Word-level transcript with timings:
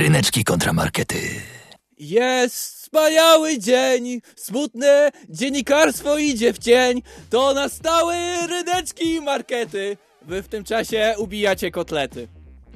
Ryneczki 0.00 0.44
kontramarkety. 0.44 1.16
Jest 1.98 2.74
wspaniały 2.74 3.58
dzień, 3.58 4.20
smutne 4.36 5.10
dziennikarstwo 5.28 6.18
idzie 6.18 6.52
w 6.52 6.58
cień, 6.58 7.02
to 7.30 7.54
nastały 7.54 8.14
ryneczki 8.48 9.14
i 9.14 9.20
markety. 9.20 9.96
Wy 10.22 10.42
w 10.42 10.48
tym 10.48 10.64
czasie 10.64 11.14
ubijacie 11.18 11.70
kotlety 11.70 12.28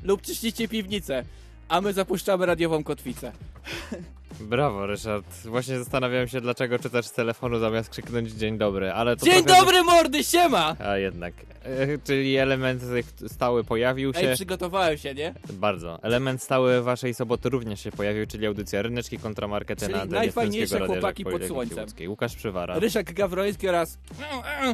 lub 0.02 0.22
czyścicie 0.22 0.68
piwnicę, 0.68 1.24
a 1.68 1.80
my 1.80 1.92
zapuszczamy 1.92 2.46
radiową 2.46 2.84
kotwicę. 2.84 3.32
Brawo, 4.40 4.86
Ryszard. 4.86 5.26
Właśnie 5.44 5.78
zastanawiałem 5.78 6.28
się, 6.28 6.40
dlaczego 6.40 6.78
czytasz 6.78 7.06
z 7.06 7.12
telefonu 7.12 7.58
zamiast 7.58 7.90
krzyknąć 7.90 8.30
dzień 8.30 8.58
dobry, 8.58 8.92
ale 8.92 9.16
to 9.16 9.26
Dzień 9.26 9.44
trochę... 9.44 9.60
dobry 9.60 9.82
mordy, 9.82 10.24
siema! 10.24 10.76
A 10.78 10.96
jednak. 10.96 11.34
E, 11.64 11.98
czyli 11.98 12.36
element 12.36 12.82
stały 13.26 13.64
pojawił 13.64 14.14
się. 14.14 14.18
Ej, 14.18 14.34
przygotowałem 14.34 14.98
się, 14.98 15.14
nie? 15.14 15.34
Bardzo. 15.52 15.98
Element 16.02 16.42
stały 16.42 16.82
waszej 16.82 17.14
soboty 17.14 17.48
również 17.48 17.80
się 17.80 17.92
pojawił, 17.92 18.26
czyli 18.26 18.46
audycja 18.46 18.82
Ryneczki 18.82 19.18
kontramarkety 19.18 19.86
Czyli 19.86 19.98
na 19.98 20.04
najfajniejsze 20.04 20.86
chłopaki 20.86 21.24
pod 21.24 21.44
słońcem. 21.44 21.78
Łódzkiej. 21.78 22.08
Łukasz 22.08 22.36
Przywara. 22.36 22.78
Ryszak 22.78 23.12
Gawroński 23.12 23.68
oraz 23.68 23.98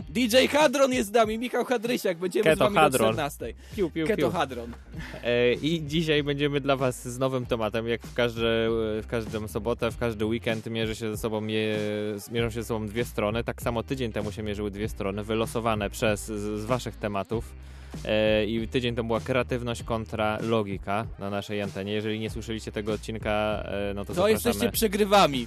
DJ 0.08 0.36
Hadron 0.52 0.92
jest 0.92 1.08
z 1.08 1.12
nami, 1.12 1.38
Michał 1.38 1.64
Hadrysiak, 1.64 2.18
będziemy 2.18 2.44
Keto 2.44 2.56
z 2.56 2.58
wami 2.58 2.74
do 2.74 2.80
Hadron. 2.80 3.08
14. 3.08 3.54
Piu, 3.76 3.90
piu, 3.90 4.06
Keto 4.06 4.22
piu. 4.22 4.30
Hadron. 4.30 4.72
E, 5.24 5.52
I 5.52 5.86
dzisiaj 5.86 6.22
będziemy 6.22 6.60
dla 6.60 6.76
Was 6.76 7.08
z 7.08 7.18
nowym 7.18 7.46
tematem. 7.46 7.88
Jak 7.88 8.02
w, 8.02 8.14
każde, 8.14 8.68
w 9.02 9.06
każdą 9.08 9.48
sobotę, 9.50 9.90
w 9.90 9.98
każdy 9.98 10.26
weekend 10.26 10.66
mierzy 10.66 10.94
się 10.94 11.10
ze 11.10 11.16
sobą 11.16 11.46
je, 11.46 11.78
mierzą 12.32 12.50
się 12.50 12.62
ze 12.62 12.68
sobą 12.68 12.86
dwie 12.86 13.04
strony. 13.04 13.44
Tak 13.44 13.62
samo 13.62 13.82
tydzień 13.82 14.12
temu 14.12 14.32
się 14.32 14.42
mierzyły 14.42 14.70
dwie 14.70 14.88
strony, 14.88 15.24
wylosowane 15.24 15.90
przez 15.90 16.26
z, 16.26 16.60
z 16.60 16.64
Waszych 16.64 16.96
tematów. 16.96 17.52
E, 18.04 18.46
I 18.46 18.68
tydzień 18.68 18.94
to 18.94 19.04
była 19.04 19.20
kreatywność 19.20 19.82
kontra 19.82 20.38
logika 20.40 21.06
na 21.18 21.30
naszej 21.30 21.62
antenie. 21.62 21.92
Jeżeli 21.92 22.20
nie 22.20 22.30
słyszeliście 22.30 22.72
tego 22.72 22.92
odcinka, 22.92 23.62
e, 23.64 23.92
no 23.94 24.04
to, 24.04 24.06
To 24.06 24.14
zapraszamy. 24.14 24.30
jesteście 24.32 24.70
przegrywami. 24.70 25.46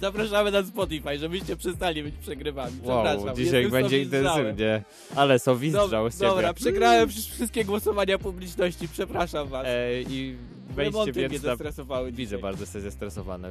Zapraszamy 0.00 0.50
na 0.50 0.62
Spotify, 0.62 1.18
żebyście 1.18 1.56
przestali 1.56 2.02
być 2.02 2.14
przegrywami. 2.14 2.72
Wow, 2.82 3.04
Przepraszam, 3.04 3.36
dzisiaj 3.36 3.62
jestem 3.62 3.82
będzie 3.82 4.02
intensywnie. 4.02 4.82
Ale 5.16 5.38
są 5.38 5.56
wizdrał 5.56 6.10
z 6.10 6.14
ciebie. 6.14 6.30
Dobra, 6.30 6.54
przegrałem 6.54 7.08
wsz- 7.08 7.32
wszystkie 7.34 7.64
głosowania 7.64 8.18
publiczności, 8.18 8.88
przepraszam 8.88 9.48
was. 9.48 9.66
E, 9.66 10.02
I 10.02 10.36
wejdźcie 10.70 11.12
więc 11.12 11.42
na 11.42 11.56
Widzę, 11.56 12.12
dzisiaj. 12.12 12.38
bardzo 12.38 12.62
jesteś 12.62 12.82
zestresowany. 12.82 13.48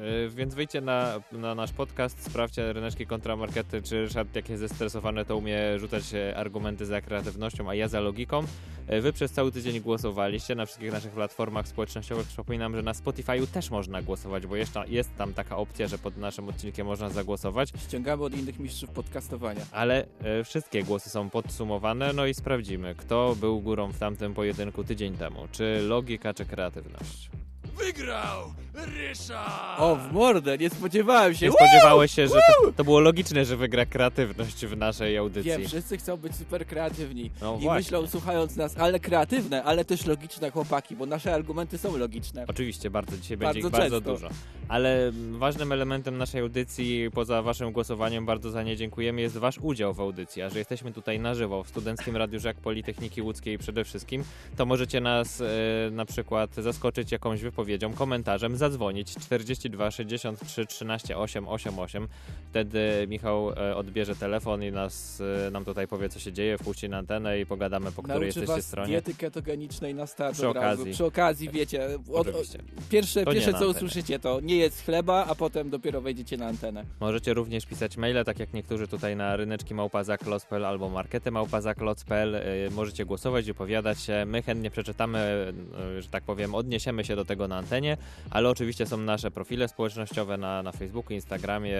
Yy, 0.00 0.30
więc 0.30 0.54
wejdźcie 0.54 0.80
na, 0.80 1.20
na 1.32 1.54
nasz 1.54 1.72
podcast, 1.72 2.24
sprawdźcie 2.24 2.72
ryneczki 2.72 3.06
kontramarkety, 3.06 3.82
czy 3.82 4.00
Ryszard 4.02 4.36
jak 4.36 4.48
jest 4.48 4.60
zestresowany, 4.60 5.24
to 5.24 5.36
umie 5.36 5.78
rzucać 5.78 6.14
e, 6.14 6.36
argumenty 6.36 6.86
za 6.86 7.00
kreatywnością, 7.00 7.70
a 7.70 7.74
ja 7.74 7.88
za 7.88 8.00
logiką. 8.00 8.44
Yy, 8.88 9.00
wy 9.00 9.12
przez 9.12 9.32
cały 9.32 9.52
tydzień 9.52 9.80
głosowaliście 9.80 10.54
na 10.54 10.66
wszystkich 10.66 10.92
naszych 10.92 11.12
platformach 11.12 11.68
społecznościowych. 11.68 12.26
Przypominam, 12.26 12.76
że 12.76 12.82
na 12.82 12.92
Spotify'u 12.92 13.46
też 13.46 13.70
można 13.70 14.02
głosować, 14.02 14.46
bo 14.46 14.56
jeszcze 14.56 14.84
jest 14.88 15.16
tam 15.16 15.34
taka 15.34 15.56
opcja, 15.56 15.87
że 15.88 15.98
pod 15.98 16.16
naszym 16.16 16.48
odcinkiem 16.48 16.86
można 16.86 17.08
zagłosować, 17.10 17.72
Ściągamy 17.78 18.24
od 18.24 18.34
innych 18.38 18.58
mistrzów 18.58 18.90
podcastowania. 18.90 19.60
ale 19.72 20.06
e, 20.20 20.44
wszystkie 20.44 20.82
głosy 20.82 21.10
są 21.10 21.30
podsumowane, 21.30 22.12
no 22.12 22.26
i 22.26 22.34
sprawdzimy, 22.34 22.94
kto 22.94 23.36
był 23.40 23.60
górą 23.60 23.92
w 23.92 23.98
tamtym 23.98 24.34
pojedynku 24.34 24.84
tydzień 24.84 25.16
temu. 25.16 25.48
Czy 25.52 25.80
logika, 25.88 26.34
czy 26.34 26.44
kreatywność? 26.46 27.30
Wygrał 27.78 28.52
Ryszard! 28.74 29.80
O, 29.80 29.96
w 29.96 30.12
mordę, 30.12 30.58
nie 30.58 30.70
spodziewałem 30.70 31.34
się. 31.34 31.46
Nie 31.46 31.52
spodziewałeś 31.52 32.12
się, 32.12 32.28
że 32.28 32.34
to, 32.34 32.72
to 32.72 32.84
było 32.84 33.00
logiczne, 33.00 33.44
że 33.44 33.56
wygra 33.56 33.86
kreatywność 33.86 34.66
w 34.66 34.76
naszej 34.76 35.16
audycji. 35.16 35.50
Wiem, 35.50 35.64
wszyscy 35.66 35.96
chcą 35.98 36.16
być 36.16 36.36
super 36.36 36.66
kreatywni. 36.66 37.30
No 37.40 37.56
I 37.60 37.62
właśnie. 37.62 37.78
myślą, 37.80 38.06
słuchając 38.06 38.56
nas, 38.56 38.78
ale 38.78 39.00
kreatywne, 39.00 39.64
ale 39.64 39.84
też 39.84 40.06
logiczne 40.06 40.50
chłopaki, 40.50 40.96
bo 40.96 41.06
nasze 41.06 41.34
argumenty 41.34 41.78
są 41.78 41.96
logiczne. 41.96 42.44
Oczywiście, 42.48 42.90
bardzo 42.90 43.16
dzisiaj 43.16 43.36
Bardzo 43.36 43.54
będzie 43.54 43.68
ich 43.68 43.72
bardzo 43.72 44.00
często. 44.00 44.12
dużo. 44.12 44.28
Ale 44.68 45.12
ważnym 45.30 45.72
elementem 45.72 46.18
naszej 46.18 46.40
audycji, 46.40 47.10
poza 47.14 47.42
waszym 47.42 47.72
głosowaniem, 47.72 48.26
bardzo 48.26 48.50
za 48.50 48.62
nie 48.62 48.76
dziękujemy, 48.76 49.20
jest 49.20 49.36
wasz 49.36 49.58
udział 49.58 49.94
w 49.94 50.00
audycji. 50.00 50.42
A 50.42 50.50
że 50.50 50.58
jesteśmy 50.58 50.92
tutaj 50.92 51.20
na 51.20 51.34
żywo 51.34 51.62
w 51.62 51.68
Studenckim 51.68 52.16
Radiu 52.16 52.40
Żak 52.40 52.56
Politechniki 52.56 53.22
Łódzkiej 53.22 53.58
przede 53.58 53.84
wszystkim, 53.84 54.24
to 54.56 54.66
możecie 54.66 55.00
nas 55.00 55.40
e, 55.40 55.46
na 55.90 56.04
przykład 56.04 56.54
zaskoczyć 56.54 57.12
jakąś 57.12 57.40
wypowiedzią, 57.42 57.67
komentarzem, 57.94 58.56
zadzwonić 58.56 59.14
42 59.14 59.90
63 59.90 60.66
13 60.66 61.18
8 61.18 61.48
88. 61.48 62.08
Wtedy 62.50 63.06
Michał 63.08 63.50
e, 63.50 63.76
odbierze 63.76 64.16
telefon 64.16 64.62
i 64.62 64.72
nas, 64.72 65.22
e, 65.46 65.50
nam 65.50 65.64
tutaj 65.64 65.88
powie, 65.88 66.08
co 66.08 66.18
się 66.18 66.32
dzieje, 66.32 66.58
wpuści 66.58 66.88
na 66.88 66.98
antenę 66.98 67.40
i 67.40 67.46
pogadamy, 67.46 67.92
po 67.92 68.02
której 68.02 68.20
Nauczy 68.20 68.40
jesteście 68.40 68.62
stronie. 68.62 68.88
diety 68.88 69.14
ketogenicznej 69.14 69.94
na 69.94 70.06
start 70.06 70.34
Przy 70.34 70.48
od 70.48 70.56
okazji. 70.56 70.92
Przy 70.92 71.04
okazji, 71.04 71.50
wiecie, 71.50 71.88
od, 72.12 72.28
Oczywiście. 72.28 72.58
pierwsze, 72.90 73.24
To 73.24 73.32
pierwsze 73.32 73.52
co 73.52 73.68
usłyszycie 73.68 74.18
to 74.18 74.40
nie 74.40 74.56
jest 74.56 74.84
chleba, 74.84 75.26
a 75.28 75.34
potem 75.34 75.70
dopiero 75.70 76.00
wejdziecie 76.00 76.36
na 76.36 76.46
antenę. 76.46 76.84
Możecie 77.00 77.34
również 77.34 77.66
pisać 77.66 77.96
maile, 77.96 78.24
tak 78.24 78.38
jak 78.38 78.52
niektórzy 78.52 78.88
tutaj 78.88 79.16
na 79.16 79.36
ryneczki 79.36 79.74
małpazaklos.pl 79.74 80.64
albo 80.64 80.88
markety 80.88 81.30
małpazaklos.pl. 81.30 82.32
Yy, 82.32 82.70
Możecie 82.70 83.04
głosować, 83.04 83.46
wypowiadać 83.46 84.00
się. 84.00 84.24
My 84.26 84.42
chętnie 84.42 84.70
przeczytamy, 84.70 85.52
że 85.98 86.08
tak 86.08 86.24
powiem, 86.24 86.54
odniesiemy 86.54 87.04
się 87.04 87.16
do 87.16 87.24
tego 87.24 87.48
na 87.48 87.57
antenie, 87.58 87.96
ale 88.30 88.48
oczywiście 88.48 88.86
są 88.86 88.96
nasze 88.96 89.30
profile 89.30 89.68
społecznościowe 89.68 90.36
na, 90.36 90.62
na 90.62 90.72
Facebooku, 90.72 91.14
Instagramie, 91.14 91.78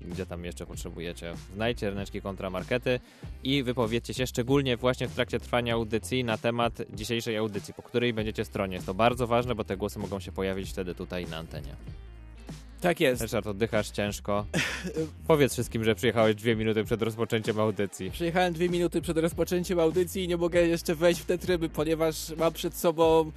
gdzie 0.00 0.26
tam 0.26 0.44
jeszcze 0.44 0.66
potrzebujecie. 0.66 1.34
Znajdźcie 1.54 1.90
ryneczki 1.90 2.20
kontramarkety 2.20 3.00
i 3.44 3.62
wypowiedzcie 3.62 4.14
się 4.14 4.26
szczególnie 4.26 4.76
właśnie 4.76 5.08
w 5.08 5.14
trakcie 5.14 5.40
trwania 5.40 5.74
audycji 5.74 6.24
na 6.24 6.38
temat 6.38 6.82
dzisiejszej 6.94 7.36
audycji, 7.36 7.74
po 7.74 7.82
której 7.82 8.12
będziecie 8.12 8.44
stronie. 8.44 8.74
Jest 8.74 8.86
to 8.86 8.94
bardzo 8.94 9.26
ważne, 9.26 9.54
bo 9.54 9.64
te 9.64 9.76
głosy 9.76 9.98
mogą 9.98 10.20
się 10.20 10.32
pojawić 10.32 10.70
wtedy 10.70 10.94
tutaj 10.94 11.26
na 11.26 11.36
antenie. 11.36 11.76
Tak 12.82 13.00
jest. 13.00 13.22
Ryszard, 13.22 13.46
oddychasz 13.46 13.90
ciężko. 13.90 14.46
Powiedz 15.26 15.52
wszystkim, 15.52 15.84
że 15.84 15.94
przyjechałeś 15.94 16.34
dwie 16.34 16.56
minuty 16.56 16.84
przed 16.84 17.02
rozpoczęciem 17.02 17.60
audycji. 17.60 18.10
Przyjechałem 18.10 18.52
dwie 18.52 18.68
minuty 18.68 19.02
przed 19.02 19.18
rozpoczęciem 19.18 19.80
audycji 19.80 20.24
i 20.24 20.28
nie 20.28 20.36
mogę 20.36 20.66
jeszcze 20.66 20.94
wejść 20.94 21.20
w 21.20 21.24
te 21.24 21.38
tryby, 21.38 21.68
ponieważ 21.68 22.36
mam 22.36 22.52
przed 22.52 22.74
sobą 22.74 23.32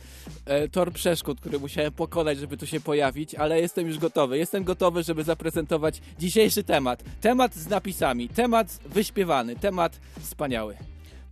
e, 0.45 0.69
tor 0.69 0.94
przeszkód, 0.94 1.39
który 1.39 1.59
musiałem 1.59 1.91
pokonać, 1.91 2.38
żeby 2.38 2.57
tu 2.57 2.67
się 2.67 2.79
pojawić, 2.79 3.35
ale 3.35 3.61
jestem 3.61 3.88
już 3.88 3.97
gotowy. 3.97 4.38
Jestem 4.38 4.63
gotowy, 4.63 5.03
żeby 5.03 5.23
zaprezentować 5.23 6.01
dzisiejszy 6.19 6.63
temat. 6.63 7.03
Temat 7.22 7.56
z 7.56 7.67
napisami, 7.67 8.29
temat 8.29 8.79
wyśpiewany, 8.85 9.56
temat 9.56 10.00
wspaniały. 10.19 10.75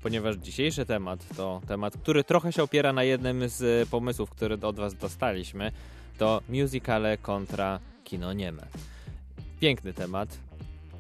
Ponieważ 0.04 0.36
dzisiejszy 0.36 0.86
temat 0.86 1.20
to 1.38 1.62
temat, 1.68 1.98
który 1.98 2.24
trochę 2.24 2.52
się 2.52 2.64
opiera 2.64 2.94
na 2.94 3.04
jednym 3.04 3.50
z 3.50 3.90
pomysłów, 3.90 4.30
który 4.30 4.58
od 4.62 4.76
was 4.76 4.94
dostaliśmy. 4.94 5.72
To 6.18 6.42
musicale 6.50 7.18
kontra 7.18 7.80
kino 8.04 8.34
nieme. 8.34 8.68
Piękny 9.60 9.94
temat. 9.94 10.38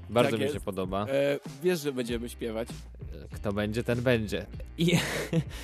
Bardzo 0.09 0.31
Tak 0.31 0.39
mi 0.39 0.43
jest. 0.43 0.53
się 0.55 0.61
podoba. 0.61 1.05
E, 1.09 1.39
wiesz, 1.63 1.79
że 1.79 1.91
będziemy 1.93 2.29
śpiewać. 2.29 2.67
Kto 3.31 3.53
będzie, 3.53 3.83
ten 3.83 4.01
będzie. 4.01 4.45
I 4.77 4.97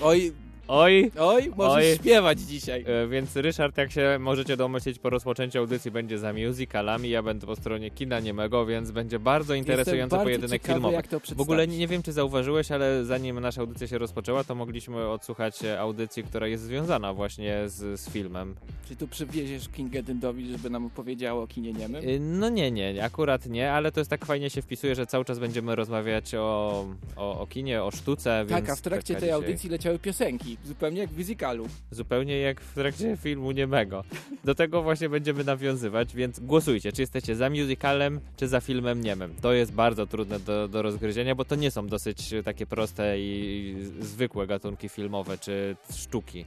Oj, 0.01 0.33
oj, 0.69 1.11
oj, 1.19 1.51
możesz 1.57 1.85
Oj. 1.85 1.95
śpiewać 1.95 2.39
dzisiaj. 2.39 2.85
E, 2.87 3.07
Więc 3.07 3.35
Ryszard, 3.35 3.77
jak 3.77 3.91
się 3.91 4.17
możecie 4.19 4.57
domyślić, 4.57 4.99
po 4.99 5.09
rozpoczęciu 5.09 5.59
audycji 5.59 5.91
będzie 5.91 6.19
za 6.19 6.33
musicalami, 6.33 7.09
ja 7.09 7.23
będę 7.23 7.47
po 7.47 7.55
stronie 7.55 7.91
kina 7.91 8.19
niemego, 8.19 8.65
więc 8.65 8.91
będzie 8.91 9.19
bardzo 9.19 9.53
interesujący 9.53 10.09
bardzo 10.11 10.23
pojedynek 10.23 10.61
ciekawy, 10.61 10.73
filmowy. 10.73 10.95
jak 10.95 11.07
to 11.07 11.19
W 11.19 11.41
ogóle 11.41 11.57
przedstawić. 11.57 11.79
nie 11.79 11.87
wiem, 11.87 12.03
czy 12.03 12.11
zauważyłeś, 12.13 12.71
ale 12.71 13.05
zanim 13.05 13.39
nasza 13.39 13.61
audycja 13.61 13.87
się 13.87 13.97
rozpoczęła, 13.97 14.43
to 14.43 14.55
mogliśmy 14.55 15.07
odsłuchać 15.07 15.63
e, 15.63 15.79
audycji, 15.79 16.23
która 16.23 16.47
jest 16.47 16.63
związana 16.63 17.13
właśnie 17.13 17.63
z, 17.69 17.99
z 17.99 18.09
filmem. 18.09 18.55
Czy 18.87 18.95
tu 18.95 19.07
przywieziesz 19.07 19.69
Kingę 19.69 20.03
Dyndowi, 20.03 20.51
żeby 20.51 20.69
nam 20.69 20.85
opowiedziało 20.85 21.43
o 21.43 21.47
kinie 21.47 21.73
niemym? 21.73 22.03
Y, 22.09 22.19
No 22.19 22.49
nie, 22.49 22.71
nie, 22.71 23.03
akurat 23.03 23.45
nie, 23.45 23.71
ale 23.71 23.91
to 23.91 23.99
jest 23.99 24.09
tak 24.09 24.25
fajnie 24.25 24.49
się 24.49 24.61
wpisuje, 24.61 24.95
że 24.95 25.05
cały 25.05 25.25
czas 25.25 25.39
będziemy 25.39 25.75
rozmawiać 25.75 26.35
o, 26.35 26.85
o, 27.15 27.39
o 27.39 27.47
kinie, 27.47 27.83
o 27.83 27.91
sztuce, 27.91 28.45
więc... 28.47 28.61
Tak, 28.61 28.69
a 28.69 28.75
w 28.75 28.81
trakcie 28.81 29.13
taka 29.13 29.19
tej 29.25 29.29
dzisiaj- 29.29 29.43
audycji 29.45 29.69
leciały 29.69 29.99
piosenki, 29.99 30.57
zupełnie 30.65 30.99
jak 31.01 31.09
w 31.09 31.17
musicalu. 31.17 31.67
Zupełnie 31.91 32.39
jak 32.39 32.61
w 32.61 32.73
trakcie 32.73 33.17
filmu 33.17 33.51
niemego. 33.51 34.03
Do 34.43 34.55
tego 34.55 34.83
właśnie 34.83 35.09
będziemy 35.09 35.43
nawiązywać, 35.43 36.15
więc 36.15 36.39
głosujcie, 36.39 36.91
czy 36.91 37.01
jesteście 37.01 37.35
za 37.35 37.49
musicalem, 37.49 38.19
czy 38.37 38.47
za 38.47 38.61
filmem 38.61 39.01
niemym. 39.01 39.33
To 39.41 39.53
jest 39.53 39.71
bardzo 39.71 40.07
trudne 40.07 40.39
do, 40.39 40.67
do 40.67 40.81
rozgryzienia, 40.81 41.35
bo 41.35 41.45
to 41.45 41.55
nie 41.55 41.71
są 41.71 41.87
dosyć 41.87 42.33
takie 42.45 42.65
proste 42.65 43.19
i 43.19 43.75
zwykłe 43.99 44.47
gatunki 44.47 44.89
filmowe, 44.89 45.37
czy 45.37 45.75
sztuki. 45.95 46.45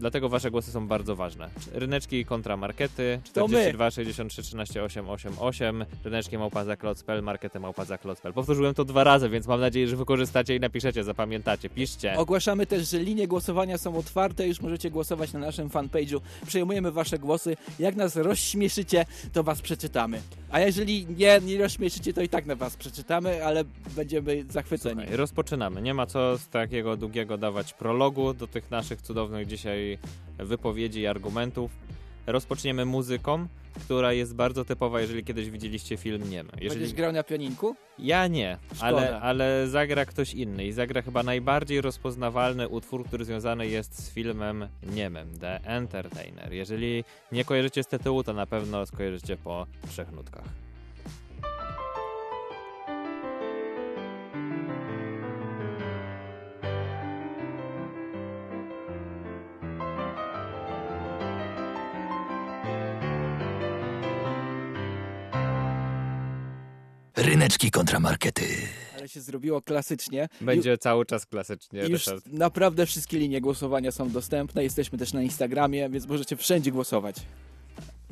Dlatego 0.00 0.28
wasze 0.28 0.50
głosy 0.50 0.70
są 0.72 0.88
bardzo 0.88 1.16
ważne. 1.16 1.50
Ryneczki 1.72 2.24
kontra 2.24 2.56
markety 2.56 3.20
To 3.32 3.48
my. 3.48 3.48
42 3.48 3.90
63 3.90 4.42
13 4.42 4.82
888 4.82 5.84
Ryneczki 6.04 6.38
małpazaklot.pl 6.38 7.22
Markety 7.22 7.60
małpazaklot.pl 7.60 8.32
Powtórzyłem 8.32 8.74
to 8.74 8.84
dwa 8.84 9.04
razy, 9.04 9.28
więc 9.28 9.46
mam 9.46 9.60
nadzieję, 9.60 9.88
że 9.88 9.96
wykorzystacie 9.96 10.56
i 10.56 10.60
napiszecie, 10.60 11.04
zapamiętacie. 11.04 11.70
Piszcie. 11.70 12.16
Ogłaszamy 12.16 12.66
też, 12.66 12.90
że 12.90 12.98
linie 12.98 13.28
głosowania 13.28 13.78
są 13.78 13.96
otwarte, 13.96 14.48
już 14.48 14.60
możecie 14.60 14.90
głosować 14.90 15.32
na 15.32 15.38
naszym 15.38 15.68
fanpage'u. 15.68 16.20
Przejmujemy 16.46 16.92
wasze 16.92 17.18
głosy. 17.18 17.56
Jak 17.78 17.96
nas 17.96 18.16
rozśmieszycie, 18.16 19.06
to 19.32 19.42
was 19.42 19.62
przeczytamy. 19.62 20.22
A 20.50 20.60
jeżeli 20.60 21.06
nie, 21.16 21.40
nie 21.40 21.58
rozśmieszycie, 21.58 22.12
to 22.12 22.22
i 22.22 22.28
tak 22.28 22.46
na 22.46 22.54
was 22.54 22.76
przeczytamy, 22.76 23.44
ale 23.44 23.64
będziemy 23.96 24.44
zachwyceni. 24.48 25.00
Słuchaj, 25.00 25.16
rozpoczynamy. 25.16 25.82
Nie 25.82 25.94
ma 25.94 26.06
co 26.06 26.38
z 26.38 26.48
takiego 26.48 26.96
długiego 26.96 27.38
dawać 27.38 27.72
prologu 27.72 28.34
do 28.34 28.46
tych 28.46 28.70
naszych 28.70 29.02
cudownych 29.02 29.46
dzisiaj 29.46 29.89
wypowiedzi 30.38 31.00
i 31.00 31.06
argumentów. 31.06 31.70
Rozpoczniemy 32.26 32.84
muzyką, 32.84 33.46
która 33.80 34.12
jest 34.12 34.34
bardzo 34.34 34.64
typowa, 34.64 35.00
jeżeli 35.00 35.24
kiedyś 35.24 35.50
widzieliście 35.50 35.96
film 35.96 36.30
Niemy. 36.30 36.50
Jeżeli... 36.60 36.80
Będziesz 36.80 36.96
grał 36.96 37.12
na 37.12 37.22
pianinku? 37.22 37.76
Ja 37.98 38.26
nie, 38.26 38.58
ale, 38.80 39.20
ale 39.20 39.68
zagra 39.68 40.06
ktoś 40.06 40.34
inny 40.34 40.66
i 40.66 40.72
zagra 40.72 41.02
chyba 41.02 41.22
najbardziej 41.22 41.80
rozpoznawalny 41.80 42.68
utwór, 42.68 43.04
który 43.04 43.24
związany 43.24 43.66
jest 43.66 44.04
z 44.04 44.10
filmem 44.10 44.68
Niemem, 44.82 45.38
The 45.38 45.64
Entertainer. 45.64 46.52
Jeżeli 46.52 47.04
nie 47.32 47.44
kojarzycie 47.44 47.82
z 47.82 47.86
tytułu, 47.86 48.24
to 48.24 48.32
na 48.32 48.46
pewno 48.46 48.86
skojarzycie 48.86 49.36
po 49.36 49.66
trzech 49.88 50.12
nutkach. 50.12 50.69
Ryneczki 67.20 67.70
kontramarkety. 67.70 68.44
Ale 68.98 69.08
się 69.08 69.20
zrobiło 69.20 69.62
klasycznie. 69.62 70.28
Będzie 70.40 70.78
cały 70.78 71.06
czas 71.06 71.26
klasycznie, 71.26 71.80
I 71.80 71.90
już 71.90 72.06
Ryszard. 72.06 72.26
naprawdę 72.26 72.86
wszystkie 72.86 73.18
linie 73.18 73.40
głosowania 73.40 73.92
są 73.92 74.10
dostępne. 74.10 74.62
Jesteśmy 74.64 74.98
też 74.98 75.12
na 75.12 75.22
Instagramie, 75.22 75.90
więc 75.90 76.06
możecie 76.06 76.36
wszędzie 76.36 76.72
głosować. 76.72 77.16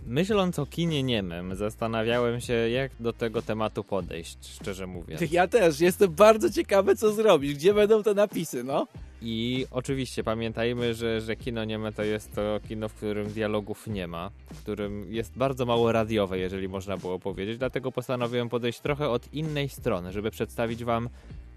Myśląc 0.09 0.59
o 0.59 0.67
kinie 0.67 1.03
niemym, 1.03 1.55
zastanawiałem 1.55 2.41
się, 2.41 2.53
jak 2.53 2.93
do 3.01 3.13
tego 3.13 3.43
tematu 3.43 3.85
podejść, 3.85 4.39
szczerze 4.55 4.87
mówiąc. 4.87 5.33
Ja 5.33 5.49
też. 5.49 5.81
Jestem 5.81 6.15
bardzo 6.15 6.51
ciekawy, 6.51 6.97
co 6.97 7.13
zrobić. 7.13 7.55
Gdzie 7.55 7.75
będą 7.75 8.03
te 8.03 8.15
napisy, 8.15 8.65
no? 8.65 8.87
I 9.23 9.67
oczywiście 9.71 10.25
pamiętajmy, 10.25 10.95
że, 10.95 11.21
że 11.21 11.37
kino 11.37 11.65
nieme 11.65 11.93
to 11.93 12.03
jest 12.03 12.35
to 12.35 12.61
kino, 12.69 12.89
w 12.89 12.95
którym 12.95 13.29
dialogów 13.29 13.87
nie 13.87 14.07
ma, 14.07 14.31
w 14.55 14.63
którym 14.63 15.13
jest 15.13 15.39
bardzo 15.39 15.67
mało 15.67 15.93
radiowe, 15.93 16.39
jeżeli 16.39 16.69
można 16.69 16.97
było 16.97 17.19
powiedzieć. 17.19 17.59
Dlatego 17.59 17.93
postanowiłem 17.93 18.49
podejść 18.49 18.81
trochę 18.81 19.09
od 19.09 19.35
innej 19.35 19.69
strony, 19.69 20.13
żeby 20.13 20.31
przedstawić 20.31 20.85
wam 20.85 21.09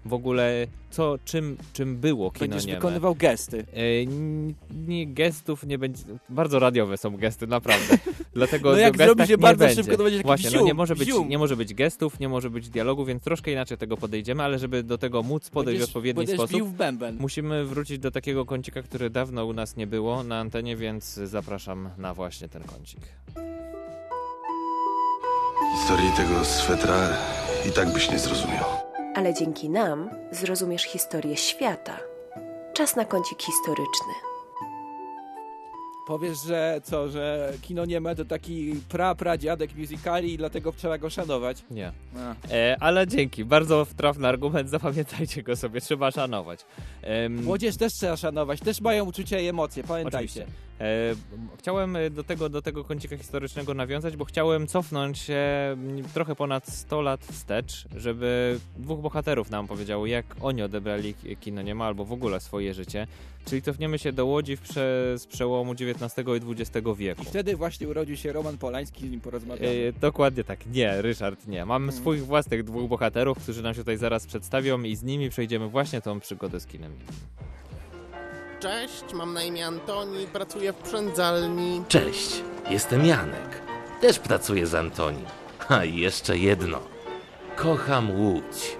w 0.04 0.12
ogóle 0.12 0.66
co, 0.90 1.18
czym, 1.24 1.56
czym 1.72 1.96
było 1.96 2.30
kino 2.30 2.40
Będziesz 2.40 2.66
nieme. 2.66 2.78
wykonywał 2.78 3.14
gesty. 3.14 3.64
E, 3.74 4.06
nie, 4.88 5.06
gestów 5.06 5.66
nie 5.66 5.78
będzie. 5.78 6.02
Bardzo 6.28 6.58
radiowe 6.58 6.96
są 6.96 7.16
gesty, 7.16 7.46
naprawdę. 7.46 7.98
Dlatego 8.34 8.72
No 8.72 8.78
jak 8.78 8.96
zrobi 8.96 9.22
się 9.26 9.28
nie 9.32 9.38
bardzo 9.38 9.64
będzie. 9.64 9.82
szybko, 9.82 9.96
to 9.96 10.04
będzie 10.04 10.22
Właśnie, 10.22 10.50
no 10.50 10.56
wzium, 10.56 10.66
nie 10.66 10.74
może, 10.74 10.96
być, 10.96 11.08
nie 11.28 11.38
może 11.38 11.56
być 11.56 11.74
gestów, 11.74 12.20
nie 12.20 12.28
może 12.28 12.50
być 12.50 12.68
dialogu, 12.68 13.04
więc 13.04 13.22
troszkę 13.22 13.52
inaczej 13.52 13.78
tego 13.78 13.96
podejdziemy, 13.96 14.42
ale 14.42 14.58
żeby 14.58 14.82
do 14.82 14.98
tego 14.98 15.22
móc 15.22 15.50
podejść 15.50 15.76
w 15.78 15.80
Będziesz- 15.80 15.88
odpowiedni 15.88 16.16
będziesz 16.18 16.36
sposób, 16.36 16.56
bił 16.56 16.66
w 16.66 16.72
bęben. 16.72 17.16
musimy 17.20 17.64
wrócić 17.64 17.98
do 17.98 18.10
takiego 18.10 18.44
kącika, 18.44 18.82
który 18.82 19.10
dawno 19.10 19.46
u 19.46 19.52
nas 19.52 19.76
nie 19.76 19.86
było 19.86 20.22
na 20.24 20.38
antenie, 20.38 20.76
więc 20.76 21.14
zapraszam 21.14 21.88
na 21.98 22.14
właśnie 22.14 22.48
ten 22.48 22.62
kącik. 22.62 23.00
Historii 25.78 26.10
tego 26.16 26.44
swetra 26.44 27.08
i 27.68 27.72
tak 27.72 27.92
byś 27.92 28.10
nie 28.10 28.18
zrozumiał. 28.18 28.64
Ale 29.14 29.34
dzięki 29.34 29.70
nam 29.70 30.10
zrozumiesz 30.30 30.82
historię 30.82 31.36
świata. 31.36 31.98
Czas 32.74 32.96
na 32.96 33.04
kącik 33.04 33.42
historyczny. 33.42 34.12
Powiesz, 36.06 36.38
że 36.46 36.80
co, 36.84 37.08
że 37.08 37.52
kino 37.62 37.84
nieme 37.84 38.16
to 38.16 38.24
taki 38.24 38.74
pra, 38.88 39.14
pra 39.14 39.38
dziadek 39.38 39.74
musicali 39.76 40.32
i 40.32 40.38
dlatego 40.38 40.72
trzeba 40.72 40.98
go 40.98 41.10
szanować. 41.10 41.64
Nie. 41.70 41.92
E, 42.50 42.76
ale 42.80 43.06
dzięki, 43.06 43.44
bardzo 43.44 43.86
trafny 43.96 44.28
argument, 44.28 44.70
zapamiętajcie 44.70 45.42
go 45.42 45.56
sobie, 45.56 45.80
trzeba 45.80 46.10
szanować. 46.10 46.60
Em, 47.02 47.44
Młodzież 47.44 47.76
też 47.76 47.92
trzeba 47.92 48.16
szanować, 48.16 48.60
też 48.60 48.80
mają 48.80 49.04
uczucia 49.04 49.40
i 49.40 49.46
emocje, 49.46 49.84
pamiętajcie. 49.84 50.18
Oczywiście. 50.42 50.46
E, 50.80 51.14
chciałem 51.58 51.96
e, 51.96 52.10
do 52.10 52.24
tego, 52.24 52.48
do 52.48 52.62
tego 52.62 52.84
kącika 52.84 53.16
historycznego 53.18 53.74
nawiązać, 53.74 54.16
bo 54.16 54.24
chciałem 54.24 54.66
cofnąć 54.66 55.18
się 55.18 55.40
trochę 56.14 56.34
ponad 56.36 56.66
100 56.68 57.00
lat 57.02 57.24
wstecz, 57.24 57.84
żeby 57.96 58.58
dwóch 58.76 59.00
bohaterów 59.00 59.50
nam 59.50 59.66
powiedziało, 59.68 60.06
jak 60.06 60.26
oni 60.40 60.62
odebrali 60.62 61.14
ki- 61.14 61.36
kino 61.36 61.62
nie 61.62 61.74
ma, 61.74 61.86
albo 61.86 62.04
w 62.04 62.12
ogóle 62.12 62.40
swoje 62.40 62.74
życie. 62.74 63.06
Czyli 63.46 63.62
cofniemy 63.62 63.98
się 63.98 64.12
do 64.12 64.26
Łodzi 64.26 64.56
prze, 64.56 65.14
z 65.18 65.26
przełomu 65.26 65.72
XIX 65.72 66.28
i 66.28 66.50
XX 66.62 66.88
wieku. 66.96 67.22
I 67.22 67.24
wtedy 67.24 67.56
właśnie 67.56 67.88
urodził 67.88 68.16
się 68.16 68.32
Roman 68.32 68.58
Polański, 68.58 69.08
z 69.08 69.10
nim 69.10 69.20
porozmawiamy. 69.20 69.92
E, 69.96 70.00
dokładnie 70.00 70.44
tak. 70.44 70.66
Nie, 70.66 71.02
Ryszard, 71.02 71.46
nie. 71.46 71.64
Mam 71.64 71.82
Mhm. 71.82 72.00
swoich 72.02 72.26
własnych 72.26 72.64
dwóch 72.64 72.88
bohaterów, 72.88 73.38
którzy 73.38 73.62
nam 73.62 73.74
się 73.74 73.80
tutaj 73.80 73.96
zaraz 73.96 74.26
przedstawią 74.26 74.82
i 74.82 74.96
z 74.96 75.02
nimi 75.02 75.30
przejdziemy 75.30 75.68
właśnie 75.68 76.00
tą 76.00 76.20
przygodę 76.20 76.60
z 76.60 76.66
kinem. 76.66 76.92
Cześć, 78.62 79.14
mam 79.14 79.34
na 79.34 79.42
imię 79.42 79.66
Antoni, 79.66 80.26
pracuję 80.26 80.72
w 80.72 80.76
przędzalni. 80.76 81.82
Cześć, 81.88 82.42
jestem 82.70 83.06
Janek. 83.06 83.62
Też 84.00 84.18
pracuję 84.18 84.66
z 84.66 84.74
Antoni. 84.74 85.24
A 85.68 85.84
i 85.84 85.96
jeszcze 85.96 86.38
jedno. 86.38 86.78
Kocham 87.56 88.10
Łódź. 88.10 88.76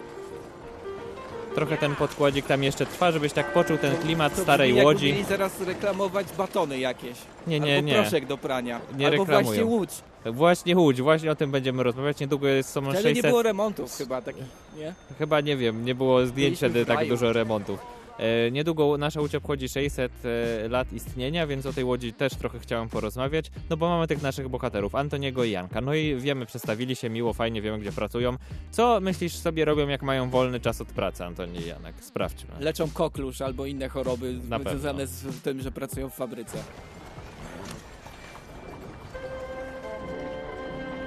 Trochę 1.54 1.76
ten 1.76 1.94
podkładzik 1.94 2.46
tam 2.46 2.62
jeszcze 2.62 2.86
trwa, 2.86 3.12
żebyś 3.12 3.32
tak 3.32 3.52
poczuł 3.52 3.78
ten 3.78 3.96
klimat 3.96 4.36
starej 4.36 4.84
Łodzi. 4.84 5.06
mieli 5.06 5.24
zaraz 5.24 5.60
reklamować 5.60 6.26
batony 6.38 6.78
jakieś. 6.78 7.18
Nie, 7.46 7.60
nie, 7.60 7.76
albo 7.76 7.86
nie. 7.86 7.94
proszek 7.94 8.26
do 8.26 8.38
prania. 8.38 8.80
Nie 8.96 9.06
albo 9.06 9.24
reklamują. 9.24 9.44
właśnie 9.44 9.64
łódź. 9.64 9.90
Właśnie 10.24 10.76
Łódź, 10.76 11.00
właśnie 11.00 11.30
o 11.30 11.34
tym 11.34 11.50
będziemy 11.50 11.82
rozmawiać. 11.82 12.20
Niedługo 12.20 12.48
jest 12.48 12.70
są 12.70 12.92
600. 12.92 13.16
nie 13.16 13.22
było 13.22 13.42
remontów 13.42 13.96
chyba 13.98 14.22
takich, 14.22 14.44
nie? 14.76 14.94
Chyba 15.18 15.40
nie 15.40 15.56
wiem, 15.56 15.84
nie 15.84 15.94
było 15.94 16.26
zdjęć 16.26 16.60
Byliśmy 16.60 16.68
wtedy 16.68 16.84
w 16.84 16.88
tak 16.88 17.08
dużo 17.08 17.32
remontów. 17.32 18.01
E, 18.18 18.50
niedługo 18.50 18.98
nasza 18.98 19.20
Łódź 19.20 19.34
obchodzi 19.34 19.68
600 19.68 20.12
e, 20.24 20.68
lat 20.68 20.92
istnienia, 20.92 21.46
więc 21.46 21.66
o 21.66 21.72
tej 21.72 21.84
Łodzi 21.84 22.12
też 22.12 22.34
trochę 22.34 22.58
chciałem 22.58 22.88
porozmawiać, 22.88 23.50
no 23.70 23.76
bo 23.76 23.88
mamy 23.88 24.06
tych 24.06 24.22
naszych 24.22 24.48
bohaterów, 24.48 24.94
Antoniego 24.94 25.44
i 25.44 25.50
Janka. 25.50 25.80
No 25.80 25.94
i 25.94 26.16
wiemy, 26.16 26.46
przedstawili 26.46 26.96
się 26.96 27.10
miło, 27.10 27.32
fajnie, 27.32 27.62
wiemy 27.62 27.78
gdzie 27.78 27.92
pracują. 27.92 28.36
Co 28.70 29.00
myślisz 29.00 29.36
sobie 29.36 29.64
robią, 29.64 29.88
jak 29.88 30.02
mają 30.02 30.30
wolny 30.30 30.60
czas 30.60 30.80
od 30.80 30.88
pracy, 30.88 31.24
Antoni 31.24 31.60
i 31.60 31.66
Janek? 31.66 31.94
Sprawdźmy. 32.00 32.50
Leczą 32.60 32.90
koklusz 32.90 33.40
albo 33.40 33.66
inne 33.66 33.88
choroby 33.88 34.34
Na 34.48 34.58
pewno. 34.58 34.70
związane 34.70 35.06
z 35.06 35.42
tym, 35.42 35.60
że 35.60 35.70
pracują 35.72 36.10
w 36.10 36.14
fabryce. 36.14 36.58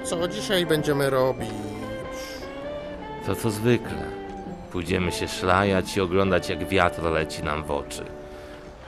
Co 0.04 0.28
dzisiaj 0.28 0.66
będziemy 0.66 1.10
robić? 1.10 1.50
To 3.26 3.36
co 3.36 3.52
zwykle. 3.52 4.25
Pójdziemy 4.76 5.12
się 5.12 5.28
szlajać 5.28 5.98
i 5.98 6.02
oglądać 6.02 6.50
jak 6.50 6.68
wiatr 6.68 7.04
leci 7.04 7.44
nam 7.44 7.64
w 7.64 7.72
oczy. 7.72 8.06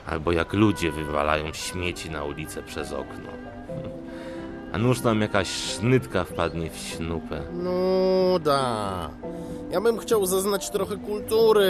Albo 0.05 0.31
jak 0.31 0.53
ludzie 0.53 0.91
wywalają 0.91 1.53
śmieci 1.53 2.09
na 2.09 2.23
ulicę 2.23 2.63
przez 2.63 2.93
okno. 2.93 3.29
A 4.73 4.77
nuż 4.77 5.01
nam 5.01 5.21
jakaś 5.21 5.47
sznytka 5.47 6.23
wpadnie 6.23 6.69
w 6.69 6.77
śnupę. 6.77 7.41
Nuda. 7.53 9.09
Ja 9.71 9.81
bym 9.81 9.97
chciał 9.97 10.25
zaznać 10.25 10.69
trochę 10.69 10.97
kultury. 10.97 11.69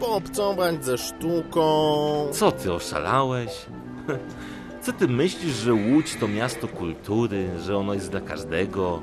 Poobcować 0.00 0.84
ze 0.84 0.98
sztuką. 0.98 1.66
Co 2.32 2.52
ty 2.52 2.72
oszalałeś? 2.72 3.66
Co 4.82 4.92
ty 4.92 5.08
myślisz, 5.08 5.54
że 5.54 5.74
Łódź 5.74 6.16
to 6.20 6.28
miasto 6.28 6.68
kultury, 6.68 7.48
że 7.60 7.76
ono 7.76 7.94
jest 7.94 8.10
dla 8.10 8.20
każdego? 8.20 9.02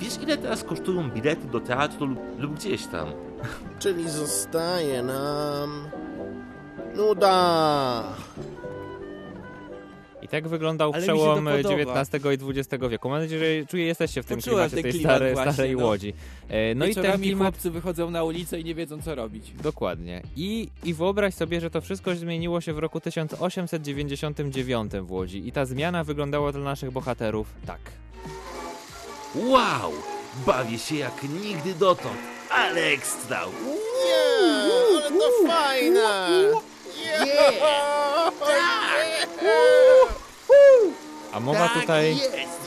Wiesz 0.00 0.22
ile 0.22 0.36
teraz 0.36 0.64
kosztują 0.64 1.10
bilety 1.10 1.46
do 1.46 1.60
teatru 1.60 2.06
lub, 2.06 2.18
lub 2.38 2.54
gdzieś 2.54 2.86
tam? 2.86 3.08
Czyli 3.82 4.10
zostaje 4.10 5.02
nam... 5.02 5.88
Nuda. 6.96 8.04
I 10.22 10.28
tak 10.28 10.48
wyglądał 10.48 10.92
Ale 10.94 11.02
przełom. 11.02 11.48
XIX 11.48 12.24
i 12.24 12.58
XX 12.58 12.84
wieku. 12.90 13.08
Mam 13.08 13.20
nadzieję, 13.20 13.60
że 13.60 13.66
czuję, 13.66 13.86
jesteście 13.86 14.22
w 14.22 14.26
tym 14.26 14.36
Poczułem 14.36 14.70
klimacie 14.70 14.82
tej 14.82 14.92
klimat 14.92 15.16
starej, 15.16 15.34
właśnie, 15.34 15.52
starej 15.52 15.76
no. 15.76 15.84
Łodzi. 15.84 16.14
E, 16.48 16.74
No 16.74 16.86
i 16.86 16.94
ten 16.94 17.20
klimat 17.20 17.54
chłopcy 17.54 17.70
wychodzą 17.70 18.10
na 18.10 18.24
ulicę 18.24 18.60
i 18.60 18.64
nie 18.64 18.74
wiedzą 18.74 19.02
co 19.02 19.14
robić. 19.14 19.52
Dokładnie. 19.62 20.22
I, 20.36 20.68
I 20.84 20.94
wyobraź 20.94 21.34
sobie, 21.34 21.60
że 21.60 21.70
to 21.70 21.80
wszystko 21.80 22.14
zmieniło 22.14 22.60
się 22.60 22.72
w 22.72 22.78
roku 22.78 23.00
1899 23.00 24.92
w 24.92 25.12
Łodzi. 25.12 25.48
I 25.48 25.52
ta 25.52 25.64
zmiana 25.64 26.04
wyglądała 26.04 26.52
dla 26.52 26.60
naszych 26.60 26.90
bohaterów 26.90 27.46
tak. 27.66 27.80
Wow! 29.34 29.92
Bawię 30.46 30.78
się 30.78 30.96
jak 30.96 31.22
nigdy 31.22 31.74
dotąd, 31.74 32.18
ale 32.50 32.80
ekstra! 32.80 33.46
Nie, 34.04 34.52
ale 34.98 35.10
to 35.10 35.48
fajne. 35.48 36.00
Yeah. 37.26 37.54
A 41.32 41.40
mowa 41.40 41.68
tutaj 41.68 42.16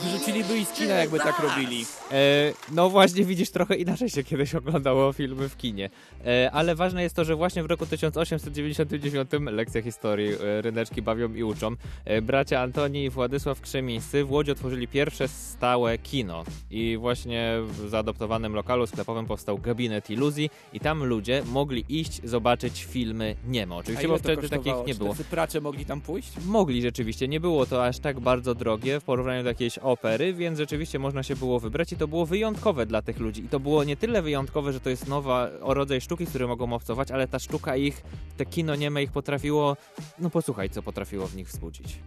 Wyrzuciliby 0.02 0.58
i 0.58 0.64
z 0.64 0.72
kina, 0.72 0.94
jakby 0.94 1.18
tak 1.18 1.38
robili. 1.38 1.86
E, 2.12 2.52
no 2.72 2.90
właśnie, 2.90 3.24
widzisz, 3.24 3.50
trochę 3.50 3.76
inaczej 3.76 4.10
się 4.10 4.24
kiedyś 4.24 4.54
oglądało 4.54 5.12
filmy 5.12 5.48
w 5.48 5.56
kinie. 5.56 5.90
E, 6.26 6.50
ale 6.52 6.74
ważne 6.74 7.02
jest 7.02 7.16
to, 7.16 7.24
że 7.24 7.36
właśnie 7.36 7.62
w 7.62 7.66
roku 7.66 7.86
1899, 7.86 9.30
lekcja 9.52 9.82
historii, 9.82 10.28
e, 10.32 10.62
ryneczki 10.62 11.02
bawią 11.02 11.34
i 11.34 11.42
uczą, 11.42 11.74
e, 12.04 12.22
bracia 12.22 12.60
Antoni 12.60 13.04
i 13.04 13.10
Władysław 13.10 13.60
Krzemińscy 13.60 14.24
w 14.24 14.32
Łodzi 14.32 14.50
otworzyli 14.50 14.88
pierwsze 14.88 15.28
stałe 15.28 15.98
kino. 15.98 16.44
I 16.70 16.96
właśnie 17.00 17.54
w 17.62 17.88
zaadoptowanym 17.88 18.54
lokalu 18.54 18.86
sklepowym 18.86 19.26
powstał 19.26 19.58
gabinet 19.58 20.10
iluzji 20.10 20.50
i 20.72 20.80
tam 20.80 21.04
ludzie 21.04 21.42
mogli 21.46 21.84
iść 21.88 22.20
zobaczyć 22.24 22.84
filmy 22.84 23.36
niemo. 23.48 23.74
A 23.74 23.78
Oczywiście, 23.78 24.04
ile 24.04 24.12
bo 24.12 24.18
wtedy 24.18 24.48
takich 24.48 24.74
nie 24.86 24.92
Czy 24.92 24.98
było. 24.98 25.14
pracze 25.30 25.60
mogli 25.60 25.84
tam 25.86 26.00
pójść? 26.00 26.32
Mogli 26.46 26.82
rzeczywiście, 26.82 27.28
nie 27.28 27.40
było 27.40 27.66
to 27.66 27.86
aż 27.86 27.98
tak 27.98 28.20
bardzo 28.20 28.53
drogie 28.54 29.00
w 29.00 29.04
porównaniu 29.04 29.42
do 29.42 29.48
jakiejś 29.48 29.78
opery, 29.78 30.34
więc 30.34 30.58
rzeczywiście 30.58 30.98
można 30.98 31.22
się 31.22 31.36
było 31.36 31.60
wybrać 31.60 31.92
i 31.92 31.96
to 31.96 32.08
było 32.08 32.26
wyjątkowe 32.26 32.86
dla 32.86 33.02
tych 33.02 33.18
ludzi. 33.20 33.44
I 33.44 33.48
to 33.48 33.60
było 33.60 33.84
nie 33.84 33.96
tyle 33.96 34.22
wyjątkowe, 34.22 34.72
że 34.72 34.80
to 34.80 34.90
jest 34.90 35.08
nowa 35.08 35.48
o 35.62 35.74
rodzaj 35.74 36.00
sztuki, 36.00 36.26
z 36.26 36.28
której 36.28 36.48
mogą 36.48 36.72
obcować, 36.72 37.10
ale 37.10 37.28
ta 37.28 37.38
sztuka 37.38 37.76
ich, 37.76 38.02
te 38.36 38.46
kino 38.46 38.74
nieme 38.76 39.02
ich 39.02 39.12
potrafiło, 39.12 39.76
no 40.18 40.30
posłuchaj, 40.30 40.70
co 40.70 40.82
potrafiło 40.82 41.26
w 41.26 41.36
nich 41.36 41.48
wzbudzić. 41.48 41.98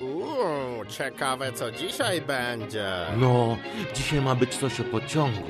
Uuu, 0.00 0.84
ciekawe 0.88 1.52
co 1.52 1.72
dzisiaj 1.72 2.20
będzie. 2.20 2.86
No, 3.16 3.56
dzisiaj 3.94 4.20
ma 4.20 4.34
być 4.34 4.56
coś 4.56 4.80
o 4.80 4.84
pociągu. 4.84 5.42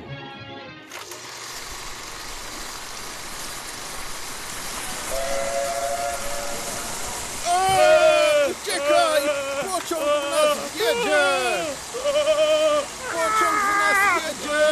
Eee, 7.47 8.51
Uciekaj! 8.51 9.21
Pociąg 9.61 10.01
w 10.03 10.31
nas 10.31 10.57
jedzie! 10.75 11.23
Pociąg 13.11 13.55
w 13.65 13.77
nas 13.79 14.23
jedzie! 14.23 14.63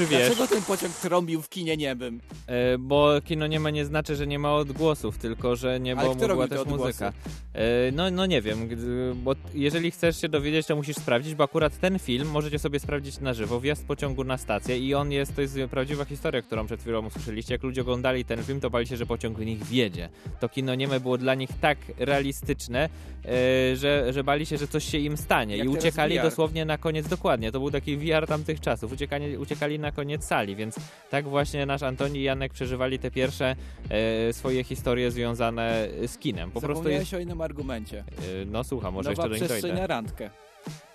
Nie 0.00 0.06
wiem, 0.06 0.08
czy 0.08 0.16
wiesz, 0.16 0.26
Dlaczego 0.26 0.46
ten 0.46 0.62
pociąg 0.62 0.94
trąbił 0.94 1.42
w 1.42 1.48
kinie 1.48 1.76
niebym? 1.76 2.20
e, 2.46 2.78
bo 2.78 3.10
kino 3.24 3.46
nie 3.46 3.60
ma 3.60 3.70
nie 3.70 3.84
znaczy, 3.84 4.16
że 4.16 4.26
nie 4.26 4.38
ma 4.38 4.54
odgłosów, 4.54 5.18
tylko 5.18 5.56
że 5.56 5.80
nie 5.80 5.96
Ale 5.96 6.14
kto 6.14 6.28
te 6.28 6.48
też 6.48 6.60
odgłosy? 6.60 6.84
muzyka. 6.84 7.12
E, 7.54 7.92
no, 7.92 8.10
no 8.10 8.26
nie 8.26 8.42
wiem, 8.42 8.68
bo 9.14 9.32
jeżeli 9.54 9.90
chcesz 9.90 10.20
się 10.20 10.28
dowiedzieć, 10.28 10.66
to 10.66 10.76
musisz 10.76 10.96
sprawdzić, 10.96 11.34
bo 11.34 11.44
akurat 11.44 11.78
ten 11.80 11.98
film 11.98 12.30
możecie 12.30 12.58
sobie 12.58 12.80
sprawdzić 12.80 13.20
na 13.20 13.34
żywo, 13.34 13.60
wjazd 13.60 13.86
pociągu 13.86 14.24
na 14.24 14.38
stację 14.38 14.78
i 14.78 14.94
on 14.94 15.12
jest, 15.12 15.36
to 15.36 15.40
jest 15.42 15.58
prawdziwa 15.70 16.04
historia, 16.04 16.42
którą 16.42 16.66
przed 16.66 16.80
chwilą 16.80 17.06
usłyszeliście. 17.06 17.54
Jak 17.54 17.62
ludzie 17.62 17.80
oglądali 17.80 18.24
ten 18.24 18.44
film, 18.44 18.60
to 18.60 18.70
bali 18.70 18.86
się, 18.86 18.96
że 18.96 19.06
pociąg 19.06 19.38
w 19.38 19.44
nich 19.44 19.64
wjedzie. 19.64 20.08
To 20.40 20.48
kino 20.48 20.74
nieme 20.74 21.00
było 21.00 21.18
dla 21.18 21.34
nich 21.34 21.50
tak 21.60 21.78
realistyczne, 21.98 22.88
e, 23.24 23.76
że, 23.76 24.12
że 24.12 24.24
bali 24.24 24.46
się, 24.46 24.58
że 24.58 24.68
coś 24.68 24.84
się 24.84 24.98
im 24.98 25.16
stanie 25.16 25.56
Jak 25.56 25.66
i 25.66 25.68
uciekali 25.68 26.20
dosłownie 26.20 26.64
na 26.64 26.78
koniec, 26.78 27.08
dokładnie, 27.08 27.52
to 27.52 27.60
był 27.60 27.70
taki 27.70 27.96
VR 27.96 28.26
tamtych 28.26 28.60
czasów, 28.60 28.92
uciekali, 28.92 29.36
uciekali 29.36 29.78
na 29.78 29.83
koniec 29.92 30.24
sali, 30.24 30.56
więc 30.56 30.76
tak 31.10 31.28
właśnie 31.28 31.66
nasz 31.66 31.82
Antoni 31.82 32.18
i 32.20 32.22
Janek 32.22 32.52
przeżywali 32.52 32.98
te 32.98 33.10
pierwsze 33.10 33.56
e, 33.90 34.32
swoje 34.32 34.64
historie 34.64 35.10
związane 35.10 35.88
z 36.06 36.18
kinem. 36.18 36.50
Po 36.50 36.60
prostu 36.60 36.88
jest... 36.88 37.14
o 37.14 37.18
innym 37.18 37.40
argumencie. 37.40 37.98
e, 37.98 38.44
No 38.46 38.64
słucham, 38.64 38.94
może 38.94 39.10
Nowa 39.10 39.22
jeszcze 39.22 39.38
do 39.38 39.46
przestrzeń 39.46 39.70
dojdę. 39.70 39.80
na 39.80 39.86
randkę. 39.86 40.30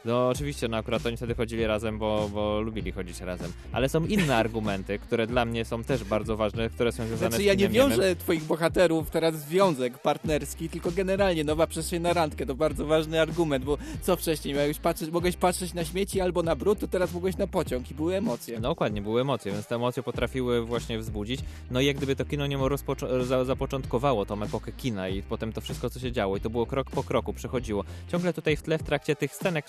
No 0.05 0.29
oczywiście, 0.29 0.67
no 0.67 0.77
akurat 0.77 1.05
oni 1.05 1.17
wtedy 1.17 1.35
chodzili 1.35 1.67
razem, 1.67 1.99
bo, 1.99 2.29
bo 2.33 2.61
lubili 2.61 2.91
chodzić 2.91 3.21
razem. 3.21 3.51
Ale 3.71 3.89
są 3.89 4.05
inne 4.05 4.35
argumenty, 4.35 4.99
które 4.99 5.27
dla 5.27 5.45
mnie 5.45 5.65
są 5.65 5.83
też 5.83 6.03
bardzo 6.03 6.37
ważne, 6.37 6.69
które 6.69 6.91
są 6.91 7.07
związane 7.07 7.29
Znaczy 7.31 7.43
z 7.43 7.45
ja 7.45 7.53
nie 7.53 7.69
wiążę 7.69 8.15
twoich 8.15 8.43
bohaterów 8.43 9.09
teraz 9.09 9.35
związek 9.35 9.97
partnerski, 9.97 10.69
tylko 10.69 10.91
generalnie 10.91 11.43
nowa 11.43 11.67
przestrzeń 11.67 12.01
na 12.01 12.13
randkę 12.13 12.45
to 12.45 12.55
bardzo 12.55 12.85
ważny 12.85 13.21
argument, 13.21 13.65
bo 13.65 13.77
co 14.01 14.15
wcześniej 14.15 14.53
miałeś 14.53 14.79
patrzeć, 14.79 15.09
mogłeś 15.11 15.35
patrzeć 15.35 15.73
na 15.73 15.85
śmieci 15.85 16.21
albo 16.21 16.43
na 16.43 16.55
brud, 16.55 16.79
to 16.79 16.87
teraz 16.87 17.13
mogłeś 17.13 17.37
na 17.37 17.47
pociąg 17.47 17.91
i 17.91 17.93
były 17.93 18.15
emocje. 18.15 18.59
No 18.59 18.69
dokładnie, 18.69 19.01
były 19.01 19.21
emocje, 19.21 19.51
więc 19.51 19.67
te 19.67 19.75
emocje 19.75 20.03
potrafiły 20.03 20.65
właśnie 20.65 20.99
wzbudzić. 20.99 21.39
No 21.71 21.81
i 21.81 21.85
jak 21.85 21.97
gdyby 21.97 22.15
to 22.15 22.25
kino 22.25 22.45
rozpoczą- 22.45 23.23
za- 23.23 23.45
zapoczątkowało 23.45 24.25
tą 24.25 24.43
epokę 24.43 24.71
kina 24.71 25.09
i 25.09 25.21
potem 25.21 25.53
to 25.53 25.61
wszystko, 25.61 25.89
co 25.89 25.99
się 25.99 26.11
działo 26.11 26.37
i 26.37 26.41
to 26.41 26.49
było 26.49 26.65
krok 26.65 26.89
po 26.91 27.03
kroku, 27.03 27.33
przechodziło. 27.33 27.83
Ciągle 28.11 28.33
tutaj 28.33 28.55
w 28.55 28.61
tle, 28.61 28.77
w 28.77 28.83
trakcie 28.83 29.15
tych 29.15 29.35
scenek 29.35 29.65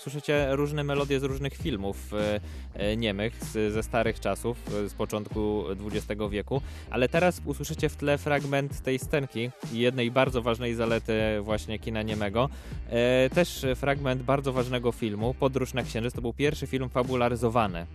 różne 0.51 0.83
melodie 0.83 1.19
z 1.19 1.23
różnych 1.23 1.53
filmów 1.53 2.13
e, 2.13 2.39
e, 2.73 2.97
niemych 2.97 3.43
z, 3.43 3.73
ze 3.73 3.83
starych 3.83 4.19
czasów, 4.19 4.57
e, 4.85 4.89
z 4.89 4.93
początku 4.93 5.63
XX 5.85 6.21
wieku, 6.29 6.61
ale 6.89 7.09
teraz 7.09 7.41
usłyszycie 7.45 7.89
w 7.89 7.95
tle 7.95 8.17
fragment 8.17 8.81
tej 8.81 8.99
scenki 8.99 9.49
i 9.73 9.79
jednej 9.79 10.11
bardzo 10.11 10.41
ważnej 10.41 10.75
zalety 10.75 11.13
właśnie 11.41 11.79
kina 11.79 12.01
niemego. 12.01 12.49
Też 13.33 13.65
fragment 13.75 14.23
bardzo 14.23 14.53
ważnego 14.53 14.91
filmu, 14.91 15.33
Podróż 15.33 15.73
na 15.73 15.83
Księżyc. 15.83 16.13
To 16.13 16.21
był 16.21 16.33
pierwszy 16.33 16.67
film 16.67 16.89
fabularyzowany, 16.89 17.85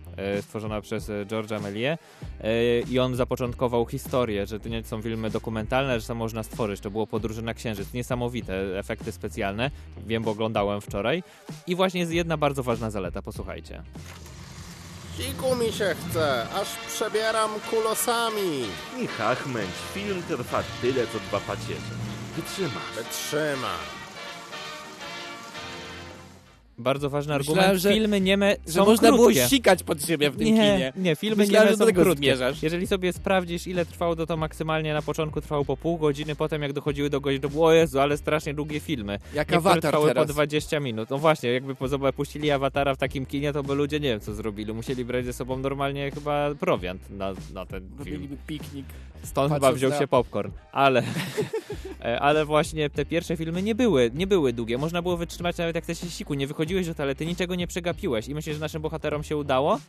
stworzony 0.41 0.81
przez 0.81 1.09
George'a 1.09 1.59
Méliès 1.61 1.97
i 2.89 2.99
on 2.99 3.15
zapoczątkował 3.15 3.85
historię, 3.85 4.45
że 4.45 4.59
to 4.59 4.69
nie 4.69 4.83
są 4.83 5.01
filmy 5.01 5.29
dokumentalne, 5.29 5.99
że 5.99 6.07
to 6.07 6.15
można 6.15 6.43
stworzyć. 6.43 6.79
To 6.79 6.91
było 6.91 7.07
Podróże 7.07 7.41
na 7.41 7.53
Księżyc. 7.53 7.93
Niesamowite 7.93 8.79
efekty 8.79 9.11
specjalne. 9.11 9.71
Wiem, 10.07 10.23
bo 10.23 10.31
oglądałem 10.31 10.81
wczoraj. 10.81 11.23
I 11.67 11.75
właśnie 11.75 11.99
jest 11.99 12.13
jedna 12.17 12.37
bardzo 12.37 12.63
ważna 12.63 12.89
zaleta, 12.89 13.21
posłuchajcie. 13.21 13.83
Siku 15.17 15.55
mi 15.55 15.71
się 15.71 15.95
chce, 15.99 16.47
aż 16.49 16.67
przebieram 16.87 17.49
kulosami. 17.69 18.65
Nie 18.97 19.07
chachmęć, 19.07 19.71
film 19.93 20.23
trwa 20.27 20.63
tyle, 20.81 21.07
co 21.07 21.19
dwa 21.19 21.39
pacierze. 21.39 21.93
Wytrzymasz. 22.35 22.91
Wytrzyma. 22.95 23.96
Bardzo 26.79 27.09
ważny 27.09 27.37
Myślałem, 27.37 27.59
argument. 27.59 27.81
że- 27.83 27.93
Filmy 27.93 28.21
nieme 28.21 28.55
Że 28.67 28.73
są 28.73 28.85
można 28.85 29.07
krótkie. 29.09 29.33
było 29.33 29.47
sikać 29.47 29.83
pod 29.83 30.05
siebie 30.05 30.29
w 30.31 30.37
tym 30.37 30.45
nie, 30.47 30.51
kinie. 30.53 30.93
Nie, 30.95 31.15
filmy 31.15 31.35
Myślałem, 31.35 31.67
nieme 31.67 31.77
są 31.77 31.85
tego 31.85 32.01
krótkie. 32.01 32.19
zmierzasz. 32.23 32.63
Jeżeli 32.63 32.87
sobie 32.87 33.13
sprawdzisz, 33.13 33.67
ile 33.67 33.85
trwało 33.85 34.15
to, 34.15 34.25
to 34.25 34.37
maksymalnie 34.37 34.93
na 34.93 35.01
początku 35.01 35.41
trwało 35.41 35.65
po 35.65 35.77
pół 35.77 35.97
godziny, 35.97 36.35
potem 36.35 36.61
jak 36.61 36.73
dochodziły 36.73 37.09
do 37.09 37.21
godziny, 37.21 37.39
to 37.41 37.49
było, 37.49 37.67
o 37.67 37.73
Jezu, 37.73 37.99
ale 37.99 38.17
strasznie 38.17 38.53
długie 38.53 38.79
filmy. 38.79 39.19
Jak 39.33 39.51
Niektóre 39.51 39.81
trwały 39.81 40.07
teraz. 40.07 40.27
po 40.27 40.33
20 40.33 40.79
minut. 40.79 41.09
No 41.09 41.17
właśnie, 41.17 41.49
jakby 41.51 41.75
po- 41.75 41.87
zoba- 41.87 42.13
puścili 42.13 42.51
awatara 42.51 42.95
w 42.95 42.97
takim 42.97 43.25
kinie, 43.25 43.53
to 43.53 43.63
by 43.63 43.75
ludzie 43.75 43.99
nie 43.99 44.09
wiem 44.09 44.19
co 44.19 44.33
zrobili. 44.33 44.73
Musieli 44.73 45.05
brać 45.05 45.25
ze 45.25 45.33
sobą 45.33 45.57
normalnie 45.57 46.11
chyba 46.11 46.55
prowiant 46.59 47.09
na, 47.09 47.33
na 47.53 47.65
ten 47.65 47.81
film. 47.89 47.97
Robiliby 47.99 48.37
piknik. 48.47 48.85
Stąd 49.23 49.53
chyba 49.53 49.71
wziął 49.71 49.89
na- 49.91 49.99
się 49.99 50.07
popcorn. 50.07 50.51
Ale, 50.71 51.03
e, 52.05 52.19
ale 52.19 52.45
właśnie 52.45 52.89
te 52.89 53.05
pierwsze 53.05 53.37
filmy 53.37 53.61
nie 53.63 53.75
były, 53.75 54.11
nie 54.13 54.27
były 54.27 54.53
długie. 54.53 54.77
Można 54.77 55.01
było 55.01 55.17
wytrzymać 55.17 55.57
nawet 55.57 55.75
jak 55.75 55.83
chcesz 55.83 55.99
się 56.01 56.09
siku. 56.09 56.33
Nie 56.33 56.47
wychodziłeś 56.67 56.87
do 56.87 56.95
toalety, 56.95 57.25
niczego 57.25 57.55
nie 57.55 57.67
przegapiłeś. 57.67 58.27
I 58.27 58.35
myślisz, 58.35 58.55
że 58.55 58.61
naszym 58.61 58.81
bohaterom 58.81 59.23
się 59.23 59.37
udało? 59.37 59.79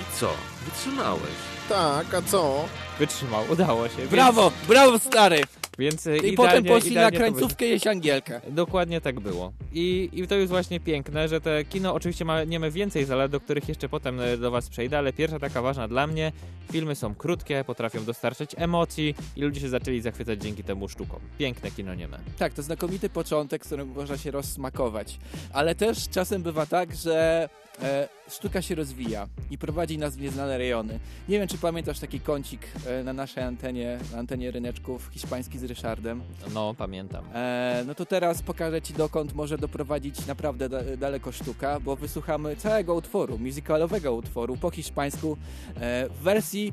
I 0.00 0.18
co? 0.20 0.30
Wytrzymałeś. 0.64 1.22
Tak, 1.68 2.14
a 2.14 2.22
co? 2.22 2.64
Wytrzymał, 2.98 3.44
udało 3.50 3.88
się. 3.88 3.96
Więc, 3.96 4.10
Brawo, 4.10 4.52
brawo 4.68 4.98
stary! 4.98 5.40
Więc 5.78 6.06
e, 6.06 6.16
I 6.16 6.32
potem 6.32 6.64
poszli 6.64 6.94
na 6.94 7.10
krańcówkę 7.10 7.64
jeść 7.64 7.86
Angielkę. 7.86 8.40
Dokładnie 8.50 9.00
tak 9.00 9.20
było. 9.20 9.52
I, 9.72 10.08
I 10.12 10.26
to 10.26 10.34
jest 10.34 10.52
właśnie 10.52 10.80
piękne, 10.80 11.28
że 11.28 11.40
te 11.40 11.64
kino 11.64 11.94
oczywiście 11.94 12.24
ma, 12.24 12.44
nie 12.44 12.60
ma 12.60 12.70
więcej 12.70 13.04
zalet, 13.04 13.32
do 13.32 13.40
których 13.40 13.68
jeszcze 13.68 13.88
potem 13.88 14.20
e, 14.20 14.36
do 14.36 14.50
Was 14.50 14.68
przejdę, 14.68 14.98
ale 14.98 15.12
pierwsza 15.12 15.38
taka 15.38 15.62
ważna 15.62 15.88
dla 15.88 16.06
mnie, 16.06 16.32
filmy 16.72 16.94
są 16.94 17.14
krótkie, 17.14 17.64
potrafią 17.66 18.04
dostarczać 18.04 18.50
emocji 18.56 19.14
i 19.36 19.42
ludzie 19.42 19.60
się 19.60 19.68
zaczęli 19.68 20.00
zachwycać 20.00 20.42
dzięki 20.42 20.64
temu 20.64 20.88
sztukom. 20.88 21.20
Piękne 21.38 21.70
kino 21.70 21.94
nieme. 21.94 22.18
Tak, 22.38 22.54
to 22.54 22.62
znakomity 22.62 23.08
początek, 23.08 23.64
z 23.64 23.66
którym 23.66 23.88
można 23.88 24.18
się 24.18 24.30
rozsmakować. 24.30 25.18
Ale 25.52 25.74
też 25.74 26.08
czasem 26.08 26.42
bywa 26.42 26.66
tak, 26.66 26.94
że 26.94 27.48
e, 27.82 28.08
sztuka 28.28 28.62
się 28.62 28.74
rozwija 28.74 29.28
i 29.50 29.58
prowadzi 29.58 29.98
nas 29.98 30.16
w 30.16 30.20
nieznane 30.20 30.58
rejony. 30.58 30.98
Nie 31.28 31.38
wiem, 31.38 31.48
czy 31.48 31.58
pamiętasz 31.58 31.98
taki 31.98 32.20
kącik 32.20 32.60
e, 32.86 33.04
na 33.04 33.12
naszej 33.12 33.44
antenie, 33.44 33.98
na 34.12 34.18
antenie 34.18 34.50
ryneczków 34.50 35.08
hiszpański 35.12 35.58
z 35.58 35.64
Ryszardem. 35.64 36.22
No, 36.54 36.74
pamiętam. 36.78 37.24
E, 37.34 37.84
no 37.86 37.94
to 37.94 38.06
teraz 38.06 38.42
pokażę 38.42 38.82
Ci, 38.82 38.94
dokąd 38.94 39.34
może 39.34 39.58
doprowadzić 39.58 40.26
naprawdę 40.26 40.68
da, 40.68 40.96
daleko 40.96 41.32
sztuka, 41.32 41.80
bo 41.80 41.96
wysłuchamy 41.96 42.56
całego 42.56 42.94
utworu, 42.94 43.38
musicalowego 43.38 44.14
utworu 44.14 44.56
po 44.56 44.70
hiszpańsku 44.70 45.36
e, 45.76 46.08
w 46.08 46.22
wersji 46.22 46.72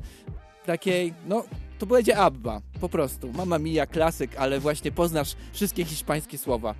takiej, 0.65 1.13
no 1.27 1.43
to 1.79 1.86
będzie 1.86 2.17
Abba, 2.17 2.62
po 2.81 2.89
prostu. 2.89 3.34
Mama 3.34 3.60
Mia, 3.60 3.86
klasyk, 3.86 4.36
ale 4.38 4.60
właśnie 4.60 4.91
poznasz 4.91 5.36
wszystkie 5.53 5.86
hiszpańskie 5.86 6.38
słowa. 6.38 6.75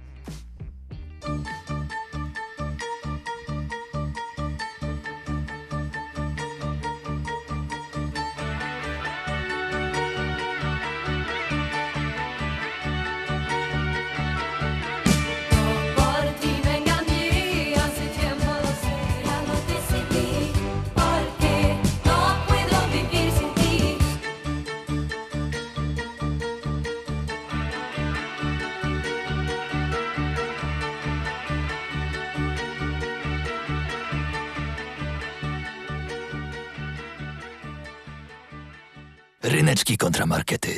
Ryneczki 39.44 39.98
kontramarkety. 39.98 40.70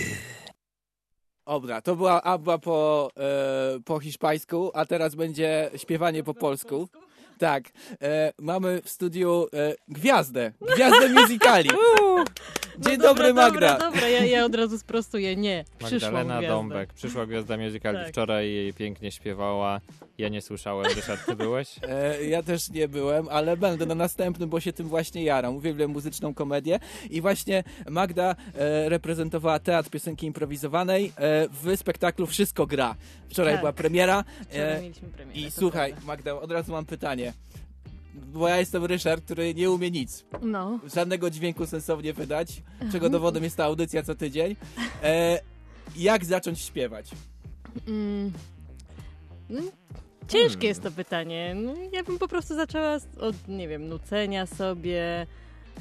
Dobra, 1.48 1.82
to 1.82 1.96
była 1.96 2.24
Abba 2.24 2.58
po, 2.58 3.10
e, 3.17 3.79
po 3.86 4.00
hiszpańsku, 4.00 4.72
a 4.74 4.86
teraz 4.86 5.15
będzie 5.15 5.72
śpiewanie 5.75 6.24
po 6.24 6.34
polsku. 6.34 6.88
Tak, 7.43 7.63
e, 8.01 8.33
mamy 8.39 8.81
w 8.83 8.89
studiu 8.89 9.47
e, 9.53 9.75
gwiazdę, 9.88 10.51
gwiazdę 10.73 11.09
musicali. 11.09 11.69
Dzień 12.79 12.97
No 12.97 13.03
dobry, 13.03 13.27
dobra, 13.27 13.43
Magda. 13.43 13.71
Dobra, 13.71 13.91
dobra, 13.91 14.07
ja, 14.07 14.25
ja 14.25 14.45
od 14.45 14.55
razu 14.55 14.77
sprostuję. 14.79 15.35
Nie, 15.35 15.65
przyszła 15.85 16.12
Magdalena 16.12 16.38
gwiazda. 16.38 16.55
Dąbek, 16.55 16.93
przyszła 16.93 17.25
gwiazda 17.25 17.57
musicali. 17.57 17.97
Tak. 17.97 18.09
Wczoraj 18.09 18.51
jej 18.51 18.73
pięknie 18.73 19.12
śpiewała. 19.12 19.81
Ja 20.17 20.29
nie 20.29 20.41
słyszałem. 20.41 20.85
Ryszard, 20.95 21.25
ty 21.25 21.35
byłeś? 21.35 21.75
E, 21.89 22.23
ja 22.25 22.43
też 22.43 22.69
nie 22.69 22.88
byłem, 22.88 23.27
ale 23.29 23.57
będę 23.57 23.85
na 23.85 23.95
następnym, 23.95 24.50
bo 24.50 24.59
się 24.59 24.73
tym 24.73 24.88
właśnie 24.88 25.23
jaram. 25.23 25.55
Uwielbiam 25.55 25.91
muzyczną 25.91 26.33
komedię 26.33 26.79
i 27.09 27.21
właśnie 27.21 27.63
Magda 27.89 28.35
e, 28.55 28.89
reprezentowała 28.89 29.59
teatr 29.59 29.89
piosenki 29.89 30.27
improwizowanej 30.27 31.12
e, 31.17 31.47
w 31.50 31.77
spektaklu 31.77 32.27
Wszystko 32.27 32.65
gra. 32.67 32.95
Wczoraj 33.29 33.53
Tak. 33.53 33.62
była 33.62 33.73
premiera. 33.73 34.23
Wczoraj 34.50 34.77
E, 34.77 34.81
mieliśmy 34.81 35.09
premierę, 35.09 35.39
I 35.39 35.51
słuchaj, 35.51 35.91
prawda. 35.91 36.07
Magda, 36.07 36.33
od 36.33 36.51
razu 36.51 36.71
mam 36.71 36.85
pytanie. 36.85 37.32
Bo 38.13 38.48
ja 38.48 38.58
jestem 38.58 38.86
Ryszard, 38.86 39.24
który 39.25 39.53
nie 39.53 39.72
umie 39.72 39.91
nic. 39.91 40.25
No, 40.41 40.79
Żadnego 40.96 41.29
dźwięku 41.29 41.65
sensownie 41.65 42.13
wydać, 42.13 42.63
czego 42.91 43.10
dowodem 43.10 43.43
jest 43.43 43.58
ta 43.58 43.63
audycja 43.65 44.03
co 44.03 44.15
tydzień. 44.15 44.55
E, 45.03 45.39
jak 45.96 46.25
zacząć 46.25 46.60
śpiewać? 46.60 47.12
mm, 47.88 48.32
no, 49.50 49.62
ciężkie 50.27 50.67
jest 50.67 50.84
to 50.84 50.91
pytanie. 50.91 51.55
No, 51.55 51.74
ja 51.91 52.03
bym 52.03 52.20
po 52.20 52.27
prostu 52.27 52.55
zaczęła 52.55 52.98
od, 53.20 53.48
nie 53.48 53.67
wiem, 53.67 53.88
nucenia 53.88 54.46
sobie, 54.46 55.27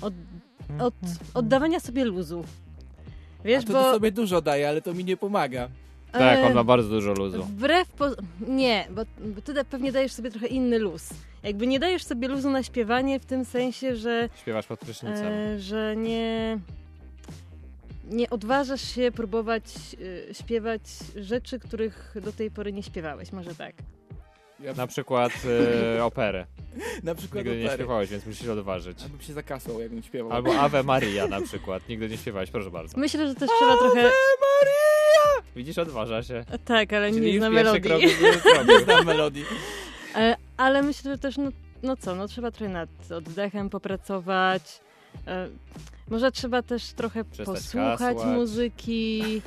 od, 0.01 0.15
od 0.79 0.95
oddawania 1.35 1.81
sobie 1.81 2.05
luzu. 2.05 2.45
Wiesz, 3.45 3.65
A 3.65 3.67
to, 3.67 3.73
bo... 3.73 3.83
to 3.83 3.93
sobie 3.93 4.13
dużo 4.13 4.41
daje, 4.41 4.69
ale 4.69 4.83
to 4.83 4.95
mi 4.95 5.05
nie 5.05 5.17
pomaga. 5.17 5.69
Tak, 6.13 6.45
on 6.47 6.55
ma 6.55 6.65
bardzo 6.65 6.89
dużo 6.89 7.13
luzu. 7.13 7.43
Wbrew 7.45 7.89
po... 7.89 8.07
Nie, 8.49 8.87
bo, 8.91 9.03
bo 9.35 9.43
ty 9.43 9.65
pewnie 9.71 9.93
dajesz 9.93 10.13
sobie 10.13 10.31
trochę 10.31 10.47
inny 10.47 10.79
luz. 10.79 11.09
Jakby 11.43 11.67
nie 11.67 11.81
dajesz 11.81 12.05
sobie 12.05 12.29
luzu 12.29 12.51
na 12.51 12.63
śpiewanie 12.63 13.21
w 13.21 13.25
tym 13.27 13.45
sensie, 13.45 13.97
że, 13.97 14.29
Śpiewasz 14.41 14.67
pod 14.67 14.81
prysznicem. 14.81 15.27
e, 15.33 15.61
że 15.61 15.97
nie, 15.97 16.59
nie 18.11 18.31
odważasz 18.31 18.95
się 18.95 19.13
próbować 19.13 19.65
e, 20.31 20.35
śpiewać 20.35 20.81
rzeczy, 21.17 21.59
których 21.59 22.15
do 22.25 22.33
tej 22.33 22.51
pory 22.51 22.73
nie 22.73 22.83
śpiewałeś. 22.83 23.33
Może 23.33 23.55
tak. 23.55 23.75
Ja, 24.61 24.73
Na 24.75 24.87
przykład 24.87 25.33
e, 25.97 26.05
operę. 26.11 26.47
na 27.03 27.15
przykład 27.15 27.45
Nigdy 27.45 27.59
nie 27.59 27.65
opery. 27.65 27.79
śpiewałeś, 27.79 28.11
więc 28.11 28.27
musisz 28.27 28.49
odważyć. 28.49 29.03
Albo 29.03 29.23
się 29.23 29.33
zakasał, 29.33 29.81
jakbym 29.81 30.03
śpiewał. 30.03 30.33
Albo 30.33 30.55
Ave 30.61 30.83
Maria 30.85 31.27
na 31.27 31.41
przykład. 31.41 31.89
Nigdy 31.89 32.09
nie 32.09 32.17
śpiewałeś, 32.17 32.51
proszę 32.51 32.71
bardzo. 32.71 32.99
Myślę, 32.99 33.29
że 33.29 33.35
też 33.35 33.51
trzeba 33.59 33.77
trochę... 33.77 34.11
Widzisz, 35.57 35.79
odważa 35.79 36.23
się. 36.23 36.45
Tak, 36.65 36.93
ale 36.93 37.13
Czyli 37.13 37.33
nie 37.33 37.39
zna 37.39 37.51
melodii. 37.51 37.81
krok 37.83 38.03
Nie 38.69 38.81
znam 38.85 39.07
melodii. 39.07 39.45
E, 40.17 40.37
Ale 40.57 40.83
myślę, 40.83 41.11
że 41.13 41.19
też, 41.19 41.37
no, 41.37 41.51
no 41.83 41.97
co, 41.97 42.15
no 42.15 42.29
trzeba 42.29 42.51
trochę 42.51 42.73
nad 42.73 42.89
oddechem 43.11 43.71
popracować. 43.71 44.81
E, 45.27 45.49
Może 46.11 46.33
trzeba 46.33 46.63
też 46.63 46.93
trochę 46.93 47.25
Przestać 47.25 47.57
posłuchać 47.57 48.17
muzyki, 48.25 49.43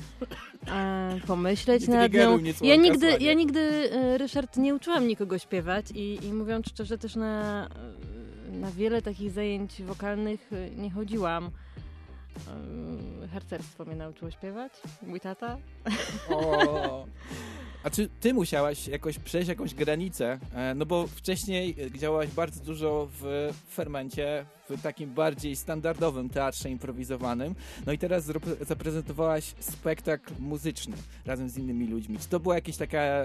e, 0.68 1.20
pomyśleć 1.28 1.88
nad 1.88 2.14
nią. 2.14 2.40
Ja 2.62 2.76
nigdy, 2.76 3.18
ja 3.20 3.34
nigdy, 3.34 3.60
e, 3.92 4.18
Ryszard, 4.18 4.58
nie 4.58 4.76
uczyłam 4.76 5.08
nikogo 5.08 5.38
śpiewać 5.40 5.86
i, 5.96 6.26
i 6.26 6.34
mówiąc 6.34 6.68
szczerze, 6.70 6.98
też 6.98 7.16
na, 7.16 7.68
na 8.52 8.72
wiele 8.72 9.02
takich 9.02 9.32
zajęć 9.32 9.82
wokalnych 9.82 10.50
e, 10.54 10.70
nie 10.70 10.92
chodziłam. 10.92 11.50
Harcerstwo 13.34 13.86
mnie 13.86 13.96
nauczyło 13.96 14.32
śpiewać, 14.32 14.72
mój 15.08 15.20
tata. 15.20 15.58
O. 16.30 17.06
A 17.84 17.90
czy 17.90 18.10
ty 18.20 18.34
musiałaś 18.34 18.88
jakoś 18.88 19.20
przejść 19.20 19.50
jakąś 19.50 19.74
granicę? 19.74 20.40
E, 20.56 20.76
No 20.76 20.86
bo 20.86 21.08
wcześniej 21.08 21.76
e, 21.96 22.00
działałaś 22.00 22.30
bardzo 22.30 22.64
dużo 22.64 23.08
w 23.22 23.50
fermencie, 23.70 24.46
w 24.70 24.82
takim 24.82 25.14
bardziej 25.14 25.56
standardowym 25.56 26.30
teatrze 26.30 26.70
improwizowanym. 26.70 27.56
No 27.86 27.92
i 27.94 27.98
teraz 27.98 28.32
zaprezentowałaś 28.62 29.54
spektakl 29.60 30.34
muzyczny 30.40 30.96
razem 31.26 31.50
z 31.50 31.58
innymi 31.58 31.88
ludźmi. 31.88 32.18
Czy 32.20 32.28
to 32.28 32.40
była 32.40 32.56
jakaś 32.56 32.78
taka 32.78 33.24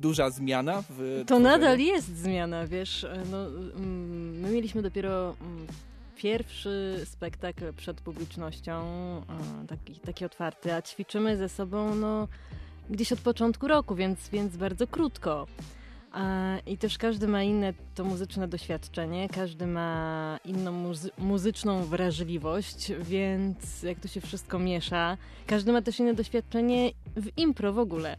duża 0.00 0.30
zmiana 0.30 0.82
w 0.90 1.24
To 1.26 1.38
nadal 1.38 1.78
jest 1.78 2.16
zmiana, 2.18 2.66
wiesz. 2.66 3.04
e, 3.04 3.22
No, 3.30 3.46
mm, 3.46 4.40
my 4.40 4.50
mieliśmy 4.50 4.82
dopiero 4.82 5.36
mm, 5.40 5.66
pierwszy 6.16 7.02
spektakl 7.04 7.72
przed 7.72 8.00
publicznością, 8.00 8.82
e, 9.62 9.66
taki, 9.68 10.00
taki 10.00 10.24
otwarty, 10.24 10.74
a 10.74 10.82
ćwiczymy 10.82 11.36
ze 11.36 11.48
sobą 11.48 11.94
no, 11.94 12.28
gdzieś 12.90 13.12
od 13.12 13.20
początku 13.20 13.68
roku, 13.68 13.94
więc, 13.94 14.28
więc 14.28 14.56
bardzo 14.56 14.86
krótko. 14.86 15.46
E, 16.14 16.58
I 16.66 16.78
też 16.78 16.98
każdy 16.98 17.28
ma 17.28 17.42
inne 17.42 17.74
to 17.94 18.04
muzyczne 18.04 18.48
doświadczenie, 18.48 19.28
każdy 19.28 19.66
ma 19.66 20.38
inną 20.44 20.72
muzy- 20.72 21.10
muzyczną 21.18 21.84
wrażliwość, 21.84 22.92
więc 23.00 23.82
jak 23.82 24.00
to 24.00 24.08
się 24.08 24.20
wszystko 24.20 24.58
miesza, 24.58 25.16
każdy 25.46 25.72
ma 25.72 25.82
też 25.82 26.00
inne 26.00 26.14
doświadczenie 26.14 26.90
w 27.16 27.38
impro 27.38 27.72
w 27.72 27.78
ogóle. 27.78 28.16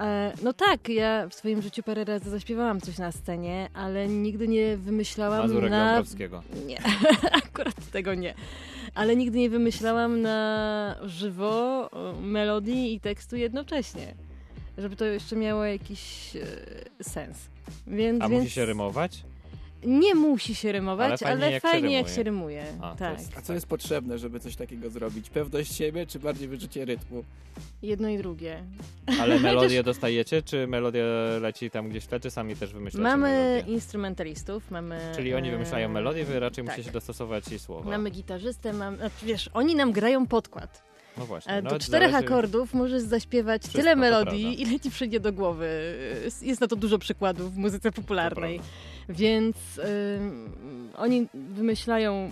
E, 0.00 0.32
No 0.42 0.52
tak, 0.52 0.88
ja 0.88 1.28
w 1.28 1.34
swoim 1.34 1.62
życiu 1.62 1.82
parę 1.82 2.04
razy 2.04 2.30
zaśpiewałam 2.30 2.80
coś 2.80 2.98
na 2.98 3.12
scenie, 3.12 3.68
ale 3.74 4.08
nigdy 4.08 4.48
nie 4.48 4.76
wymyślałam 4.76 5.38
Mazurek 5.42 5.70
na... 5.70 5.94
Dąbrowskiego. 5.94 6.42
Nie, 6.66 6.78
akurat 7.44 7.90
tego 7.92 8.14
nie. 8.14 8.34
Ale 8.94 9.16
nigdy 9.16 9.38
nie 9.38 9.50
wymyślałam 9.50 10.22
na 10.22 10.96
żywo 11.02 11.90
melodii 12.22 12.94
i 12.94 13.00
tekstu 13.00 13.36
jednocześnie. 13.36 14.14
Żeby 14.78 14.96
to 14.96 15.04
jeszcze 15.04 15.36
miało 15.36 15.64
jakiś 15.64 16.36
e, 16.36 17.04
sens. 17.04 17.38
Więc, 17.86 18.22
A 18.22 18.28
więc 18.28 18.42
musi 18.42 18.54
się 18.54 18.66
rymować? 18.66 19.22
Nie 19.84 20.14
musi 20.14 20.54
się 20.54 20.68
Ale 20.68 20.72
rymować, 20.78 21.20
fajnie, 21.20 21.32
ale 21.44 21.52
jak 21.52 21.62
się 21.62 21.68
fajnie 21.68 21.92
jak 21.94 22.06
rymuje. 22.06 22.16
się 22.16 22.22
rymuje. 22.22 22.64
A, 22.80 22.94
tak, 22.94 23.18
jest- 23.18 23.38
A 23.38 23.42
co 23.42 23.52
jest 23.54 23.66
potrzebne, 23.66 24.18
żeby 24.18 24.40
coś 24.40 24.56
takiego 24.56 24.90
zrobić? 24.90 25.30
Pewność 25.30 25.74
siebie, 25.76 26.06
czy 26.06 26.18
bardziej 26.18 26.48
wyczucie 26.48 26.84
rytmu? 26.84 27.24
jedno 27.82 28.08
i 28.08 28.18
drugie. 28.18 28.62
Ale 29.20 29.38
melodię 29.48 29.82
dostajecie, 29.82 30.42
czy 30.42 30.66
melodia 30.66 31.04
leci 31.40 31.70
tam 31.70 31.88
gdzieś 31.88 32.04
w 32.04 32.06
tle, 32.06 32.20
czy 32.20 32.30
sami 32.30 32.56
też 32.56 32.72
wymyślacie 32.72 33.02
Mamy 33.02 33.28
melodię? 33.28 33.72
instrumentalistów, 33.72 34.70
mamy... 34.70 35.12
Czyli 35.16 35.34
oni 35.34 35.48
e, 35.48 35.52
wymyślają 35.52 35.88
melodię, 35.88 36.24
wy 36.24 36.40
raczej 36.40 36.64
tak. 36.64 36.76
musicie 36.76 36.92
dostosować 36.92 37.48
jej 37.48 37.58
słowa. 37.58 37.90
Mamy 37.90 38.10
gitarzystę, 38.10 38.72
mam, 38.72 38.96
znaczy, 38.96 39.26
wiesz, 39.26 39.50
oni 39.54 39.74
nam 39.74 39.92
grają 39.92 40.26
podkład. 40.26 40.82
No 41.18 41.26
właśnie. 41.26 41.52
E, 41.52 41.62
no, 41.62 41.70
Do 41.70 41.78
czterech 41.78 42.10
zależy- 42.10 42.26
akordów 42.26 42.74
możesz 42.74 43.02
zaśpiewać 43.02 43.62
Wszystko, 43.62 43.78
tyle 43.80 43.96
melodii, 43.96 44.62
ile 44.62 44.80
ci 44.80 44.90
przyjdzie 44.90 45.20
do 45.20 45.32
głowy. 45.32 45.66
E, 46.42 46.46
Jest 46.46 46.60
na 46.60 46.66
to 46.66 46.76
dużo 46.76 46.98
przykładów 46.98 47.54
w 47.54 47.56
muzyce 47.58 47.92
popularnej. 47.92 48.60
Więc 49.08 49.56
ym, 50.18 50.92
oni 50.96 51.26
wymyślają 51.34 52.30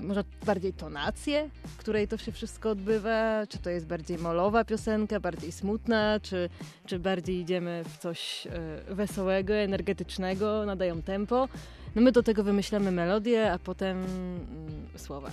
może 0.00 0.24
bardziej 0.46 0.72
tonację, 0.72 1.50
w 1.64 1.76
której 1.76 2.08
to 2.08 2.16
się 2.16 2.32
wszystko 2.32 2.70
odbywa, 2.70 3.46
czy 3.48 3.58
to 3.58 3.70
jest 3.70 3.86
bardziej 3.86 4.18
molowa 4.18 4.64
piosenka, 4.64 5.20
bardziej 5.20 5.52
smutna, 5.52 6.20
czy, 6.20 6.48
czy 6.86 6.98
bardziej 6.98 7.40
idziemy 7.40 7.84
w 7.88 7.98
coś 7.98 8.46
e, 8.46 8.94
wesołego, 8.94 9.54
energetycznego, 9.54 10.66
nadają 10.66 11.02
tempo. 11.02 11.48
No 11.94 12.02
my 12.02 12.12
do 12.12 12.22
tego 12.22 12.44
wymyślamy 12.44 12.92
melodię, 12.92 13.52
a 13.52 13.58
potem 13.58 13.96
mm, 13.96 14.88
słowa. 14.96 15.30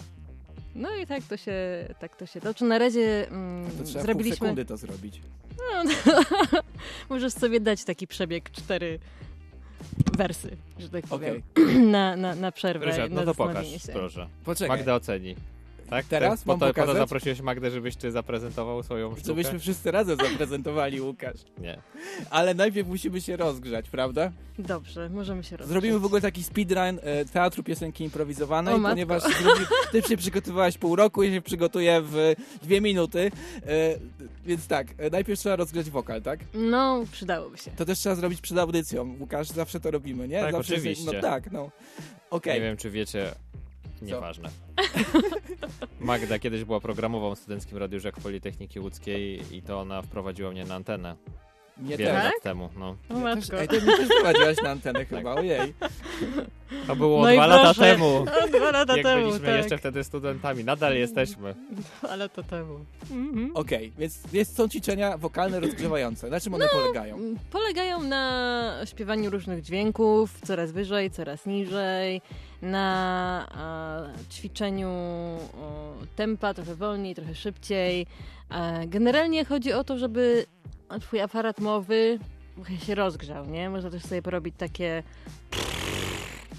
No 0.75 0.95
i 0.95 1.07
tak 1.07 1.23
to 1.23 1.37
się, 1.37 1.53
tak 1.99 2.15
to 2.15 2.25
się 2.25 2.41
toczy. 2.41 2.65
Na 2.65 2.77
razie 2.77 3.27
mm, 3.27 3.71
To 3.77 3.83
trzeba 3.83 4.03
zrobiliśmy... 4.03 4.35
sekundy 4.35 4.65
to 4.65 4.77
zrobić. 4.77 5.21
No, 5.57 5.91
Możesz 7.09 7.33
sobie 7.33 7.59
dać 7.59 7.83
taki 7.83 8.07
przebieg 8.07 8.51
cztery 8.51 8.99
wersy, 10.17 10.57
że 10.79 10.89
tak 10.89 11.07
powiem, 11.07 11.41
Okej. 11.53 11.79
na, 11.95 12.15
na, 12.15 12.35
na 12.35 12.51
przerwę. 12.51 12.85
Ryszard, 12.85 13.11
na 13.11 13.21
no 13.21 13.25
to 13.25 13.35
pokaż, 13.35 13.67
się. 13.67 13.93
proszę. 13.93 14.27
Poczekaj. 14.45 14.77
Magda 14.77 14.95
oceni. 14.95 15.35
Tak? 15.89 16.05
Teraz 16.05 16.45
mam 16.45 16.59
to, 16.59 16.65
po 16.65 16.73
to 16.73 16.81
pokazać? 16.81 16.97
zaprosiłeś 16.97 17.41
Magdę, 17.41 17.71
żebyś 17.71 17.95
ty 17.95 18.11
zaprezentował 18.11 18.83
swoją 18.83 19.11
sztukę? 19.11 19.27
Żebyśmy 19.27 19.59
wszyscy 19.59 19.91
razem 19.91 20.17
zaprezentowali, 20.17 21.01
Łukasz. 21.01 21.39
Nie. 21.57 21.81
Ale 22.29 22.53
najpierw 22.53 22.87
musimy 22.87 23.21
się 23.21 23.37
rozgrzać, 23.37 23.89
prawda? 23.89 24.31
Dobrze, 24.59 25.09
możemy 25.09 25.43
się 25.43 25.57
rozpocząć. 25.57 25.69
Zrobimy 25.69 25.99
w 25.99 26.05
ogóle 26.05 26.21
taki 26.21 26.43
speedrun 26.43 26.99
e, 27.01 27.25
teatru 27.25 27.63
piosenki 27.63 28.03
improwizowanej, 28.03 28.73
O, 28.73 28.79
ponieważ 28.79 29.23
zrobi, 29.23 29.65
ty 29.91 30.01
się 30.01 30.17
przygotowywałaś 30.17 30.77
pół 30.77 30.95
roku, 30.95 31.23
ja 31.23 31.31
się 31.33 31.41
przygotuję 31.41 32.01
w 32.03 32.33
dwie 32.61 32.81
minuty. 32.81 33.31
E, 33.65 33.69
więc 34.45 34.67
tak, 34.67 34.87
e, 34.97 35.09
najpierw 35.09 35.39
trzeba 35.39 35.55
rozgrzać 35.55 35.89
wokal, 35.89 36.21
tak? 36.21 36.39
No, 36.53 37.03
przydałoby 37.11 37.57
się. 37.57 37.71
To 37.71 37.85
też 37.85 37.99
trzeba 37.99 38.15
zrobić 38.15 38.41
przed 38.41 38.57
audycją. 38.57 39.15
Łukasz, 39.19 39.47
zawsze 39.47 39.79
to 39.79 39.91
robimy, 39.91 40.27
nie? 40.27 40.41
Tak, 40.41 40.51
zawsze 40.51 40.73
oczywiście. 40.73 41.11
no 41.13 41.21
tak, 41.21 41.51
no. 41.51 41.71
Okej. 42.29 42.53
Nie 42.53 42.61
wiem, 42.61 42.77
czy 42.77 42.89
wiecie... 42.89 43.31
Nieważne. 44.01 44.49
Magda 45.99 46.39
kiedyś 46.39 46.63
była 46.63 46.79
programową 46.79 47.35
w 47.35 47.39
Studenckim 47.39 47.77
Radiu 47.77 47.99
Rzek 47.99 48.15
Politechniki 48.19 48.79
Łódzkiej 48.79 49.55
i 49.55 49.61
to 49.61 49.79
ona 49.79 50.01
wprowadziła 50.01 50.51
mnie 50.51 50.65
na 50.65 50.75
antenę. 50.75 51.15
Nie 51.77 51.97
wiele 51.97 52.11
też. 52.13 52.23
lat 52.23 52.33
Tak? 52.33 52.41
temu. 52.43 52.69
No. 52.77 52.89
O 53.09 53.13
Też, 53.13 53.23
matko. 53.23 53.59
ej, 53.61 53.67
ty 53.67 53.81
mnie 53.81 53.97
też 53.97 54.07
prowadziłaś 54.07 54.57
na 54.63 54.69
antenę 54.69 55.05
chyba, 55.05 55.33
ojej. 55.35 55.73
To 56.87 56.95
było 56.95 57.21
No 57.25 57.33
dwa 57.33 57.45
lata 57.47 57.73
temu. 57.73 58.05
O, 58.15 58.47
dwa 58.57 58.71
lata 58.71 58.97
Jak 58.97 59.05
temu, 59.05 59.25
byliśmy 59.27 59.47
tak. 59.47 59.57
jeszcze 59.57 59.77
wtedy 59.77 60.03
studentami. 60.03 60.63
Nadal 60.63 60.95
jesteśmy. 60.95 61.55
Dwa 61.71 62.15
lata 62.15 62.43
temu. 62.43 62.79
Mhm. 63.11 63.51
Okej, 63.53 63.91
więc 63.97 64.19
jest, 64.33 64.55
są 64.57 64.69
ćwiczenia 64.69 65.17
wokalne 65.17 65.59
rozgrzewające. 65.59 66.29
Na 66.29 66.39
czym 66.39 66.53
one 66.53 66.67
polegają? 66.67 67.15
Mm, 67.15 67.37
Polegają 67.51 68.03
na 68.03 68.73
śpiewaniu 68.85 69.29
różnych 69.29 69.61
dźwięków, 69.61 70.41
coraz 70.45 70.71
wyżej, 70.71 71.11
coraz 71.11 71.45
niżej, 71.45 72.21
na 72.61 73.47
a, 73.51 74.01
ćwiczeniu 74.33 74.91
tempa, 76.15 76.53
trochę 76.53 76.75
wolniej, 76.75 77.15
trochę 77.15 77.35
szybciej. 77.35 78.07
E, 78.51 78.87
generalnie 78.87 79.45
chodzi 79.45 79.73
o 79.73 79.83
to, 79.83 79.97
żeby 79.97 80.45
twój 81.01 81.21
aparat 81.21 81.59
mowy 81.59 82.19
trochę 82.55 82.77
się 82.85 82.95
rozgrzał, 82.95 83.45
nie? 83.45 83.69
Można 83.69 83.89
też 83.89 84.03
sobie 84.03 84.21
porobić 84.21 84.55
takie... 84.57 85.03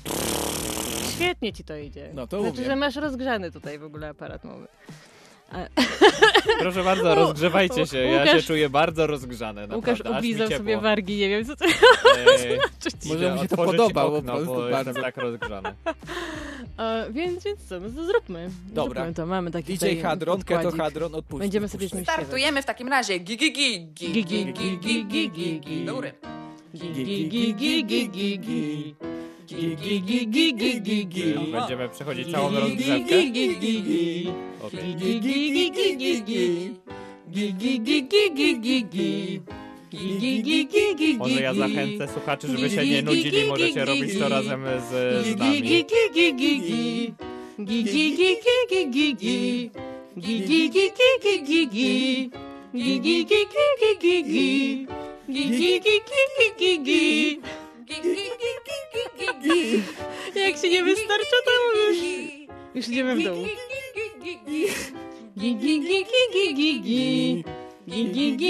Świetnie 1.16 1.52
ci 1.52 1.64
to 1.64 1.76
idzie. 1.76 2.10
No, 2.14 2.26
to 2.26 2.40
Znaczy, 2.40 2.54
umiem. 2.54 2.64
że 2.64 2.76
masz 2.76 2.96
rozgrzany 2.96 3.52
tutaj 3.52 3.78
w 3.78 3.84
ogóle 3.84 4.08
aparat 4.08 4.44
mowy. 4.44 4.66
Proszę 6.60 6.84
bardzo, 6.84 7.14
rozgrzewajcie 7.14 7.86
się. 7.86 7.98
Ja 7.98 8.26
się 8.26 8.32
Łukasz- 8.32 8.46
czuję 8.46 8.68
bardzo 8.70 9.06
rozgrzany. 9.06 9.60
Naprawdę. 9.60 9.76
Łukasz 9.92 10.00
oblizał 10.00 10.48
sobie 10.48 10.78
wargi, 10.78 11.16
nie 11.16 11.28
wiem 11.28 11.44
co 11.44 11.56
to 11.56 11.64
Ej, 11.64 12.58
Może 13.08 13.34
mu 13.34 13.42
się 13.42 13.48
to 13.48 13.56
podoba, 13.56 14.04
okno, 14.04 14.32
prostu 14.32 14.54
bo 14.54 14.60
bardzo. 14.70 14.76
jestem 14.90 15.04
tak 15.04 15.16
rozgrzany. 15.16 15.74
A, 16.76 17.02
więc, 17.10 17.44
więc 17.44 17.64
co, 17.68 17.80
no 17.80 17.88
to 17.90 18.04
zróbmy. 18.04 18.50
Dobra. 18.72 18.94
Zróbmy 19.00 19.14
to, 19.14 19.26
mamy 19.26 19.50
taki 19.50 19.72
DJ 19.72 19.74
tutaj 19.74 20.00
Hadron, 20.00 20.42
Keto. 20.42 20.70
Hadron, 20.76 21.14
odpuść. 21.14 21.38
Będziemy 21.38 21.68
sobie 21.68 21.88
z 21.88 21.94
nim. 21.94 22.04
Startujemy 22.04 22.62
w 22.62 22.64
takim 22.64 22.88
razie. 22.88 23.18
Gigi, 23.18 23.52
gigi, 23.52 23.86
gigi, 23.94 24.24
gigi, 24.24 24.52
gigi, 24.52 25.06
gigi, 25.06 25.60
gigi. 25.60 25.84
Do 25.84 25.94
góry. 25.94 26.12
Gi, 26.74 26.92
gi, 26.92 27.28
gi, 27.28 27.54
gi, 27.54 27.84
gi, 27.84 28.10
gi, 28.10 28.38
gi. 28.38 28.94
Gi, 29.46 29.76
gi, 29.76 30.02
gi, 30.02 30.26
gi, 30.26 30.54
gi, 30.54 30.82
gi, 30.82 31.06
gi. 31.06 31.34
Będziemy 31.52 31.88
przechodzić 31.88 32.32
całą 32.32 32.50
rozgrzewkę. 32.50 33.22
gi, 33.32 33.40
Może 41.18 41.40
ja 41.40 41.54
zachęcę 41.54 42.08
słuchaczy, 42.08 42.48
żeby 42.48 42.70
się 42.70 42.86
nie 42.86 43.02
nudzili, 43.02 43.44
możecie 43.44 43.84
robić 43.84 44.18
to 44.18 44.28
razem 44.28 44.64
z, 44.90 45.26
z 45.26 45.36
nami. 45.36 45.62
gi, 45.62 45.84
gi, 46.14 46.34
gi, 46.34 46.60
gi. 46.60 47.14
Gi, 47.58 47.84
gi, 47.84 48.16
gi, 48.16 48.36
gi, 48.70 48.90
gi, 48.90 49.16
gi. 49.16 49.70
Gi, 50.16 50.40
gi, 50.46 50.70
gi, 50.70 50.90
gi, 51.22 51.44
gi, 51.46 51.68
gi. 51.68 52.30
Gi, 52.74 53.00
gi, 53.00 53.24
gi, 53.24 53.46
gi, 53.52 53.88
gi, 54.00 54.22
gi. 54.22 54.60
Gi, 55.28 55.44
gi, 55.50 55.80
gi, 55.82 56.00
gi, 56.36 56.48
gi, 56.58 56.72
gi. 59.42 59.82
Jak 60.34 60.56
się 60.56 60.68
nie 60.70 60.84
wystarcza, 60.84 61.36
to 61.44 61.52
już, 61.80 61.98
już 62.74 62.88
idziemy 62.88 63.16
w 63.16 63.22
dół. 63.22 63.44
Gi, 65.36 65.56
gi, 65.56 65.80
gi, 65.80 66.00
gi, 66.54 66.82
gi, 66.82 67.44
Gigi! 67.86 68.46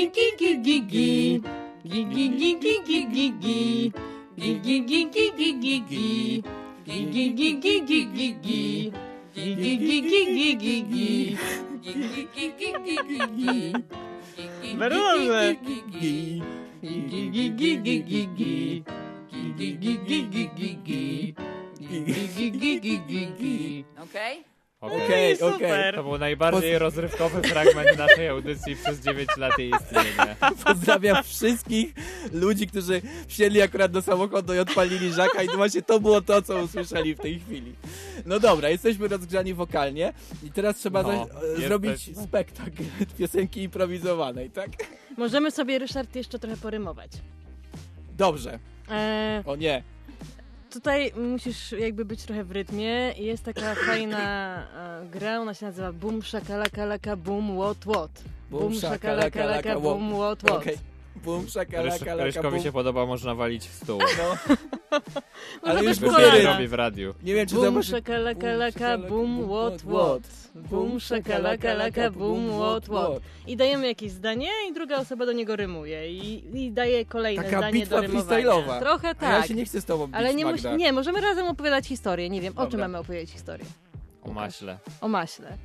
Okay? 24.01 24.56
Gi, 24.83 24.89
gi, 24.89 24.97
gi. 24.97 25.05
Okej? 25.05 25.05
Okej, 25.07 25.35
okej. 25.41 25.53
Super. 25.53 25.95
To 25.95 26.03
był 26.03 26.19
najbardziej 26.19 26.79
rozrywkowy 26.79 27.43
fragment 27.43 27.99
naszej 27.99 28.29
audycji 28.29 28.77
przez 28.77 29.01
9 29.01 29.29
lat 29.37 29.59
jej 29.59 29.71
istnienia. 29.71 30.37
Pozdrawiam 30.67 31.25
wszystkich 31.25 31.95
ludzi, 32.33 32.67
którzy 32.67 33.03
wsiedli 33.29 33.63
akurat 33.63 33.93
do 33.93 34.03
samochodu 34.03 34.55
i 34.55 34.59
odpalili 34.59 35.13
żaka 35.13 35.43
i 35.43 35.47
to 35.49 35.57
właśnie 35.57 35.83
to 35.83 36.01
było 36.01 36.21
to, 36.21 36.43
co 36.43 36.63
usłyszeli 36.63 37.15
w 37.15 37.21
tej 37.21 37.41
chwili. 37.41 37.75
No 38.27 38.41
dobra, 38.41 38.69
jesteśmy 38.69 39.09
rozgrzani 39.09 39.55
wokalnie 39.55 40.13
i 40.43 40.51
teraz 40.53 40.77
trzeba 40.77 41.03
No, 41.03 41.13
e, 41.13 41.17
jesteś- 41.17 41.65
zrobić 41.67 42.19
spektakl 42.25 42.83
piosenki 43.19 43.63
improwizowanej, 43.63 44.51
tak? 44.51 44.71
Możemy 45.17 45.51
sobie, 45.51 45.79
Ryszard, 45.79 46.17
jeszcze 46.17 46.39
trochę 46.39 46.57
porymować. 46.57 47.11
Dobrze. 48.17 48.59
E, 48.91 49.43
O 49.47 49.57
nie. 49.57 49.83
Tutaj 50.77 51.13
musisz 51.17 51.73
jakby 51.73 52.05
być 52.05 52.23
trochę 52.23 52.45
w 52.45 52.51
rytmie. 52.51 53.13
Jest 53.17 53.45
taka 53.45 53.75
fajna 53.87 54.59
e, 55.03 55.07
gra, 55.11 55.41
ona 55.41 55.55
się 55.55 55.67
nazywa 55.67 55.93
Boom 55.93 56.23
Shakalaka 56.23 56.85
Laka 56.85 57.17
Boom 57.17 57.59
What 57.59 57.79
What. 57.79 58.11
Boom 58.51 58.75
Shakalaka 58.75 59.45
Laka 59.45 59.81
Boom 59.81 60.15
What 60.15 60.43
What. 60.43 60.63
Okej. 60.63 60.79
Bum, 61.25 61.49
szakalaka, 61.49 61.91
Rysz, 61.91 62.01
laka, 62.07 62.25
Ryszkowi 62.25 62.57
bum. 62.57 62.65
się 62.65 62.73
podoba, 62.73 63.07
można 63.07 63.35
walić 63.35 63.69
w 63.69 63.75
stół. 63.75 63.99
No. 64.01 64.57
Ale 65.71 65.85
już 65.85 66.01
mówię, 66.01 66.43
robi 66.45 66.69
w 66.69 66.73
radiu. 66.73 67.15
nie 67.23 67.35
wiem, 67.35 67.47
czy 67.47 67.55
Boom 67.55 67.65
zobaczy... 67.67 67.89
Shakalaka 67.89 68.47
Laka 68.53 68.99
Boom 68.99 69.49
What 69.49 69.83
What. 69.83 70.23
Boom 70.55 71.01
Shakalaka 71.01 71.75
Laka 71.75 72.11
Boom 72.11 72.49
What 72.51 72.85
What. 72.85 73.23
I 73.47 73.57
dajemy 73.57 73.87
jakieś 73.87 74.13
zdanie 74.13 74.49
i 74.71 74.73
druga 74.75 74.97
osoba 74.99 75.27
do 75.27 75.33
niego 75.33 75.57
rymuje. 75.57 76.13
I, 76.13 76.57
i 76.65 76.73
daje 76.73 77.05
kolejne 77.05 77.45
Taka 77.45 77.59
zdanie 77.59 77.73
bitwa 77.73 77.97
do 77.97 78.03
rymowania. 78.03 78.81
Trochę 78.81 79.09
A 79.09 79.15
tak. 79.15 79.41
ja 79.43 79.47
się 79.49 79.55
nie 79.55 79.65
chcę 79.65 79.81
z 79.81 79.85
tobą 79.85 80.07
bić, 80.07 80.17
Ale 80.17 80.35
nie, 80.35 80.45
Magda. 80.45 80.77
nie, 80.77 80.93
możemy 80.93 81.21
razem 81.21 81.47
opowiadać 81.47 81.87
historię. 81.87 82.31
Nie 82.31 82.41
wiem, 82.41 82.53
o 82.57 82.63
czym 82.63 82.71
Dobra. 82.71 82.89
mamy 82.89 82.99
opowiedzieć 82.99 83.31
historię. 83.31 83.67
O 84.23 84.33
maśle. 84.33 84.79
O 85.01 85.09
maśle. 85.09 85.57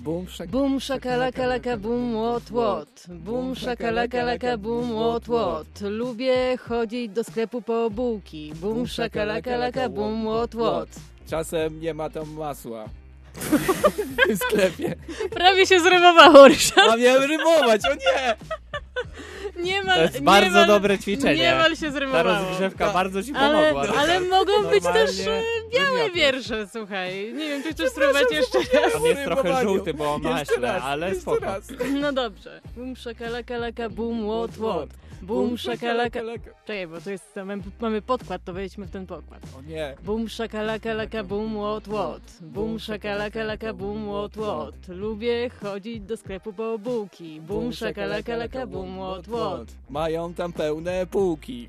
Bum, 0.00 0.26
szak... 0.28 0.48
Boom 0.48 0.80
shakalaka 0.80 1.46
laka 1.46 1.76
boom 1.76 2.14
what 2.14 2.50
what. 2.50 3.06
Boom 3.08 3.54
shakalaka 3.54 4.22
laka 4.24 4.56
boom 4.56 4.90
what 4.94 5.28
what. 5.28 5.80
Lubię 5.80 6.56
chodzić 6.56 7.12
do 7.12 7.24
sklepu 7.24 7.62
po 7.62 7.90
bułki. 7.90 8.52
Boom 8.54 8.86
shakalaka 8.86 9.56
laka 9.56 9.88
boom 9.88 10.24
what 10.24 10.54
what. 10.54 10.88
Czasem 11.30 11.80
nie 11.80 11.94
ma 11.94 12.10
tam 12.10 12.32
masła. 12.32 12.84
w 14.28 14.36
sklepie. 14.38 14.96
Prawie 15.30 15.66
się 15.66 15.80
zrymowało, 15.80 16.48
Ryszard. 16.48 16.90
A 16.92 16.96
miałem 16.96 17.30
rymować, 17.30 17.80
o 17.90 17.94
nie! 17.94 18.36
Niemal, 19.56 19.96
To 19.96 20.02
jest 20.02 20.20
bardzo 20.22 20.46
niemal, 20.48 20.66
dobre 20.66 20.98
ćwiczenie. 20.98 21.42
Niemal 21.42 21.76
się 21.76 21.86
Ta 21.86 21.92
zrymowało. 21.92 22.28
rozgrzewka 22.28 22.84
Tak. 22.84 22.94
bardzo 22.94 23.22
ci 23.22 23.32
Ale, 23.34 23.72
pomogła. 23.72 23.94
ale 24.00 24.18
Ryszard. 24.18 24.30
mogą 24.30 24.70
być 24.70 24.84
też 24.84 25.20
e, 25.26 25.42
białe 25.72 26.10
wiersze, 26.10 26.66
słuchaj. 26.72 27.32
Nie 27.32 27.48
wiem, 27.48 27.62
czy 27.62 27.72
chcesz 27.72 27.90
spróbować 27.90 28.24
jeszcze 28.32 28.58
raz. 28.58 28.94
On 28.96 29.04
jest 29.04 29.24
trochę 29.24 29.62
żółty, 29.62 29.94
bo 29.94 30.14
o 30.14 30.18
maśle, 30.18 30.82
ale 30.82 31.14
spoko. 31.14 31.46
No 32.00 32.12
dobrze. 32.12 32.60
Boom 32.76 32.96
shakalaka 32.96 33.56
laka 33.56 33.88
boom 33.88 34.28
what 34.28 34.50
what. 34.50 34.88
Boom 35.22 35.58
shakalaka... 35.58 36.20
Czekaj, 36.66 36.86
bo 36.86 37.00
tu 37.00 37.10
jest, 37.10 37.34
mamy, 37.80 38.02
podkład, 38.02 38.44
to 38.44 38.52
wejdźmy 38.52 38.86
w 38.86 38.90
ten 38.90 39.06
podkład. 39.06 39.40
O 39.58 39.62
nie. 39.62 39.94
Boom 40.02 40.28
shakalaka 40.28 40.94
laka 40.94 41.24
boom 41.24 41.54
what 41.56 41.84
what. 41.84 42.22
Boom 42.40 42.78
shakalaka 42.78 43.44
laka 43.44 43.72
boom 43.72 44.08
what 44.08 44.32
what. 44.32 44.88
Lubię 44.88 45.50
chodzić 45.62 46.00
do 46.00 46.16
sklepu 46.16 46.52
po 46.52 46.78
bułki. 46.78 47.40
Boom 47.40 47.72
shakalaka 47.72 48.36
laka 48.36 48.66
boom 48.66 48.96
what 48.98 49.26
what. 49.56 49.68
Mają 49.90 50.34
tam 50.34 50.52
pełne 50.52 51.06
półki. 51.06 51.68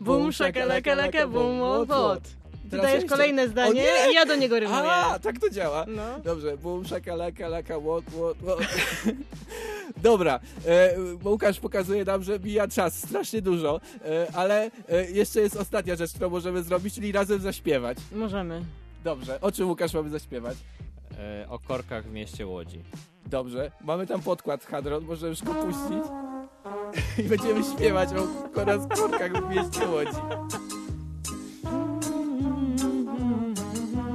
Boom 0.00 0.32
shakalaka 0.32 0.94
laka. 0.94 1.26
Ty 2.72 2.76
Teraz 2.76 2.86
dajesz 2.86 3.02
jeszcze- 3.02 3.16
kolejne 3.16 3.42
O 3.44 3.48
zdanie 3.48 3.82
nie! 3.82 4.12
i 4.12 4.14
ja 4.14 4.26
do 4.26 4.36
niego 4.36 4.60
rymuję. 4.60 4.82
A, 4.82 5.18
tak 5.18 5.38
to 5.40 5.50
działa. 5.50 5.84
No. 5.88 6.02
Dobrze, 6.24 6.56
bum, 6.56 6.84
szakalaka, 6.84 7.48
laka, 7.48 7.78
łot, 7.78 8.04
łot, 8.14 8.42
łot. 8.42 8.60
Dobra, 9.96 10.40
e, 10.66 10.96
Łukasz 11.24 11.60
pokazuje 11.60 12.04
nam, 12.04 12.22
że 12.22 12.38
mija 12.38 12.68
czas 12.68 12.98
strasznie 12.98 13.42
dużo, 13.42 13.80
e, 14.04 14.26
ale 14.34 14.70
e, 14.88 15.10
jeszcze 15.10 15.40
jest 15.40 15.56
ostatnia 15.56 15.96
rzecz, 15.96 16.10
którą 16.12 16.30
możemy 16.30 16.62
zrobić, 16.62 16.94
czyli 16.94 17.12
razem 17.12 17.40
zaśpiewać. 17.40 17.98
Możemy. 18.12 18.64
Dobrze, 19.04 19.40
o 19.40 19.52
czym 19.52 19.68
Łukasz 19.68 19.94
mamy 19.94 20.10
zaśpiewać? 20.10 20.56
E, 21.18 21.46
o 21.48 21.58
korkach 21.58 22.04
w 22.04 22.12
mieście 22.12 22.46
Łodzi. 22.46 22.80
Dobrze, 23.26 23.70
mamy 23.80 24.06
tam 24.06 24.20
podkład 24.22 24.64
Hadron, 24.64 25.04
możemy 25.04 25.30
już 25.30 25.42
go 25.42 25.54
puścić. 25.54 26.10
I 27.18 27.22
będziemy 27.22 27.64
śpiewać 27.64 28.08
o 28.12 28.60
oraz 28.60 28.86
korkach 28.88 29.32
w 29.32 29.50
mieście 29.50 29.88
Łodzi. 29.88 30.20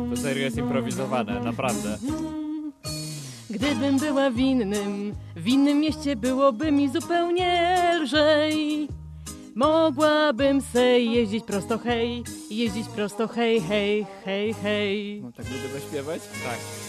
To 0.09 0.17
serio 0.21 0.43
jest 0.43 0.57
improwizowane, 0.57 1.39
naprawdę. 1.39 1.97
Gdybym 3.49 3.97
była 3.97 4.29
w 4.29 4.37
innym, 4.39 5.15
w 5.35 5.47
innym 5.47 5.79
mieście 5.79 6.15
byłoby 6.15 6.71
mi 6.71 6.89
zupełnie 6.89 7.81
lżej. 8.01 8.87
Mogłabym 9.55 10.61
se 10.61 10.99
jeździć 10.99 11.45
prosto 11.45 11.77
hej, 11.77 12.23
jeździć 12.51 12.87
prosto 12.87 13.27
hej, 13.27 13.61
hej, 13.61 14.05
hej, 14.25 14.53
hej. 14.53 15.21
No 15.23 15.31
tak 15.31 15.45
lubię 15.45 15.79
zaśpiewać? 15.79 16.21
Tak. 16.21 16.86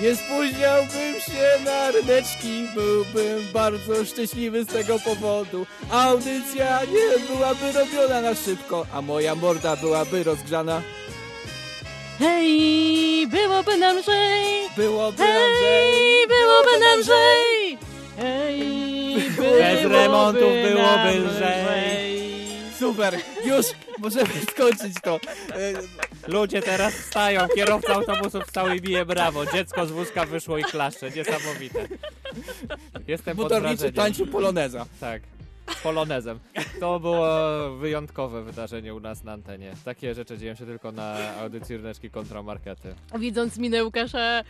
Nie 0.00 0.16
spóźniałbym 0.16 1.14
się 1.20 1.64
na 1.64 1.90
ryneczki, 1.90 2.66
byłbym 2.74 3.46
bardzo 3.52 4.04
szczęśliwy 4.04 4.64
z 4.64 4.66
tego 4.66 4.98
powodu. 4.98 5.66
Audycja 5.90 6.80
nie 6.84 7.26
byłaby 7.34 7.72
robiona 7.72 8.20
na 8.20 8.34
szybko, 8.34 8.86
a 8.92 9.02
moja 9.02 9.34
morda 9.34 9.76
byłaby 9.76 10.22
rozgrzana. 10.22 10.82
Hej, 12.18 13.26
byłoby 13.26 13.76
nam 13.78 13.98
lżej! 13.98 14.44
Byłoby 14.76 15.18
nam 15.18 15.28
lżej, 15.28 15.92
Hej, 15.92 16.26
byłoby 16.28 16.78
nam 16.84 17.00
lżej! 17.00 17.78
Hej, 18.16 19.14
Bez 19.58 19.92
remontów 19.92 20.42
byłoby 20.52 21.20
nam 21.20 21.34
lżej. 21.36 22.22
Super, 22.78 23.18
już 23.44 23.66
możemy 24.02 24.30
skończyć 24.52 24.94
to. 25.02 25.20
E, 25.54 25.72
Ludzie 26.28 26.62
teraz 26.62 26.94
stają, 26.94 27.48
kierowca 27.54 27.94
autobusu 27.94 28.40
wstał 28.40 28.74
i 28.74 28.80
bije 28.80 29.04
brawo. 29.06 29.46
Dziecko 29.46 29.86
z 29.86 29.90
wózka 29.90 30.26
wyszło 30.26 30.58
i 30.58 30.64
klaszcze. 30.64 31.10
Niesamowite. 31.10 31.88
Jestem 33.08 33.36
wrażeniem. 33.36 33.92
tańczył 33.92 34.26
poloneza. 34.26 34.86
Tak. 35.00 35.22
Z 35.78 35.82
polonezem. 35.82 36.38
To 36.80 37.00
było 37.00 37.26
wyjątkowe 37.76 38.42
wydarzenie 38.42 38.94
u 38.94 39.00
nas 39.00 39.24
na 39.24 39.32
antenie. 39.32 39.74
Takie 39.84 40.14
rzeczy 40.14 40.38
dzieją 40.38 40.54
się 40.54 40.66
tylko 40.66 40.92
na 40.92 41.16
audycji 41.40 41.76
Ryneczki 41.76 42.10
kontra 42.10 42.42
Markety. 42.42 42.94
Widząc 43.18 43.58
minę 43.58 43.84
Łukasza, 43.84 44.42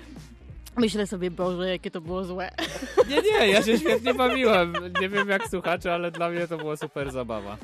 myślę 0.77 1.07
sobie, 1.07 1.31
Boże, 1.31 1.69
jakie 1.69 1.91
to 1.91 2.01
było 2.01 2.25
złe. 2.25 2.51
Nie, 3.09 3.17
nie, 3.23 3.49
ja 3.49 3.63
się 3.63 3.79
świetnie 3.79 4.15
bawiłem. 4.15 4.73
Nie 5.01 5.09
wiem 5.09 5.29
jak 5.29 5.49
słuchacze, 5.49 5.95
ale 5.95 6.11
dla 6.11 6.31
mnie 6.31 6.49
to 6.49 6.59
była 6.59 6.77
super 6.77 7.13
zabawa. 7.13 7.57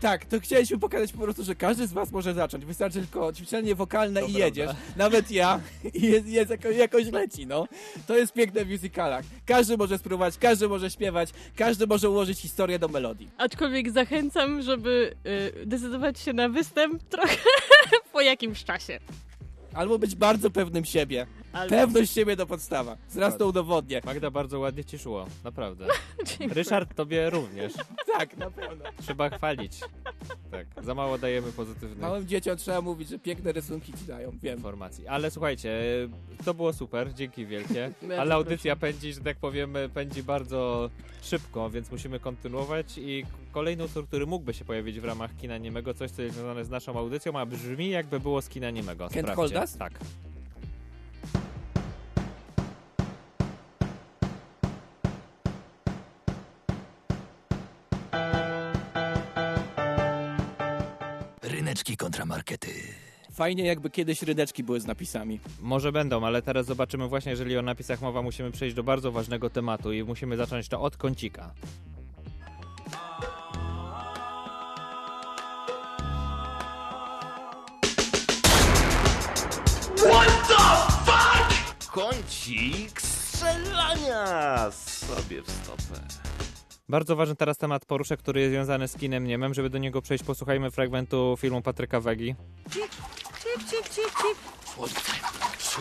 Tak, 0.00 0.24
to 0.24 0.40
chcieliśmy 0.40 0.78
pokazać 0.78 1.12
po 1.12 1.18
prostu, 1.18 1.44
że 1.44 1.54
każdy 1.54 1.86
z 1.86 1.92
was 1.92 2.12
może 2.12 2.34
zacząć. 2.34 2.64
Wystarczy 2.64 2.98
tylko 2.98 3.32
ćwiczenie 3.32 3.74
wokalne 3.74 4.20
To 4.20 4.26
i 4.26 4.30
prawda. 4.30 4.46
jedziesz. 4.46 4.70
Nawet 4.96 5.30
ja. 5.30 5.60
I 5.94 6.02
jest, 6.02 6.26
jest 6.26 6.50
jako, 6.50 6.70
jakoś 6.70 7.06
leci, 7.06 7.46
no. 7.46 7.66
To 8.06 8.16
jest 8.16 8.32
piękne 8.32 8.64
w 8.64 8.70
musicalach. 8.70 9.24
Każdy 9.46 9.76
może 9.76 9.98
spróbować, 9.98 10.38
każdy 10.38 10.68
może 10.68 10.90
śpiewać, 10.90 11.28
każdy 11.56 11.86
może 11.86 12.10
ułożyć 12.10 12.38
historię 12.38 12.78
do 12.78 12.88
melodii. 12.88 13.28
Aczkolwiek 13.38 13.90
zachęcam, 13.90 14.62
żeby 14.62 15.14
y, 15.62 15.66
decydować 15.66 16.20
się 16.20 16.32
na 16.32 16.48
występ 16.48 17.02
trochę 17.02 17.36
po 18.12 18.20
jakimś 18.20 18.64
czasie. 18.64 18.98
Albo 19.74 19.98
być 19.98 20.14
bardzo 20.16 20.50
pewnym 20.50 20.84
siebie. 20.84 21.26
Albo- 21.52 21.70
Pewność 21.70 22.12
siebie 22.12 22.36
to 22.36 22.46
podstawa. 22.46 22.96
Zaraz 23.08 23.36
to 23.38 23.46
udowodnię. 23.46 24.00
Magda, 24.04 24.30
bardzo 24.30 24.58
ładnie 24.58 24.84
ci 24.84 24.98
szło. 24.98 25.26
Naprawdę. 25.44 25.86
Ryszard, 26.54 26.94
tobie 26.94 27.30
również. 27.30 27.72
Tak, 28.18 28.36
na 28.36 28.50
pewno. 28.50 28.84
Trzeba 29.02 29.30
chwalić. 29.30 29.80
Tak, 30.50 30.84
za 30.84 30.94
mało 30.94 31.18
dajemy 31.18 31.52
pozytywnych 31.52 31.98
Małym 31.98 32.26
dzieciom 32.26 32.56
trzeba 32.56 32.80
mówić, 32.80 33.08
że 33.08 33.18
piękne 33.18 33.52
rysunki 33.52 33.92
ci 33.92 34.04
dają, 34.04 34.32
wiem. 34.42 34.56
informacji. 34.56 35.06
Ale 35.06 35.30
słuchajcie, 35.30 35.80
to 36.44 36.54
było 36.54 36.72
super, 36.72 37.14
dzięki 37.14 37.46
wielkie. 37.46 37.90
Ale 38.20 38.34
audycja 38.34 38.76
pędzi, 38.76 39.12
że 39.12 39.20
tak 39.20 39.36
powiem, 39.36 39.74
pędzi 39.94 40.22
bardzo 40.22 40.90
szybko, 41.22 41.70
więc 41.70 41.90
musimy 41.90 42.20
kontynuować 42.20 42.98
i 42.98 43.24
kolejny 43.52 43.84
utwór, 43.84 44.06
który 44.06 44.26
mógłby 44.26 44.54
się 44.54 44.64
pojawić 44.64 45.00
w 45.00 45.04
ramach 45.04 45.36
kina 45.36 45.58
niemego, 45.58 45.94
coś 45.94 46.10
co 46.10 46.22
jest 46.22 46.34
związane 46.34 46.64
z 46.64 46.70
naszą 46.70 46.98
audycją, 46.98 47.38
a 47.38 47.46
brzmi 47.46 47.90
jakby 47.90 48.20
było 48.20 48.42
z 48.42 48.48
kina 48.48 48.70
niemego. 48.70 49.08
Sprawdźcie. 49.08 49.60
Us? 49.60 49.76
Tak. 49.76 49.92
Ryneczki 61.80 61.96
kontra 61.96 62.26
markety. 62.26 62.72
Fajnie 63.32 63.64
jakby 63.64 63.90
kiedyś 63.90 64.22
rydeczki 64.22 64.64
były 64.64 64.80
z 64.80 64.86
napisami. 64.86 65.40
Może 65.60 65.92
będą, 65.92 66.26
ale 66.26 66.42
teraz 66.42 66.66
zobaczymy 66.66 67.08
właśnie, 67.08 67.30
jeżeli 67.30 67.58
o 67.58 67.62
napisach 67.62 68.00
mowa, 68.00 68.22
musimy 68.22 68.50
przejść 68.50 68.76
do 68.76 68.82
bardzo 68.82 69.12
ważnego 69.12 69.50
tematu 69.50 69.92
i 69.92 70.02
musimy 70.04 70.36
zacząć 70.36 70.68
to 70.68 70.80
od 70.80 70.96
kącika. 70.96 71.54
Kącik 81.92 83.02
strzelania 83.02 84.70
sobie 84.70 85.42
w 85.42 85.50
stopę. 85.50 86.00
Bardzo 86.90 87.16
ważny 87.16 87.36
teraz 87.36 87.58
temat 87.58 87.84
poruszę, 87.84 88.16
który 88.16 88.40
jest 88.40 88.52
związany 88.52 88.88
z 88.88 88.96
kinem 88.96 89.26
niemem. 89.26 89.54
Żeby 89.54 89.70
do 89.70 89.78
niego 89.78 90.02
przejść, 90.02 90.24
posłuchajmy 90.24 90.70
fragmentu 90.70 91.36
filmu 91.38 91.62
Patryka 91.62 92.00
Wegi. 92.00 92.34
Cip, 92.70 92.82
cip, 93.42 93.88
cip, 93.88 93.94
cip. 93.94 94.38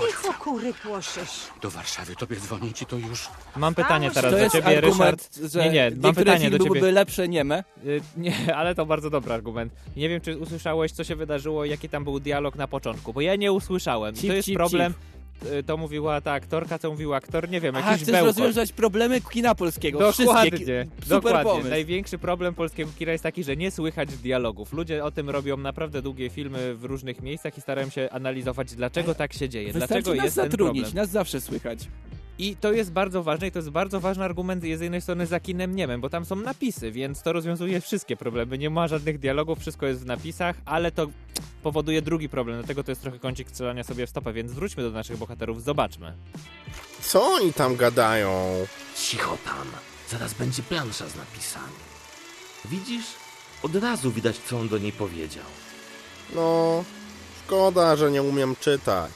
I 0.09 0.23
co 0.23 0.33
kury 0.33 0.73
płoszysz? 0.73 1.47
Do 1.61 1.69
Warszawy 1.69 2.15
tobie 2.15 2.35
dzwonię 2.35 2.73
ci 2.73 2.85
to 2.85 2.95
już. 2.97 3.29
Mam 3.55 3.75
pytanie 3.75 4.11
teraz 4.11 4.33
to 4.33 4.39
do 4.39 4.49
ciebie, 4.49 4.77
argument, 4.77 5.29
Ryszard. 5.37 5.51
że 5.53 5.65
Nie, 5.65 5.71
nie, 5.71 5.91
mam 6.01 6.15
pytanie 6.15 6.49
do 6.49 6.57
ciebie. 6.57 6.69
byłyby 6.69 6.91
lepsze 6.91 7.27
nieme. 7.27 7.63
Y, 7.85 8.01
Nie, 8.17 8.33
ale 8.59 8.75
to 8.75 8.85
bardzo 8.85 9.09
dobry 9.09 9.33
argument. 9.33 9.73
Nie 9.95 10.09
wiem, 10.09 10.21
czy 10.21 10.37
usłyszałeś, 10.37 10.91
co 10.91 11.03
się 11.03 11.15
wydarzyło, 11.15 11.65
jaki 11.65 11.89
tam 11.89 12.03
był 12.03 12.19
dialog 12.19 12.55
na 12.55 12.67
początku, 12.67 13.13
bo 13.13 13.21
ja 13.21 13.35
nie 13.35 13.51
usłyszałem. 13.51 14.15
Cip, 14.15 14.29
to 14.29 14.35
jest 14.35 14.45
cip, 14.45 14.55
problem. 14.55 14.91
Y, 14.91 15.18
To 15.65 15.77
mówiła 15.77 16.21
ta 16.21 16.31
aktorka, 16.31 16.79
co 16.79 16.91
mówił 16.91 17.13
aktor, 17.13 17.49
nie 17.49 17.61
wiem, 17.61 17.75
A, 17.75 17.79
jakiś 17.79 18.03
chcesz 18.03 18.11
bełkot. 18.11 18.27
rozwiązać 18.37 18.71
problemy 18.71 19.21
kina 19.21 19.55
polskiego. 19.55 19.99
Dokładnie, 19.99 20.51
Wszystkie. 20.51 20.85
Super 21.01 21.09
dokładnie. 21.21 21.43
pomysł. 21.51 21.69
Największy 21.69 22.17
problem 22.17 22.53
polskiego 22.53 22.91
kina 22.99 23.11
jest 23.11 23.23
taki, 23.23 23.43
że 23.43 23.57
nie 23.57 23.71
słychać 23.71 24.09
dialogów. 24.17 24.73
Ludzie 24.73 25.03
o 25.03 25.11
tym 25.11 25.29
robią 25.29 25.57
naprawdę 25.57 26.01
długie 26.01 26.29
filmy 26.29 26.75
w 26.75 26.83
różnych 26.83 27.21
miejscach 27.21 27.57
i 27.57 27.61
starają 27.61 27.89
się 27.89 28.09
analizować, 28.11 28.75
dlaczego 28.75 29.15
tak 29.15 29.33
się 29.33 29.49
dzieje, 29.49 29.73
Wystarczy 29.73 29.93
dlaczego 29.93 30.15
nas 30.15 30.25
jest 30.25 30.35
ten 30.35 30.45
zatrudnić, 30.45 30.83
problem. 30.83 31.03
nas 31.03 31.09
zawsze 31.09 31.41
słychać. 31.41 31.79
I 32.39 32.55
to 32.55 32.71
jest 32.73 32.91
bardzo 32.91 33.23
ważne 33.23 33.47
i 33.47 33.51
to 33.51 33.59
jest 33.59 33.69
bardzo 33.69 33.99
ważny 33.99 34.23
argument 34.23 34.63
z 34.63 34.81
jednej 34.81 35.01
strony 35.01 35.25
za 35.25 35.39
kinem 35.39 35.75
niemem, 35.75 36.01
bo 36.01 36.09
tam 36.09 36.25
są 36.25 36.35
napisy, 36.35 36.91
więc 36.91 37.21
to 37.23 37.33
rozwiązuje 37.33 37.81
wszystkie 37.81 38.17
problemy. 38.17 38.57
Nie 38.57 38.69
ma 38.69 38.87
żadnych 38.87 39.19
dialogów, 39.19 39.59
wszystko 39.59 39.85
jest 39.85 40.01
w 40.03 40.05
napisach, 40.05 40.55
ale 40.65 40.91
to 40.91 41.07
powoduje 41.63 42.01
drugi 42.01 42.29
problem, 42.29 42.57
dlatego 42.57 42.83
to 42.83 42.91
jest 42.91 43.01
trochę 43.01 43.19
kącik 43.19 43.49
strzelania 43.49 43.83
sobie 43.83 44.07
w 44.07 44.09
stopę, 44.09 44.33
więc 44.33 44.51
wróćmy 44.51 44.83
do 44.83 44.91
naszych 44.91 45.17
bohaterów, 45.17 45.63
zobaczmy. 45.63 46.13
Co 47.01 47.33
oni 47.33 47.53
tam 47.53 47.75
gadają? 47.75 48.31
Cicho 48.95 49.37
tam. 49.45 49.67
Zaraz 50.09 50.33
będzie 50.33 50.63
plansza 50.63 51.07
z 51.07 51.15
napisami. 51.15 51.73
Widzisz? 52.65 53.05
Od 53.63 53.75
razu 53.75 54.11
widać, 54.11 54.37
co 54.37 54.59
on 54.59 54.69
do 54.69 54.77
niej 54.77 54.91
powiedział. 54.91 55.45
No, 56.35 56.83
szkoda, 57.45 57.95
że 57.95 58.11
nie 58.11 58.23
umiem 58.23 58.55
czytać. 58.59 59.11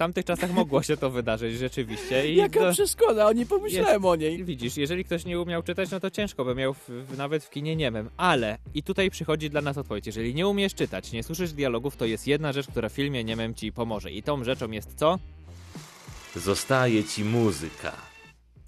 W 0.00 0.02
tamtych 0.02 0.24
czasach 0.24 0.52
mogło 0.52 0.82
się 0.82 0.96
to 0.96 1.10
wydarzyć 1.10 1.58
rzeczywiście. 1.58 2.32
I 2.32 2.36
Jaka 2.36 2.60
to- 2.60 2.72
przeszkoda, 2.72 3.26
o 3.26 3.32
nie 3.32 3.46
pomyślałem 3.46 4.04
o 4.04 4.16
niej. 4.16 4.44
Widzisz, 4.44 4.76
jeżeli 4.76 5.04
ktoś 5.04 5.24
nie 5.24 5.40
umiał 5.40 5.62
czytać, 5.62 5.90
no 5.90 6.00
to 6.00 6.10
ciężko 6.10 6.44
by 6.44 6.54
miał 6.54 6.74
w, 6.74 6.88
w, 6.88 7.18
nawet 7.18 7.44
w 7.44 7.50
kinie 7.50 7.76
niemem. 7.76 8.10
Ale, 8.16 8.58
i 8.74 8.82
tutaj 8.82 9.10
przychodzi 9.10 9.50
dla 9.50 9.60
nas 9.60 9.78
odpowiedź, 9.78 10.06
jeżeli 10.06 10.34
nie 10.34 10.46
umiesz 10.48 10.74
czytać, 10.74 11.12
nie 11.12 11.22
słyszysz 11.22 11.52
dialogów, 11.52 11.96
to 11.96 12.04
jest 12.04 12.26
jedna 12.26 12.52
rzecz, 12.52 12.66
która 12.66 12.88
w 12.88 12.92
filmie 12.92 13.24
niemem 13.24 13.54
ci 13.54 13.72
pomoże. 13.72 14.10
I 14.10 14.22
tą 14.22 14.44
rzeczą 14.44 14.70
jest 14.70 14.94
co? 14.94 15.18
Zostaje 16.36 17.04
ci 17.04 17.24
muzyka. 17.24 17.92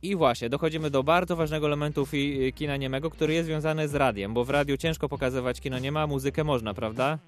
I 0.02 0.16
właśnie, 0.16 0.48
dochodzimy 0.48 0.90
do 0.90 1.02
bardzo 1.02 1.36
ważnego 1.36 1.66
elementu 1.66 2.04
fi- 2.06 2.52
kina 2.52 2.76
niemego, 2.76 3.10
który 3.10 3.34
jest 3.34 3.46
związany 3.46 3.88
z 3.88 3.94
radiem, 3.94 4.34
bo 4.34 4.44
w 4.44 4.50
radiu 4.50 4.76
ciężko 4.76 5.08
pokazywać 5.08 5.60
kino 5.60 5.78
niema, 5.78 6.02
a 6.02 6.06
muzykę 6.06 6.44
można, 6.44 6.74
prawda? 6.74 7.18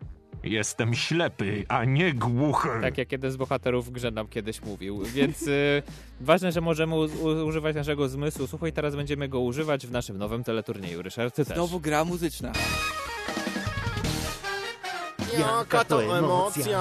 Jestem 0.44 0.94
ślepy, 0.94 1.64
a 1.68 1.84
nie 1.84 2.12
głuchy. 2.12 2.68
Tak 2.82 2.98
jak 2.98 3.12
jeden 3.12 3.30
z 3.30 3.36
bohaterów 3.36 3.86
w 3.86 3.90
grze 3.90 4.10
nam 4.10 4.28
kiedyś 4.28 4.62
mówił. 4.62 5.02
Więc 5.04 5.42
y, 5.42 5.82
ważne, 6.20 6.52
że 6.52 6.60
możemy 6.60 6.96
używać 7.44 7.76
naszego 7.76 8.08
zmysłu. 8.08 8.46
Słuchaj, 8.46 8.72
teraz 8.72 8.96
będziemy 8.96 9.28
go 9.28 9.40
używać 9.40 9.86
w 9.86 9.90
naszym 9.90 10.18
nowym 10.18 10.44
teleturnieju. 10.44 11.02
Ryszard, 11.02 11.34
ty 11.34 11.44
też. 11.44 11.54
Znowu 11.54 11.80
gra 11.80 12.04
muzyczna. 12.04 12.52
Jaka 15.38 15.84
to 15.84 16.18
emocja! 16.18 16.80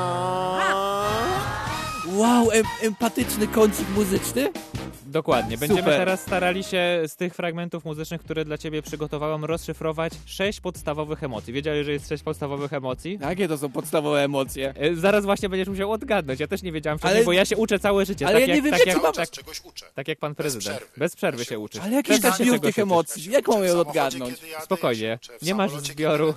Wow, 2.08 2.52
em 2.52 2.66
empatyczny 2.82 3.48
kącik 3.48 3.90
muzyczny? 3.90 4.52
Dokładnie. 5.14 5.58
Będziemy 5.58 5.82
Super. 5.82 5.98
teraz 5.98 6.22
starali 6.22 6.64
się 6.64 7.02
z 7.08 7.16
tych 7.16 7.36
fragmentów 7.36 7.86
muzycznych, 7.86 8.22
które 8.22 8.46
dla 8.46 8.58
ciebie 8.58 8.82
przygotowałam, 8.82 9.46
rozszyfrować 9.46 10.14
sześć 10.26 10.60
podstawowych 10.62 11.24
emocji. 11.24 11.54
Wiedziałeś, 11.54 11.86
że 11.86 11.92
jest 11.92 12.10
sześć 12.10 12.24
podstawowych 12.24 12.74
emocji? 12.74 13.20
Jakie 13.22 13.48
to 13.48 13.58
są 13.58 13.72
podstawowe 13.72 14.24
emocje? 14.24 14.74
E, 14.78 14.96
Zaraz 14.96 15.26
właśnie 15.26 15.50
będziesz 15.50 15.68
musiał 15.68 15.92
odgadnąć. 15.92 16.40
Ja 16.40 16.48
też 16.48 16.64
nie 16.64 16.72
wiedziałem 16.72 17.00
wcześniej, 17.00 17.18
Ale- 17.18 17.26
bo 17.26 17.34
ja 17.34 17.46
się 17.46 17.58
uczę 17.58 17.80
całe 17.80 18.06
życie. 18.06 18.28
ale 18.28 18.40
tak 18.40 18.48
ja 18.50 18.56
jak, 18.56 18.64
nie 18.64 18.72
wiem, 18.72 18.80
tak 18.80 18.88
jak 18.88 19.04
mam- 19.04 19.14
tak, 19.14 19.30
Czegoś 19.30 19.62
uczę. 19.66 19.86
tak 19.96 20.08
jak 20.08 20.20
pan 20.20 20.36
prezydent. 20.36 20.78
przerwy. 20.78 20.94
Bez 20.98 21.16
przerwy 21.16 21.46
się 21.46 21.60
uczysz. 21.60 21.82
Ale 21.82 21.92
jakiś 21.92 22.10
Przestań 22.10 22.32
tak 22.32 22.38
się 22.38 22.44
zbiór 22.44 22.56
czegoś 22.56 22.76
tych 22.76 22.84
emocji. 22.84 23.32
Jak 23.32 23.48
mam 23.48 23.64
ją 23.64 23.80
odgadnąć? 23.80 24.36
Spokojnie. 24.64 25.20
Nie 25.42 25.56
masz 25.56 25.72
zbioru. 25.72 26.34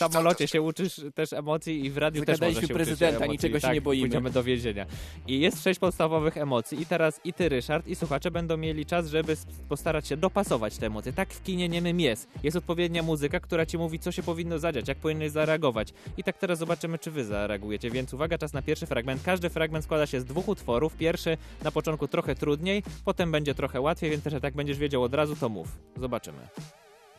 Lecę. 0.00 0.12
samolocie 0.12 0.48
się 0.48 0.62
uczysz 0.62 1.00
też 1.14 1.32
emocji 1.32 1.84
i 1.86 1.90
w 1.90 1.98
radiu 1.98 2.24
też 2.24 2.40
można 2.40 2.54
się 2.54 2.58
uczyć 2.58 2.72
prezydenta, 2.72 3.16
emocji. 3.16 3.32
niczego 3.32 3.60
się 3.60 3.66
tak, 3.66 3.74
nie 3.74 3.80
boimy. 3.80 4.02
Pójdziemy 4.02 4.30
do 4.30 4.42
więzienia. 4.42 4.86
I 5.26 5.40
jest 5.40 5.62
sześć 5.62 5.80
podstawowych 5.80 6.36
emocji 6.36 6.80
i 6.80 6.86
teraz 6.86 7.20
i 7.24 7.32
ty, 7.32 7.48
Ryszard, 7.48 7.88
i 7.88 7.94
słuchacze 7.94 8.30
będą 8.30 8.56
mieli 8.56 8.86
czas, 8.86 9.08
żeby 9.08 9.36
postarać 9.68 10.08
się 10.08 10.16
dopasować 10.16 10.78
te 10.78 10.86
emocje. 10.86 11.12
Tak 11.12 11.34
w 11.34 11.42
kinie 11.42 11.68
niemym 11.68 12.00
jest. 12.00 12.28
Jest 12.42 12.56
odpowiednia 12.56 13.02
muzyka, 13.02 13.40
która 13.40 13.66
ci 13.66 13.78
mówi, 13.78 13.98
co 13.98 14.12
się 14.12 14.22
powinno 14.22 14.58
zadziać, 14.58 14.88
jak 14.88 14.98
powinieneś 14.98 15.30
zareagować. 15.32 15.92
I 16.16 16.24
tak 16.24 16.38
teraz 16.38 16.58
zobaczymy, 16.58 16.98
czy 16.98 17.10
wy 17.10 17.24
zareagujecie. 17.24 17.90
Więc 17.90 18.14
uwaga, 18.14 18.38
czas 18.38 18.52
na 18.52 18.62
pierwszy 18.62 18.86
fragment. 18.86 19.22
Każdy 19.22 19.50
fragment 19.50 19.84
składa 19.84 20.06
się 20.06 20.20
z 20.20 20.24
dwóch 20.24 20.48
utworów. 20.48 20.96
Pierwszy 20.96 21.36
na 21.62 21.70
początku 21.70 22.08
trochę 22.08 22.34
trudniej, 22.34 22.82
potem 23.04 23.32
będzie 23.32 23.54
trochę 23.54 23.80
łatwiej, 23.80 24.10
więc 24.10 24.24
też 24.24 24.34
jak 24.42 24.54
będziesz 24.54 24.78
wiedział 24.78 25.02
od 25.02 25.14
razu, 25.14 25.36
to 25.36 25.48
mów. 25.48 25.68
Zobaczymy. 25.96 26.48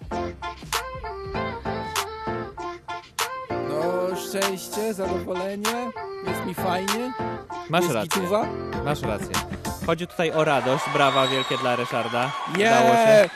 No, 3.79 4.15
szczęście, 4.15 4.93
zadowolenie, 4.93 5.91
jest 6.27 6.45
mi 6.45 6.53
fajnie. 6.53 7.13
Masz 7.69 7.81
jest 7.83 7.95
rację. 7.95 8.09
gituwa. 8.21 8.47
Masz 8.85 9.01
rację. 9.01 9.29
Chodzi 9.85 10.07
tutaj 10.07 10.31
o 10.31 10.43
radość. 10.43 10.83
Brawa 10.93 11.27
wielkie 11.27 11.57
dla 11.57 11.75
Ryszarda. 11.75 12.31
Nie! 12.57 12.65
Udało 12.65 12.93
się. 12.93 13.29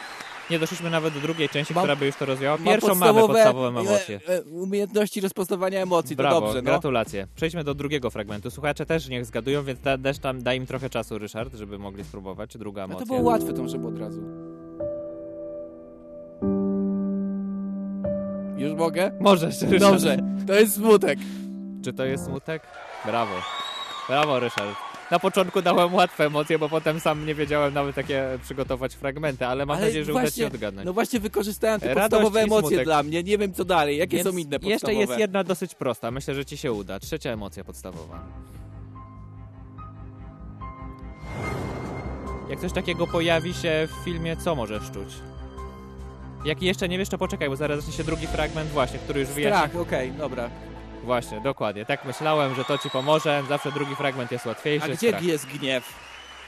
Nie 0.50 0.60
doszliśmy 0.60 0.90
nawet 0.90 1.14
do 1.14 1.20
drugiej 1.20 1.50
części, 1.50 1.74
która 1.74 1.96
by 1.96 2.06
już 2.06 2.16
to 2.16 2.26
rozwiała. 2.26 2.58
Mam 2.58 2.66
Pierwszą 2.66 2.96
mamy 2.96 3.22
podstawowe 3.22 3.68
emocje. 3.68 4.20
e, 4.30 4.34
e, 4.38 4.42
Umiejętności 4.42 5.22
rozpoznawania 5.22 5.82
emocji, 5.82 6.16
Brawo, 6.16 6.36
to 6.36 6.42
dobrze, 6.42 6.62
no. 6.62 6.66
gratulacje. 6.66 7.28
Przejdźmy 7.36 7.64
do 7.64 7.74
drugiego 7.74 8.10
fragmentu. 8.10 8.52
Słuchacze 8.52 8.86
też 8.86 9.10
niech 9.10 9.26
zgadują, 9.26 9.64
więc 9.64 9.80
da, 9.80 9.98
też 9.98 10.20
tam 10.20 10.44
daj 10.44 10.58
im 10.58 10.66
trochę 10.66 10.90
czasu, 10.90 11.18
Ryszard, 11.18 11.54
żeby 11.56 11.80
mogli 11.80 12.04
spróbować. 12.04 12.58
Druga 12.58 12.84
emocja? 12.84 13.00
to 13.00 13.06
było 13.06 13.22
łatwe, 13.22 13.54
to 13.54 13.68
żeby 13.70 13.88
od 13.88 14.00
razu. 14.00 14.22
Już 18.58 18.74
mogę? 18.74 19.12
Możesz, 19.20 19.62
Ryszard. 19.62 19.80
Dobrze, 19.94 20.18
to 20.48 20.54
jest 20.54 20.76
smutek. 20.76 21.20
Czy 21.84 21.94
to 21.94 22.06
jest 22.06 22.26
smutek? 22.26 22.62
Brawo. 23.06 23.32
Brawo, 24.08 24.40
Ryszard. 24.40 24.76
Na 25.12 25.20
początku 25.20 25.62
dałem 25.62 25.94
łatwe 25.94 26.26
emocje, 26.26 26.60
bo 26.60 26.70
potem 26.70 27.00
sam 27.00 27.26
nie 27.26 27.36
wiedziałem 27.36 27.74
nawet 27.74 27.96
takie 27.96 28.24
przygotować 28.44 28.96
fragmenty, 28.96 29.46
ale 29.46 29.66
mam 29.66 29.78
Ale 29.78 29.86
nadzieję, 29.86 30.06
że 30.06 30.12
uda 30.12 30.22
ci 30.22 30.24
właśnie- 30.28 30.44
się 30.44 30.48
odgadnąć. 30.48 30.86
No 30.86 30.94
właśnie 30.94 31.20
wykorzystałem 31.20 31.80
te 31.80 31.88
Radość 31.94 32.10
podstawowe 32.12 32.42
emocje 32.42 32.68
smutek. 32.68 32.86
dla 32.86 33.04
mnie, 33.04 33.24
nie 33.24 33.38
wiem 33.38 33.54
co 33.54 33.66
dalej, 33.66 33.98
jakie 33.98 34.18
Więc 34.18 34.30
są 34.30 34.38
inne 34.38 34.60
podstawowe? 34.60 34.70
Jeszcze 34.74 34.94
jest 34.94 35.20
jedna 35.20 35.44
dosyć 35.44 35.76
prosta, 35.76 36.12
myślę, 36.12 36.36
że 36.36 36.46
ci 36.46 36.58
się 36.58 36.72
uda. 36.72 37.00
Trzecia 37.00 37.30
emocja 37.30 37.64
podstawowa. 37.64 38.20
Jak 42.50 42.60
coś 42.60 42.72
takiego 42.74 43.08
pojawi 43.08 43.54
się 43.54 43.88
w 43.92 44.04
filmie, 44.06 44.38
co 44.38 44.56
możesz 44.56 44.92
czuć? 44.92 45.14
Jak 46.46 46.62
jeszcze 46.62 46.90
nie 46.90 46.98
wiesz, 46.98 47.10
to 47.10 47.18
poczekaj, 47.18 47.50
bo 47.50 47.56
zaraz 47.56 47.80
zacznie 47.80 47.94
się 47.94 48.04
drugi 48.04 48.28
fragment 48.28 48.70
właśnie, 48.70 49.00
który 49.00 49.20
już 49.20 49.30
wyjaśni. 49.30 49.58
Strach, 49.70 49.82
okej, 49.82 50.12
dobra. 50.12 50.50
Właśnie, 51.04 51.42
dokładnie. 51.42 51.86
Tak 51.86 52.06
myślałem, 52.06 52.56
że 52.56 52.66
to 52.66 52.78
ci 52.78 52.90
pomoże. 52.90 53.44
Zawsze 53.50 53.72
drugi 53.72 53.96
fragment 53.96 54.32
jest 54.32 54.46
łatwiejszy. 54.46 54.86
A 54.86 54.96
gdzie 54.96 55.08
strach. 55.08 55.24
jest 55.24 55.46
gniew? 55.48 55.94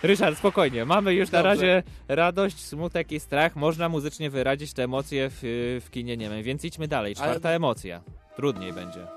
Ryszard, 0.04 0.38
spokojnie. 0.38 0.86
Mamy 0.86 1.14
już 1.14 1.32
na 1.32 1.38
Dobrze. 1.44 1.50
razie 1.50 1.84
radość, 2.08 2.60
smutek 2.66 3.12
i 3.12 3.20
strach. 3.20 3.56
Można 3.56 3.90
muzycznie 3.90 4.30
wyrazić 4.30 4.74
te 4.74 4.84
emocje 4.84 5.30
w, 5.32 5.40
w 5.86 5.90
kinie 5.92 6.18
niemym, 6.18 6.44
więc 6.44 6.66
idźmy 6.66 6.88
dalej. 6.88 7.16
Czwarta 7.16 7.50
Ale- 7.50 7.56
emocja. 7.56 8.02
Trudniej 8.36 8.74
będzie. 8.74 9.08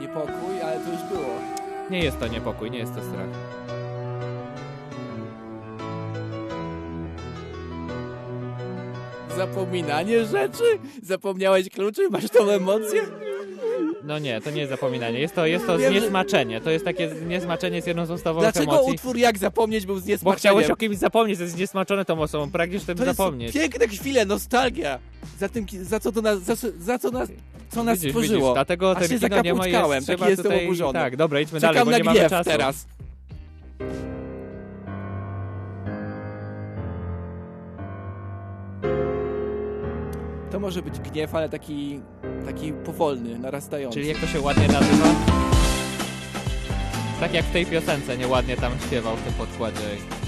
Niepokój, 0.00 0.60
ale 0.64 0.80
to 0.80 0.90
już 0.92 1.02
było. 1.02 1.61
Nie 1.90 2.04
jest 2.04 2.18
to 2.18 2.26
niepokój, 2.26 2.70
nie 2.70 2.78
jest 2.78 2.94
to 2.94 3.02
strach. 3.02 3.28
Zapominanie 9.36 10.24
rzeczy? 10.24 10.78
Zapomniałeś 11.02 11.68
kluczy? 11.68 12.10
Masz 12.10 12.28
tą 12.28 12.50
emocję? 12.50 13.02
No 14.04 14.18
nie, 14.18 14.40
to 14.40 14.50
nie 14.50 14.60
jest 14.60 14.70
zapominanie. 14.70 15.20
Jest 15.20 15.34
to, 15.34 15.46
jest 15.46 15.66
to 15.66 15.78
Wiem, 15.78 15.92
że- 15.92 16.00
zniesmaczenie. 16.00 16.60
To 16.60 16.70
jest 16.70 16.84
takie 16.84 17.08
zniesmaczenie 17.08 17.76
jest 17.76 17.88
jedną 17.88 18.06
z 18.06 18.08
podstawowych 18.08 18.52
Dlaczego 18.52 18.72
emocji. 18.72 18.92
utwór 18.94 19.16
Jak 19.16 19.38
zapomnieć 19.38 19.86
był 19.86 19.98
z 19.98 20.22
Bo 20.22 20.32
chciałeś 20.32 20.70
o 20.70 20.76
kimś 20.76 20.96
zapomnieć, 20.96 21.38
to 21.38 21.42
jest 21.44 21.54
zniesmaczone 21.56 22.04
tą 22.04 22.20
osobą. 22.20 22.50
Pragniesz 22.50 22.84
tym 22.84 22.96
To 22.98 23.04
jest 23.04 23.16
zapomnieć. 23.16 23.52
piękne 23.54 23.88
chwile, 23.88 24.24
nostalgia. 24.24 24.98
Za, 25.38 25.48
tym, 25.48 25.66
ki- 25.66 25.84
za 25.84 26.00
co 26.00 26.12
to 26.12 26.22
nas, 26.22 26.42
za, 26.42 26.54
za 26.80 26.98
co 26.98 27.10
nas, 27.10 27.28
co 27.70 27.84
nas 27.84 27.98
Widzisz, 27.98 28.10
stworzyło. 28.10 28.40
widzisz, 28.40 28.54
dlatego 28.54 28.90
Aż 28.90 28.98
ten 28.98 29.08
się 29.20 29.28
kino 29.28 29.42
nie 29.42 29.54
ma 29.54 29.58
zakapłuckałem, 29.62 29.96
jest, 29.96 30.06
taki 30.06 30.16
trzeba 30.18 30.30
jestem 30.30 30.44
tutaj, 30.52 30.64
oburzony. 30.66 30.92
Tak, 30.92 31.16
dobra, 31.16 31.40
idźmy 31.40 31.60
Czekam 31.60 31.74
dalej, 31.74 31.84
bo 31.84 31.90
na 31.90 31.98
nie 31.98 32.04
mamy 32.04 32.18
gniew 32.18 32.30
czasu. 32.30 32.50
teraz. 32.50 32.86
To 40.52 40.60
może 40.60 40.82
być 40.82 40.98
gniew, 40.98 41.34
ale 41.34 41.48
taki, 41.48 42.00
taki 42.46 42.72
powolny, 42.72 43.38
narastający. 43.38 43.98
Czyli 43.98 44.08
jak 44.08 44.18
to 44.18 44.26
się 44.26 44.40
ładnie 44.40 44.68
nazywa? 44.68 45.06
Tak 47.20 47.34
jak 47.34 47.44
w 47.44 47.52
tej 47.52 47.66
piosence 47.66 48.18
nieładnie 48.18 48.56
tam 48.56 48.72
śpiewał 48.86 49.16
w 49.16 49.22
tym 49.22 49.32
podkładzie 49.32 49.80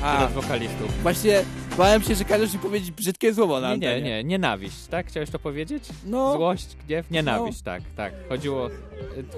A. 0.03 0.27
wokalistów. 0.27 1.03
Właśnie 1.03 1.43
bałem 1.77 2.03
się, 2.03 2.15
że 2.15 2.25
każesz 2.25 2.53
mi 2.53 2.59
powiedzieć 2.59 2.91
brzydkie 2.91 3.35
słowo 3.35 3.61
na 3.61 3.71
Nie, 3.75 3.79
nie, 3.79 3.89
antenie. 3.89 4.11
nie, 4.11 4.25
nienawiść, 4.25 4.87
tak? 4.87 5.07
Chciałeś 5.07 5.31
to 5.31 5.39
powiedzieć? 5.39 5.85
No. 6.05 6.33
Złość, 6.33 6.77
gniew, 6.87 7.11
nienawiść, 7.11 7.63
tak, 7.63 7.83
tak. 7.97 8.13
Chodziło, 8.29 8.71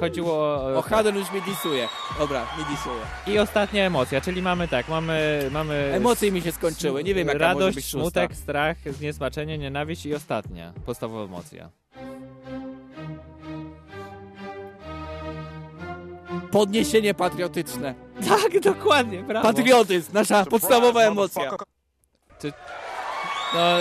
chodziło 0.01 0.33
o... 0.35 0.77
O, 0.79 0.83
Hadon 0.83 1.17
już 1.17 1.31
mnie 1.33 1.41
disuje. 1.41 1.89
Dobra, 2.19 2.47
mnie 2.57 2.65
disuje. 2.77 3.01
I 3.27 3.39
ostatnia 3.39 3.85
emocja, 3.85 4.21
czyli 4.21 4.43
mamy 4.43 4.69
tak, 4.69 4.89
mamy... 4.89 5.49
mamy 5.53 5.91
Emocje 5.95 6.33
mi 6.33 6.41
się 6.43 6.53
skończyły, 6.53 7.05
nie 7.05 7.15
wiem 7.15 7.29
jaka 7.29 7.39
może 7.39 7.55
Radość, 7.65 7.77
szósta. 7.77 8.01
smutek, 8.01 8.35
strach, 8.37 8.77
zniesmaczenie, 8.91 9.59
nienawiść 9.59 10.07
i 10.07 10.15
ostatnia, 10.15 10.73
podstawowa 10.87 11.25
emocja. 11.25 11.71
Podniesienie 16.51 17.15
patriotyczne. 17.15 17.95
Tak, 18.29 18.61
dokładnie, 18.61 19.23
brawo. 19.23 19.49
Patriotyzm, 19.49 20.13
nasza 20.13 20.45
podstawowa 20.45 21.03
emocja. 21.03 21.51
Czy... 22.41 22.53
No, 23.55 23.77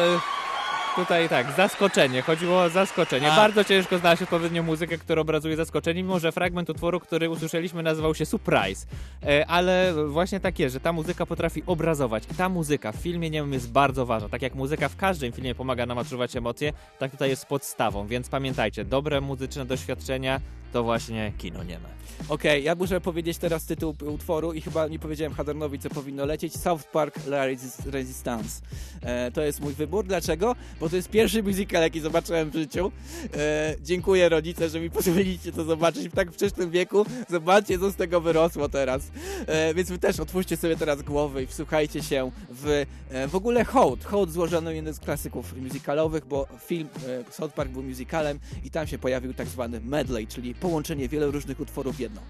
tutaj 0.95 1.29
tak, 1.29 1.51
zaskoczenie. 1.51 2.21
Chodziło 2.21 2.61
o 2.61 2.69
zaskoczenie. 2.69 3.31
A. 3.31 3.35
Bardzo 3.35 3.63
ciężko 3.63 3.97
znaleźć 3.97 4.23
odpowiednią 4.23 4.63
muzykę, 4.63 4.97
która 4.97 5.21
obrazuje 5.21 5.55
zaskoczenie, 5.55 6.03
mimo 6.03 6.19
że 6.19 6.31
fragment 6.31 6.69
utworu, 6.69 6.99
który 6.99 7.29
usłyszeliśmy, 7.29 7.83
nazywał 7.83 8.15
się 8.15 8.25
Surprise. 8.25 8.85
E, 9.23 9.47
ale 9.47 9.93
właśnie 10.07 10.39
tak 10.39 10.59
jest, 10.59 10.73
że 10.73 10.79
ta 10.79 10.93
muzyka 10.93 11.25
potrafi 11.25 11.63
obrazować. 11.65 12.23
I 12.31 12.35
ta 12.35 12.49
muzyka 12.49 12.91
w 12.91 12.95
filmie 12.95 13.29
niemym 13.29 13.53
jest 13.53 13.71
bardzo 13.71 14.05
ważna. 14.05 14.29
Tak 14.29 14.41
jak 14.41 14.55
muzyka 14.55 14.89
w 14.89 14.95
każdym 14.95 15.31
filmie 15.31 15.55
pomaga 15.55 15.85
nam 15.85 15.97
odczuwać 15.97 16.35
emocje, 16.35 16.73
tak 16.99 17.11
tutaj 17.11 17.29
jest 17.29 17.45
podstawą. 17.45 18.07
Więc 18.07 18.29
pamiętajcie, 18.29 18.85
dobre 18.85 19.21
muzyczne 19.21 19.65
doświadczenia 19.65 20.41
to 20.75 20.83
właśnie 20.83 21.33
kino 21.37 21.63
nieme. 21.63 21.95
Okej, 22.29 22.63
ja 22.63 22.75
muszę 22.75 23.01
powiedzieć 23.01 23.37
teraz 23.37 23.65
tytuł 23.65 23.95
utworu 24.05 24.53
i 24.53 24.61
chyba 24.61 24.87
nie 24.87 24.99
powiedziałem 24.99 25.33
Hadernowi, 25.33 25.79
co 25.79 25.89
powinno 25.89 26.25
lecieć. 26.25 26.53
South 26.53 26.83
Park 26.83 27.27
La 27.27 27.45
Resist- 27.47 27.89
Resistance. 27.89 28.61
E, 29.01 29.31
to 29.31 29.41
jest 29.41 29.61
mój 29.61 29.73
wybór. 29.73 30.05
Dlaczego? 30.05 30.55
Bo 30.79 30.89
to 30.89 30.95
jest 30.95 31.09
pierwszy 31.09 31.43
musical, 31.43 31.81
jaki 31.81 31.99
zobaczyłem 31.99 32.49
w 32.49 32.53
życiu. 32.53 32.91
E, 33.37 33.75
dziękuję 33.81 34.29
rodzice, 34.29 34.69
że 34.69 34.79
mi 34.79 34.89
pozwoliliście 34.99 35.51
to 35.51 35.63
zobaczyć 35.63 36.09
w 36.09 36.15
tak 36.15 36.31
wczesnym 36.31 36.71
wieku. 36.71 37.05
Zobaczcie, 37.29 37.79
co 37.79 37.91
z 37.91 37.95
tego 37.95 38.21
wyrosło 38.21 38.69
teraz. 38.69 39.11
E, 39.47 39.73
więc 39.73 39.89
wy 39.89 39.99
też 39.99 40.19
otwórzcie 40.19 40.57
sobie 40.57 40.75
teraz 40.77 41.01
głowy 41.01 41.43
i 41.43 41.47
wsłuchajcie 41.47 42.03
się 42.03 42.31
w 42.49 42.85
e, 43.09 43.27
w 43.27 43.35
ogóle 43.35 43.65
hołd. 43.65 44.05
Hołd 44.05 44.31
złożony 44.31 44.75
jeden 44.75 44.93
z 44.93 44.99
klasyków 44.99 45.57
musicalowych, 45.57 46.25
bo 46.25 46.47
film 46.65 46.89
e, 47.07 47.31
South 47.31 47.53
Park 47.53 47.71
był 47.71 47.83
musicalem 47.83 48.39
i 48.63 48.71
tam 48.71 48.87
się 48.87 48.97
pojawił 48.97 49.33
tak 49.33 49.47
zwany 49.47 49.81
medley, 49.81 50.27
czyli 50.27 50.55
połączenie 50.65 51.09
wielu 51.09 51.31
różnych 51.31 51.59
utworów 51.59 51.95
w 51.95 51.99
jedno. 51.99 52.21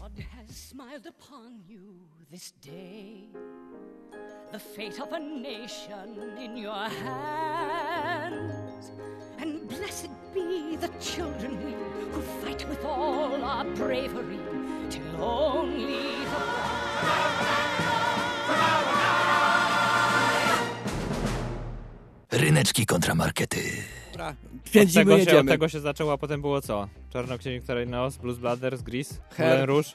God 0.00 0.12
has 0.36 0.56
smiled 0.56 1.06
upon 1.06 1.60
you 1.68 1.80
this 2.30 2.52
day. 2.64 3.28
The 4.52 4.58
fate 4.58 5.02
of 5.02 5.12
a 5.12 5.18
nation 5.18 6.38
in 6.38 6.56
your 6.56 6.90
hands. 7.04 8.90
And 9.42 9.68
blessed 9.68 10.10
be 10.34 10.76
the 10.80 10.88
children 11.00 11.58
we 11.64 11.72
who 12.12 12.22
fight 12.42 12.68
with 12.68 12.84
all 12.84 13.44
our 13.44 13.66
bravery 13.74 14.38
till 14.90 15.24
only 15.24 16.26
the 22.28 22.38
Ryneczki 22.38 22.86
kontramarkety. 22.86 24.05
Dobra, 24.16 24.34
Od 24.64 24.70
pędzimy, 24.70 25.04
tego, 25.04 25.16
się, 25.16 25.22
od 25.22 25.28
jedziemy. 25.28 25.50
tego 25.50 25.68
się 25.68 25.80
zaczęło, 25.80 26.12
a 26.12 26.18
potem 26.18 26.40
było 26.40 26.60
co? 26.60 26.88
Czarnoksiężnik 27.10 27.64
Neos, 27.86 28.16
Blues 28.16 28.38
Brothers, 28.38 28.82
Gris. 28.82 29.20
Moulin 29.38 29.64
Rouge. 29.64 29.88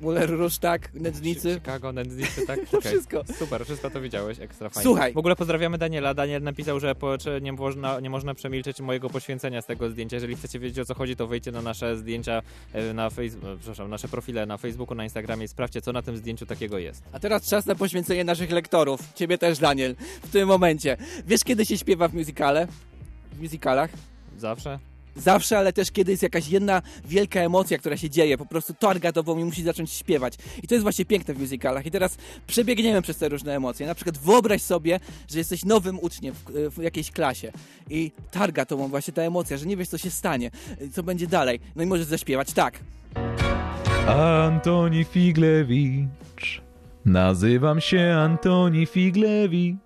Muller 0.00 0.30
Rouge, 0.30 0.58
tak, 0.60 0.94
Nędznicy. 0.94 1.54
Chicago, 1.54 1.92
nędznicy, 1.92 2.46
tak? 2.46 2.60
To 2.70 2.80
wszystko. 2.80 3.24
Super, 3.38 3.64
wszystko 3.64 3.90
to 3.90 4.00
widziałeś, 4.00 4.40
ekstra 4.40 4.68
fajnie. 4.68 4.82
Słuchaj. 4.82 5.12
W 5.12 5.18
ogóle 5.18 5.36
pozdrawiamy 5.36 5.78
Daniela. 5.78 6.14
Daniel 6.14 6.42
napisał, 6.42 6.80
że 6.80 6.94
po, 6.94 7.18
czy 7.18 7.40
nie, 7.42 7.52
można, 7.52 8.00
nie 8.00 8.10
można 8.10 8.34
przemilczeć 8.34 8.80
mojego 8.80 9.10
poświęcenia 9.10 9.62
z 9.62 9.66
tego 9.66 9.90
zdjęcia. 9.90 10.16
Jeżeli 10.16 10.36
chcecie 10.36 10.58
wiedzieć 10.58 10.78
o 10.78 10.84
co 10.84 10.94
chodzi, 10.94 11.16
to 11.16 11.26
wejdźcie 11.26 11.52
na 11.52 11.62
nasze 11.62 11.96
zdjęcia 11.96 12.42
e, 12.72 12.94
na 12.94 13.10
Facebooku, 13.10 13.56
przepraszam, 13.58 13.90
nasze 13.90 14.08
profile 14.08 14.46
na 14.46 14.58
Facebooku, 14.58 14.94
na 14.94 15.04
Instagramie 15.04 15.44
i 15.44 15.48
sprawdźcie, 15.48 15.80
co 15.82 15.92
na 15.92 16.02
tym 16.02 16.16
zdjęciu 16.16 16.46
takiego 16.46 16.78
jest. 16.78 17.02
A 17.12 17.20
teraz 17.20 17.48
czas 17.48 17.66
na 17.66 17.74
poświęcenie 17.74 18.24
naszych 18.24 18.50
lektorów. 18.50 19.00
Ciebie 19.14 19.38
też, 19.38 19.58
Daniel, 19.58 19.96
w 20.22 20.30
tym 20.30 20.48
momencie. 20.48 20.96
Wiesz, 21.26 21.44
kiedy 21.44 21.66
się 21.66 21.78
śpiewa 21.78 22.08
w 22.08 22.14
musicale? 22.14 22.68
W 23.34 23.42
musicalach? 23.42 23.90
Zawsze? 24.38 24.78
Zawsze, 25.16 25.58
ale 25.58 25.72
też 25.72 25.90
kiedy 25.90 26.10
jest 26.10 26.22
jakaś 26.22 26.48
jedna 26.48 26.82
wielka 27.04 27.40
emocja, 27.40 27.78
która 27.78 27.96
się 27.96 28.10
dzieje, 28.10 28.38
po 28.38 28.46
prostu 28.46 28.74
targa 28.74 29.12
tobą 29.12 29.38
i 29.38 29.44
musi 29.44 29.62
zacząć 29.62 29.92
śpiewać. 29.92 30.34
I 30.62 30.68
to 30.68 30.74
jest 30.74 30.82
właśnie 30.82 31.04
piękne 31.04 31.34
w 31.34 31.38
musicalach. 31.38 31.86
I 31.86 31.90
teraz 31.90 32.16
przebiegniemy 32.46 33.02
przez 33.02 33.16
te 33.16 33.28
różne 33.28 33.56
emocje. 33.56 33.86
Na 33.86 33.94
przykład 33.94 34.18
wyobraź 34.18 34.62
sobie, 34.62 35.00
że 35.28 35.38
jesteś 35.38 35.64
nowym 35.64 35.98
uczniem 36.00 36.34
w, 36.34 36.70
w 36.74 36.82
jakiejś 36.82 37.10
klasie 37.10 37.52
i 37.90 38.12
targa 38.30 38.66
tobą 38.66 38.88
właśnie 38.88 39.14
ta 39.14 39.22
emocja, 39.22 39.56
że 39.56 39.66
nie 39.66 39.76
wiesz, 39.76 39.88
co 39.88 39.98
się 39.98 40.10
stanie, 40.10 40.50
co 40.92 41.02
będzie 41.02 41.26
dalej. 41.26 41.60
No 41.76 41.82
i 41.82 41.86
możesz 41.86 42.06
zaśpiewać 42.06 42.52
tak. 42.52 42.78
Antoni 44.08 45.04
Figlewicz. 45.04 46.62
Nazywam 47.04 47.80
się 47.80 48.14
Antoni 48.18 48.86
Figlewicz. 48.86 49.83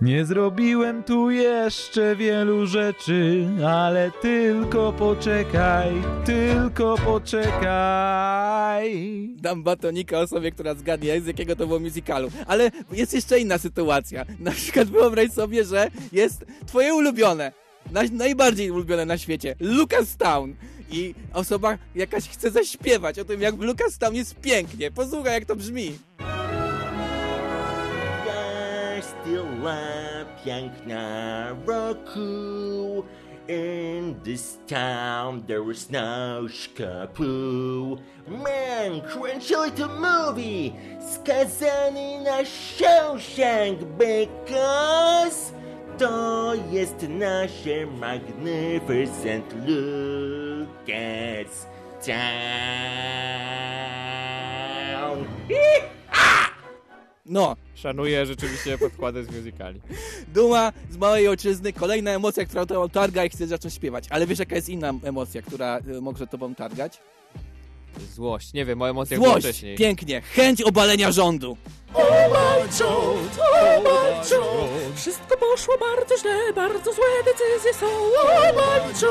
Nie 0.00 0.24
zrobiłem 0.24 1.02
tu 1.02 1.30
jeszcze 1.30 2.16
wielu 2.16 2.66
rzeczy, 2.66 3.48
ale 3.66 4.10
tylko 4.22 4.92
poczekaj, 4.92 5.92
tylko 6.24 6.98
poczekaj. 7.04 8.88
Dam 9.36 9.62
batonika 9.62 10.18
osobie, 10.18 10.52
która 10.52 10.74
zgadnie, 10.74 11.20
z 11.20 11.26
jakiego 11.26 11.56
to 11.56 11.66
było 11.66 11.78
musicalu. 11.78 12.30
Ale 12.46 12.70
jest 12.92 13.14
jeszcze 13.14 13.40
inna 13.40 13.58
sytuacja. 13.58 14.24
Na 14.40 14.50
przykład 14.50 14.88
wyobraź 14.88 15.32
sobie, 15.32 15.64
że 15.64 15.90
jest 16.12 16.44
twoje 16.66 16.94
ulubione, 16.94 17.52
na, 17.92 18.00
najbardziej 18.12 18.70
ulubione 18.70 19.06
na 19.06 19.18
świecie, 19.18 19.54
Lucas 19.60 20.16
Town. 20.16 20.54
I 20.90 21.14
osoba 21.32 21.78
jakaś 21.94 22.28
chce 22.28 22.50
zaśpiewać 22.50 23.18
o 23.18 23.24
tym, 23.24 23.40
jak 23.40 23.56
w 23.56 23.60
Lucas 23.60 23.98
Town 23.98 24.14
jest 24.14 24.40
pięknie. 24.40 24.90
Posłuchaj, 24.90 25.32
jak 25.32 25.44
to 25.44 25.56
brzmi. 25.56 25.98
Stilla 29.28 30.24
piękna 30.44 31.56
roku. 31.66 33.04
In 33.46 34.20
this 34.24 34.58
town 34.66 35.44
there 35.46 35.70
is 35.70 35.90
no 35.90 36.48
szkapu. 36.48 37.98
Man, 38.26 39.00
kręcili 39.00 39.70
to 39.72 39.88
movie, 39.88 40.72
skazany 41.00 42.20
na 42.24 42.44
Shawshank 42.44 43.80
because 43.98 45.52
to 45.98 46.54
jest 46.70 47.08
nasze 47.08 47.86
magnificent 47.86 49.54
Lucas 49.66 50.86
Town. 52.00 52.18
No, 57.28 57.56
Szanuję 57.74 58.26
rzeczywiście 58.26 58.78
podkłady 58.78 59.24
z 59.24 59.30
musicali. 59.36 59.80
duma 60.34 60.72
z 60.90 60.96
małej 60.96 61.28
ojczyzny, 61.28 61.72
kolejna 61.72 62.10
emocja, 62.10 62.44
która 62.44 62.66
tobą 62.66 62.88
targa 62.88 63.24
i 63.24 63.28
chcesz 63.28 63.48
zacząć 63.48 63.74
śpiewać. 63.74 64.04
Ale 64.10 64.26
wiesz, 64.26 64.38
jaka 64.38 64.56
jest 64.56 64.68
inna 64.68 64.92
emocja, 65.02 65.42
która 65.42 65.78
y, 65.96 66.00
może 66.00 66.26
tobą 66.26 66.54
targać? 66.54 66.98
Złość. 68.14 68.52
Nie 68.52 68.64
wiem, 68.64 68.82
emocjach 68.82 69.20
było 69.20 69.30
Złość! 69.32 69.46
wcześniej. 69.46 69.76
Pięknie! 69.76 70.20
Chęć 70.20 70.62
obalenia 70.62 71.12
rządu! 71.12 71.56
Wszystko 74.96 75.36
poszło 75.36 75.74
bardzo 75.78 76.18
źle, 76.18 76.52
bardzo 76.54 76.92
złe 76.92 77.04
decyzje 77.24 77.74
są. 77.74 77.86
Obalczą, 78.50 79.06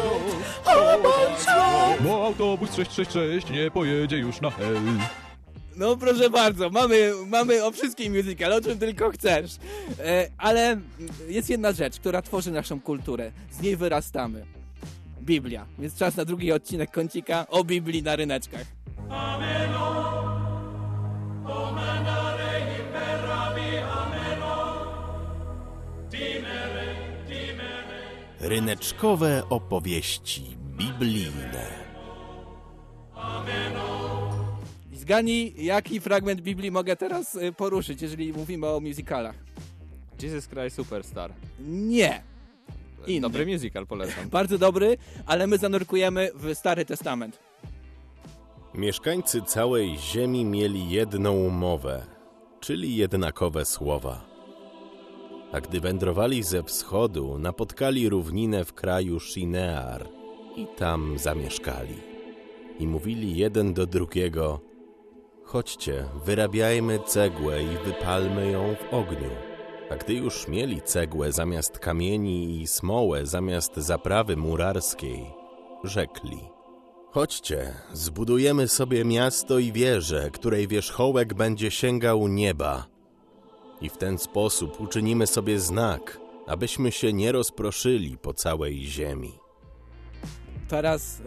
obalczą. 0.65 2.03
Bo 2.03 2.26
autobus 2.26 2.70
666 2.76 3.49
nie 3.49 3.72
pojedzie 3.72 4.18
już 4.18 4.41
na 4.41 4.51
hel. 4.51 4.78
No 5.78 5.97
proszę 5.97 6.30
bardzo, 6.30 6.69
mamy, 6.69 7.13
mamy 7.28 7.65
o 7.65 7.71
wszystkim 7.71 8.17
musical, 8.17 8.53
o 8.53 8.61
czym 8.61 8.80
tylko 8.80 9.09
chcesz. 9.09 9.55
E, 9.99 10.30
ale 10.38 10.80
jest 11.28 11.49
jedna 11.49 11.71
rzecz, 11.71 11.99
która 11.99 12.21
tworzy 12.21 12.51
naszą 12.51 12.82
kulturę. 12.82 13.32
Z 13.51 13.61
niej 13.61 13.78
wyrastamy. 13.78 14.45
Biblia. 15.21 15.65
Więc 15.80 15.95
czas 15.95 16.15
na 16.15 16.25
drugi 16.25 16.51
odcinek 16.51 16.91
kącika 16.91 17.47
o 17.47 17.63
Biblii 17.63 18.03
na 18.03 18.15
ryneczkach. 18.15 18.65
Ryneczkowe 28.39 29.43
opowieści 29.49 30.57
biblijne. 30.78 31.88
I 33.15 33.87
Zgadnij, 35.08 35.53
jaki 35.58 35.99
fragment 35.99 36.41
Biblii 36.41 36.72
mogę 36.72 36.95
teraz 36.95 37.36
y, 37.36 37.53
poruszyć, 37.53 38.01
jeżeli 38.01 38.34
mówimy 38.34 38.68
o 38.68 38.80
musicalach. 38.80 39.36
Jesus 40.22 40.47
Christ 40.47 40.76
Superstar. 40.76 41.32
Nie. 41.60 42.24
Inny. 43.08 43.22
Dobry 43.22 43.45
musical, 43.45 43.88
polecam. 43.88 44.30
Bardzo 44.39 44.58
dobry, 44.58 44.97
ale 45.26 45.47
my 45.47 45.58
zanurkujemy 45.58 46.30
w 46.36 46.55
Stary 46.55 46.86
Testament. 46.86 47.39
Mieszkańcy 48.74 49.41
całej 49.41 49.97
ziemi 49.97 50.45
mieli 50.45 50.89
jedną 50.89 51.49
mowę, 51.49 52.05
czyli 52.60 52.95
jednakowe 52.95 53.66
słowa. 53.66 54.26
A 55.51 55.62
gdy 55.62 55.80
wędrowali 55.80 56.43
ze 56.43 56.64
wschodu, 56.64 57.38
napotkali 57.39 58.10
równinę 58.10 58.66
w 58.66 58.74
kraju 58.74 59.20
Shinear 59.20 60.08
i 60.55 60.68
tam 60.78 61.18
zamieszkali. 61.18 61.95
I 62.80 62.88
mówili 62.88 63.38
jeden 63.38 63.74
do 63.74 63.86
drugiego: 63.86 64.66
Chodźcie, 65.48 66.06
wyrabiajmy 66.26 67.00
cegłę 67.00 67.64
i 67.64 67.78
wypalmy 67.86 68.52
ją 68.52 68.76
w 68.76 68.93
ogniu. 68.93 69.30
A 69.91 69.95
gdy 69.95 70.14
już 70.14 70.48
mieli 70.48 70.82
cegłę 70.82 71.32
zamiast 71.32 71.80
kamieni 71.80 72.62
i 72.62 72.68
smołę 72.68 73.26
zamiast 73.26 73.78
zaprawy 73.78 74.38
murarskiej, 74.38 75.26
rzekli: 75.84 76.39
Chodźcie, 77.12 77.74
zbudujemy 77.93 78.68
sobie 78.68 79.06
miasto 79.06 79.60
i 79.60 79.72
wieżę, 79.72 80.30
której 80.34 80.68
wierzchołek 80.68 81.34
będzie 81.34 81.72
sięgał 81.72 82.28
nieba. 82.28 82.86
I 83.82 83.89
w 83.89 83.98
ten 83.98 84.18
sposób 84.18 84.82
uczynimy 84.82 85.28
sobie 85.28 85.60
znak, 85.60 86.20
abyśmy 86.48 86.91
się 86.91 87.14
nie 87.14 87.32
rozproszyli 87.32 88.18
po 88.18 88.34
całej 88.34 88.86
ziemi. 88.86 89.47
Teraz 90.68 91.22
e, 91.22 91.24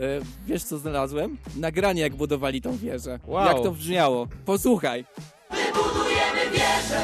wiesz 0.47 0.65
co 0.65 0.79
znalazłem? 0.79 1.37
Nagranie 1.57 2.03
jak 2.03 2.15
budowali 2.15 2.63
tą 2.63 2.77
wieżę. 2.77 3.19
Wow. 3.27 3.47
Jak 3.47 3.63
to 3.63 3.71
brzmiało. 3.71 4.27
Posłuchaj. 4.45 5.05
Budujemy 5.51 6.51
wieżę. 6.53 7.03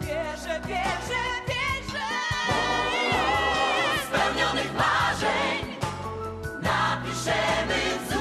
Wieżę, 0.00 0.60
wieżę, 0.68 1.20
wieżę. 1.48 2.04
Spełnionych 4.08 4.72
marzeń 4.74 5.74
napiszemy 6.62 7.98
wzór. 8.08 8.20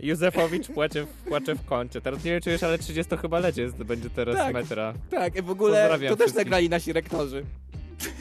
Józefowicz 0.00 0.68
płacze 0.68 1.04
w, 1.04 1.08
płacze 1.28 1.54
w 1.54 1.64
kącie. 1.64 2.00
Teraz 2.00 2.24
nie 2.24 2.30
wiem, 2.30 2.40
czy 2.40 2.50
już, 2.52 2.62
ale 2.62 2.78
30 2.78 3.16
chyba 3.16 3.38
lecie 3.38 3.62
jest, 3.62 3.76
będzie 3.76 4.10
teraz 4.10 4.36
Tak. 4.36 4.54
metra. 4.54 4.94
Tak, 5.10 5.42
w 5.42 5.50
ogóle 5.50 5.80
Pozdrawiam 5.80 6.08
to 6.10 6.16
też 6.16 6.24
wszystkich. 6.24 6.44
nagrali 6.44 6.68
nasi 6.68 6.92
rektorzy. 6.92 7.44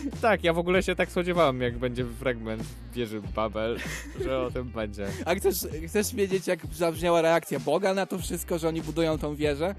Tak, 0.22 0.44
ja 0.44 0.54
w 0.54 0.58
ogóle 0.58 0.84
się 0.84 0.96
tak 0.96 1.12
spodziewałem, 1.12 1.62
jak 1.62 1.78
będzie 1.78 2.06
fragment 2.06 2.64
wieży 2.94 3.22
Babel, 3.36 3.80
że 4.24 4.40
o 4.40 4.52
tym 4.52 4.70
będzie. 4.70 5.08
A 5.26 5.36
chcesz, 5.36 5.58
chcesz 5.88 6.16
wiedzieć, 6.16 6.48
jak 6.48 6.60
zabrzmiała 6.74 7.22
reakcja 7.22 7.60
Boga 7.60 7.94
na 7.94 8.06
to 8.06 8.20
wszystko, 8.20 8.60
że 8.60 8.68
oni 8.68 8.82
budują 8.82 9.18
tą 9.18 9.36
wieżę? 9.36 9.76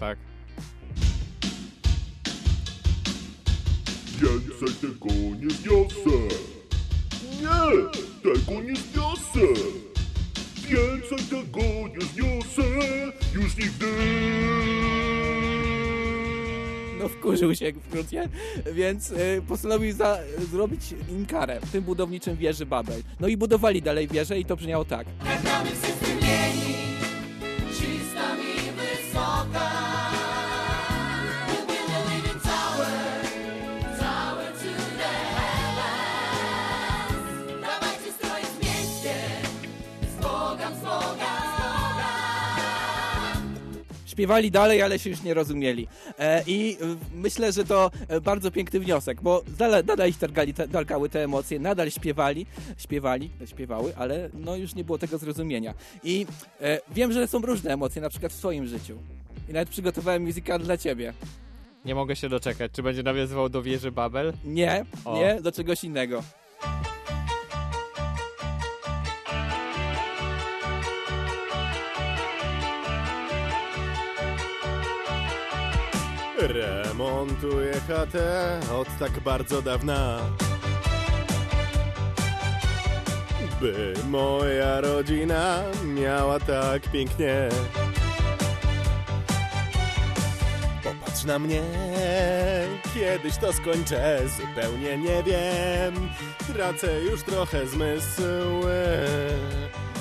Tak. 0.00 0.18
Więcej 4.22 4.68
tego 4.80 5.14
nie 5.14 5.50
zniosę! 5.50 6.18
Nie! 7.40 7.90
Tego 8.22 8.60
nie 8.60 8.76
zniosę! 8.76 9.60
Więcej 10.56 11.18
tego 11.30 11.62
nie 11.88 12.06
zniosę! 12.06 12.62
Już 13.34 13.56
nigdy! 13.56 13.86
No 17.02 17.08
wkurzył 17.08 17.54
się 17.54 17.72
wkrótce, 17.72 18.28
więc 18.72 19.10
y, 19.10 19.42
postanowił 19.48 19.92
za, 19.92 20.18
zrobić 20.50 20.94
im 21.10 21.26
w 21.62 21.70
tym 21.72 21.84
budowniczym 21.84 22.36
wieży 22.36 22.66
Babel. 22.66 23.02
No 23.20 23.28
i 23.28 23.36
budowali 23.36 23.82
dalej 23.82 24.08
wieżę 24.08 24.38
i 24.38 24.44
to 24.44 24.56
brzmiało 24.56 24.84
tak. 24.84 25.06
Wszyscy 25.64 26.14
mieni, 26.14 26.81
Śpiewali 44.12 44.50
dalej, 44.50 44.82
ale 44.82 44.98
się 44.98 45.10
już 45.10 45.22
nie 45.22 45.34
rozumieli. 45.34 45.88
E, 46.18 46.42
I 46.46 46.76
e, 46.80 46.96
myślę, 47.14 47.52
że 47.52 47.64
to 47.64 47.90
e, 48.08 48.20
bardzo 48.20 48.50
piękny 48.50 48.80
wniosek, 48.80 49.20
bo 49.22 49.42
nadal, 49.58 49.84
nadal 49.84 50.08
ich 50.08 50.18
targali, 50.18 50.54
ta- 50.54 50.68
targały 50.68 51.08
te 51.08 51.24
emocje, 51.24 51.58
nadal 51.58 51.90
śpiewali, 51.90 52.46
śpiewali, 52.78 53.30
śpiewały, 53.46 53.96
ale 53.96 54.28
no 54.34 54.56
już 54.56 54.74
nie 54.74 54.84
było 54.84 54.98
tego 54.98 55.18
zrozumienia. 55.18 55.74
I 56.04 56.26
e, 56.60 56.80
wiem, 56.94 57.12
że 57.12 57.26
są 57.28 57.38
różne 57.38 57.72
emocje, 57.72 58.02
na 58.02 58.08
przykład 58.10 58.32
w 58.32 58.36
swoim 58.36 58.66
życiu. 58.66 58.98
I 59.48 59.52
nawet 59.52 59.68
przygotowałem 59.68 60.22
musical 60.22 60.60
dla 60.60 60.76
ciebie. 60.76 61.12
Nie 61.84 61.94
mogę 61.94 62.16
się 62.16 62.28
doczekać. 62.28 62.72
Czy 62.72 62.82
będzie 62.82 63.02
nawiązywał 63.02 63.48
do 63.48 63.62
wieży 63.62 63.92
Babel? 63.92 64.32
Nie, 64.44 64.84
O. 65.04 65.16
nie, 65.16 65.38
do 65.42 65.52
czegoś 65.52 65.84
innego. 65.84 66.22
Remontuję 76.48 77.72
chatę 77.88 78.60
od 78.74 78.88
tak 78.98 79.20
bardzo 79.20 79.62
dawna. 79.62 80.18
By 83.60 83.94
moja 84.08 84.80
rodzina 84.80 85.62
miała 85.84 86.40
tak 86.40 86.82
pięknie. 86.82 87.48
Popatrz 90.84 91.24
na 91.24 91.38
mnie, 91.38 91.62
kiedyś 92.94 93.36
to 93.36 93.52
skończę, 93.52 94.20
zupełnie 94.38 94.98
nie 94.98 95.22
wiem. 95.22 96.08
Tracę 96.54 97.00
już 97.00 97.22
trochę 97.22 97.66
zmysły. 97.66 98.74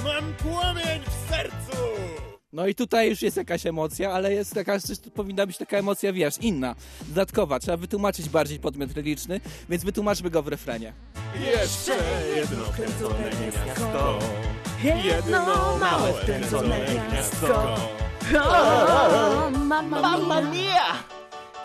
Mam 0.04 0.34
płomień! 0.34 1.11
No 2.54 2.68
i 2.68 2.76
tutaj 2.76 3.10
już 3.10 3.22
jest 3.22 3.38
jakaś 3.38 3.66
emocja, 3.66 4.12
ale 4.12 4.34
jest 4.34 4.54
taka, 4.54 4.78
powinna 5.16 5.46
być 5.48 5.58
taka 5.58 5.78
emocja, 5.78 6.14
wiesz, 6.14 6.38
inna, 6.38 6.76
dodatkowa. 7.02 7.60
Trzeba 7.60 7.78
wytłumaczyć 7.78 8.30
bardziej 8.30 8.60
podmiot 8.60 8.92
reliczny, 8.92 9.40
więc 9.70 9.84
wytłumaczmy 9.84 10.30
go 10.30 10.44
w 10.44 10.48
refrenie. 10.48 10.94
Jeszcze 11.40 11.92
jedno 12.36 12.64
wkręcone 12.66 13.30
miasto. 13.68 14.20
Jedno 14.84 15.78
małe 15.78 16.14
wkręcone 16.14 16.80
miasto. 17.14 17.76
O, 18.46 19.50
mamma 20.02 20.42
mia! 20.42 20.86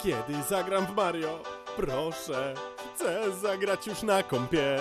Kiedy 0.02 0.42
zagram 0.48 0.86
w 0.86 0.94
Mario, 0.96 1.42
proszę, 1.76 2.54
chcę 2.94 3.36
zagrać 3.42 3.86
już 3.86 4.02
na 4.02 4.22
kompie. 4.22 4.76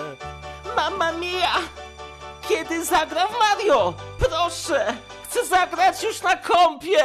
Mamma 0.76 1.12
mia! 1.12 1.54
Kiedy 2.48 2.84
zagram 2.84 3.28
w 3.28 3.38
Mario? 3.38 3.94
Proszę! 4.18 4.96
Chcę 5.28 5.46
zagrać 5.46 6.02
już 6.02 6.22
na 6.22 6.36
kompie! 6.36 6.98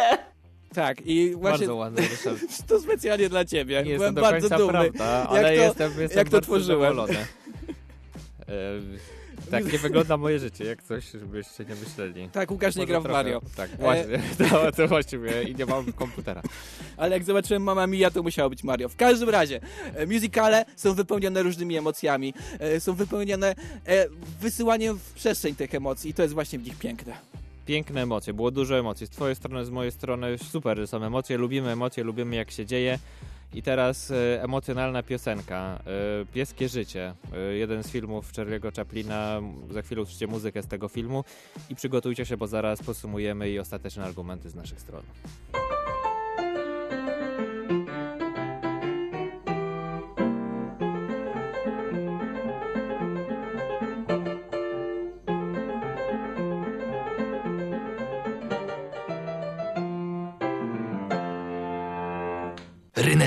Tak, 0.73 1.01
i 1.05 1.35
właśnie 1.35 1.67
Bardzo 1.67 2.01
Ryszard. 2.01 2.39
to 2.67 2.79
specjalnie 2.79 3.29
dla 3.29 3.45
ciebie. 3.45 3.83
Nie 3.83 3.95
Byłem 3.95 4.01
jest 4.01 4.05
to 4.05 4.11
do 4.13 4.21
bardzo 4.21 4.49
końca 4.49 4.57
dumny, 4.57 4.91
prawda, 4.91 5.19
jak 5.21 5.29
ale 5.29 5.55
to, 5.55 5.63
jestem, 5.63 6.01
jestem 6.01 6.17
jak 6.19 6.29
to 6.29 6.41
tworzyłem. 6.41 6.97
E, 8.47 9.51
tak 9.51 9.73
nie 9.73 9.79
wygląda 9.79 10.17
moje 10.17 10.39
życie, 10.39 10.65
jak 10.65 10.83
coś, 10.83 11.11
żebyście 11.11 11.65
nie 11.65 11.75
myśleli. 11.75 12.29
Tak, 12.29 12.51
Łukasz 12.51 12.75
nie 12.75 12.81
Może 12.81 12.87
gra 12.87 12.99
w 12.99 13.03
trochę- 13.03 13.17
Mario. 13.17 13.41
Tak, 13.55 13.69
E, 13.73 13.77
właśnie, 13.77 14.19
to, 14.49 14.71
to 14.71 14.87
właściwie 14.87 15.43
i 15.43 15.55
nie 15.55 15.65
mam 15.65 15.93
komputera. 15.93 16.41
Ale 16.97 17.15
jak 17.15 17.23
zobaczyłem 17.23 17.63
Mamma 17.63 17.87
Mia, 17.87 18.11
to 18.11 18.23
musiało 18.23 18.49
być 18.49 18.63
Mario. 18.63 18.89
W 18.89 18.95
każdym 18.95 19.29
razie, 19.29 19.59
e, 19.95 20.05
musicale 20.05 20.65
są 20.75 20.93
wypełnione 20.93 21.43
różnymi 21.43 21.77
emocjami. 21.77 22.33
E, 22.59 22.79
są 22.79 22.93
wypełnione 22.93 23.55
e, 23.85 24.07
wysyłaniem 24.41 24.99
w 24.99 25.13
przestrzeń 25.13 25.55
tych 25.55 25.75
emocji 25.75 26.09
i 26.09 26.13
to 26.13 26.21
jest 26.21 26.33
właśnie 26.33 26.59
w 26.59 26.63
nich 26.63 26.77
piękne. 26.79 27.13
Piękne 27.65 28.01
emocje, 28.01 28.33
było 28.33 28.51
dużo 28.51 28.79
emocji. 28.79 29.07
Z 29.07 29.09
twojej 29.09 29.35
strony, 29.35 29.65
z 29.65 29.69
mojej 29.69 29.91
strony 29.91 30.37
super 30.37 30.87
są 30.87 31.03
emocje, 31.03 31.37
lubimy 31.37 31.71
emocje, 31.71 32.03
lubimy 32.03 32.35
jak 32.35 32.51
się 32.51 32.65
dzieje. 32.65 32.99
I 33.53 33.63
teraz 33.63 34.11
e, 34.11 34.43
emocjonalna 34.43 35.03
piosenka, 35.03 35.79
e, 36.21 36.25
Pieskie 36.33 36.69
życie, 36.69 37.13
e, 37.33 37.37
jeden 37.39 37.83
z 37.83 37.91
filmów 37.91 38.33
Charlie'ego 38.33 38.75
Chaplina, 38.75 39.41
za 39.69 39.81
chwilę 39.81 40.01
usłyszycie 40.01 40.27
muzykę 40.27 40.63
z 40.63 40.67
tego 40.67 40.87
filmu 40.87 41.23
i 41.69 41.75
przygotujcie 41.75 42.25
się, 42.25 42.37
bo 42.37 42.47
zaraz 42.47 42.83
podsumujemy 42.83 43.49
i 43.49 43.59
ostateczne 43.59 44.03
argumenty 44.03 44.49
z 44.49 44.55
naszych 44.55 44.79
stron. 44.79 45.03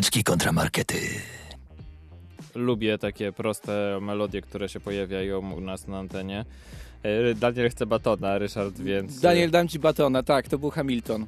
Ryneczki 0.05 0.25
kontramarkety. 0.25 0.97
Lubię 2.55 2.99
takie 2.99 3.33
proste 3.33 3.99
melodie, 4.01 4.43
które 4.43 4.69
się 4.69 4.81
pojawiają 4.81 5.53
u 5.53 5.61
nas 5.61 5.87
na 5.87 5.99
antenie. 5.99 6.45
E, 7.03 7.35
Daniel 7.35 7.71
chce 7.71 7.87
batona, 7.87 8.39
Ryszard, 8.39 8.81
więc... 8.81 9.21
Daniel, 9.21 9.51
dam 9.51 9.69
ci 9.69 9.79
batona, 9.79 10.23
tak, 10.23 10.49
to 10.49 10.59
był 10.59 10.71
Hamilton. 10.71 11.27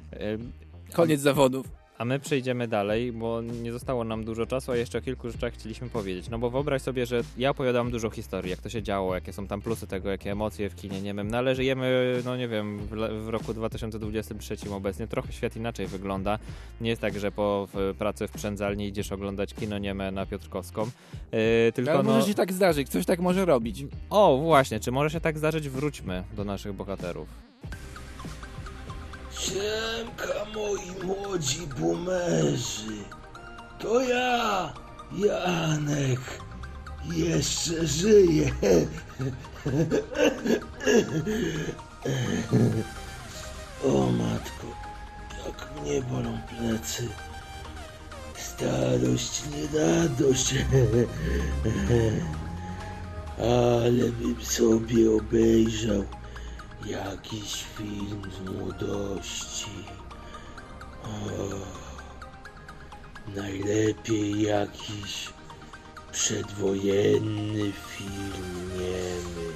Koniec 0.92 1.20
zawodów. 1.20 1.66
A 1.98 2.04
my 2.04 2.18
przejdziemy 2.18 2.68
dalej, 2.68 3.12
bo 3.12 3.42
nie 3.42 3.72
zostało 3.72 4.04
nam 4.04 4.24
dużo 4.24 4.46
czasu, 4.46 4.72
a 4.72 4.76
jeszcze 4.76 4.98
o 4.98 5.00
kilku 5.00 5.30
rzeczach 5.30 5.52
chcieliśmy 5.52 5.88
powiedzieć. 5.88 6.28
No 6.28 6.38
bo 6.38 6.50
wyobraź 6.50 6.82
sobie, 6.82 7.06
że 7.06 7.20
ja 7.38 7.50
opowiadam 7.50 7.90
dużo 7.90 8.10
historii, 8.10 8.50
jak 8.50 8.60
to 8.60 8.68
się 8.68 8.82
działo, 8.82 9.14
jakie 9.14 9.32
są 9.32 9.46
tam 9.46 9.62
plusy 9.62 9.86
tego, 9.86 10.10
jakie 10.10 10.32
emocje 10.32 10.70
w 10.70 10.74
kinie 10.74 11.02
niemym. 11.02 11.30
No 11.30 11.38
ale 11.38 11.54
żyjemy, 11.54 12.16
no 12.24 12.36
nie 12.36 12.48
wiem, 12.48 12.78
w, 13.22 13.28
roku 13.28 13.54
2023 13.54 14.56
obecnie. 14.70 15.06
Trochę 15.06 15.32
świat 15.32 15.56
inaczej 15.56 15.86
wygląda. 15.86 16.38
Nie 16.80 16.90
jest 16.90 17.02
tak, 17.02 17.18
że 17.18 17.32
po 17.32 17.68
pracy 17.98 18.28
w 18.28 18.30
przędzalni 18.30 18.86
idziesz 18.88 19.12
oglądać 19.12 19.54
kino 19.54 19.78
nieme 19.78 20.10
na 20.10 20.26
Piotrkowską. 20.26 20.82
Yy, 20.82 21.72
tylko 21.74 21.90
Ale 21.92 22.02
no... 22.02 22.12
może 22.12 22.28
się 22.28 22.34
tak 22.34 22.52
zdarzyć, 22.52 22.90
ktoś 22.90 23.06
tak 23.06 23.20
może 23.20 23.44
robić. 23.44 23.84
O, 24.10 24.38
właśnie, 24.38 24.80
czy 24.80 24.92
może 24.92 25.10
się 25.10 25.20
tak 25.20 25.38
zdarzyć? 25.38 25.68
Wróćmy 25.68 26.22
do 26.36 26.44
naszych 26.44 26.72
bohaterów. 26.72 27.28
Siemka 29.38 30.44
moi 30.54 31.04
młodzi 31.04 31.66
bumerzy. 31.66 33.04
To 33.78 34.00
ja, 34.00 34.72
Janek. 35.12 36.20
Jeszcze 37.12 37.86
żyję. 37.86 38.50
O 43.84 44.10
matko, 44.10 44.66
jak 45.46 45.82
mnie 45.82 46.02
bolą 46.02 46.38
plecy. 46.48 47.08
Starość 48.36 49.42
nie 49.52 49.80
radość. 49.80 50.54
Ale 53.38 54.12
bym 54.12 54.44
sobie 54.44 55.10
obejrzał 55.16 56.04
jakiś 56.86 57.64
film 57.76 58.22
z 58.36 58.50
młodości. 58.50 59.70
O, 61.04 61.08
najlepiej 63.36 64.42
jakiś 64.42 65.28
przedwojenny 66.12 67.72
film 67.72 68.32
niemy. 68.72 69.52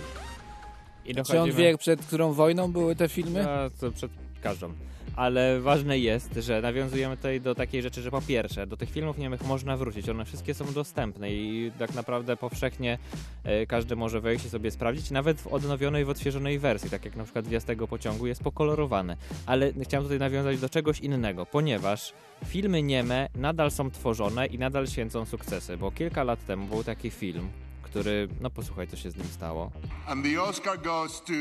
I 1.05 1.15
Czy 1.25 1.41
on 1.41 1.53
wie, 1.53 1.79
przed 1.79 2.07
którą 2.07 2.33
wojną 2.33 2.73
były 2.73 2.97
te 2.97 3.09
filmy? 3.09 3.43
No, 3.43 3.71
to 3.81 3.93
przed 3.93 4.11
każdą. 4.43 4.73
Ale 5.17 5.61
ważne 5.61 5.99
jest, 5.99 6.35
że 6.35 6.61
nawiązujemy 6.61 7.17
tutaj 7.17 7.41
do 7.41 7.55
takiej 7.55 7.83
rzeczy, 7.83 8.03
że 8.03 8.11
po 8.11 8.23
pierwsze, 8.23 8.67
do 8.67 8.77
tych 8.77 8.91
filmów 8.91 9.19
niemych 9.19 9.47
można 9.47 9.77
wrócić. 9.77 10.09
One 10.09 10.25
wszystkie 10.25 10.55
są 10.55 10.73
dostępne 10.73 11.33
i 11.33 11.73
tak 11.79 11.95
naprawdę 11.95 12.37
powszechnie 12.37 12.99
e, 13.45 13.67
każdy 13.67 13.97
może 13.97 14.21
wejść 14.21 14.45
i 14.45 14.51
sobie 14.51 14.71
sprawdzić. 14.71 15.11
Nawet 15.11 15.41
w 15.41 15.47
odnowionej, 15.47 16.05
w 16.05 16.09
odświeżonej 16.09 16.59
wersji, 16.59 16.91
tak 16.91 17.05
jak 17.05 17.17
na 17.17 17.25
przykład 17.25 17.47
tego 17.67 17.89
pociągu, 17.89 18.27
jest 18.27 18.43
pokolorowane. 18.43 19.17
Ale 19.47 19.73
chciałem 19.83 20.05
tutaj 20.05 20.19
nawiązać 20.19 20.61
do 20.61 20.69
czegoś 20.69 21.01
innego, 21.01 21.47
ponieważ 21.47 22.13
filmy 22.47 22.83
nieme 22.83 23.29
nadal 23.35 23.71
są 23.71 23.91
tworzone 23.91 24.47
i 24.47 24.59
nadal 24.59 24.87
święcą 24.87 25.27
sukcesy, 25.27 25.77
bo 25.77 25.91
kilka 25.91 26.25
lat 26.25 26.47
temu 26.47 26.67
był 26.67 26.85
taki 26.85 27.11
film, 27.11 27.49
który, 27.83 28.29
no 28.41 28.51
posłuchaj, 28.51 28.89
co 28.89 28.97
się 28.97 29.11
z 29.11 29.17
nim 29.17 29.27
stało. 29.27 29.71
And 30.07 30.25
the 30.25 30.43
Oscar 30.43 30.83
goes 30.83 31.23
to 31.23 31.33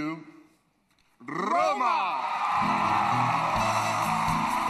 Roma! 1.27 2.19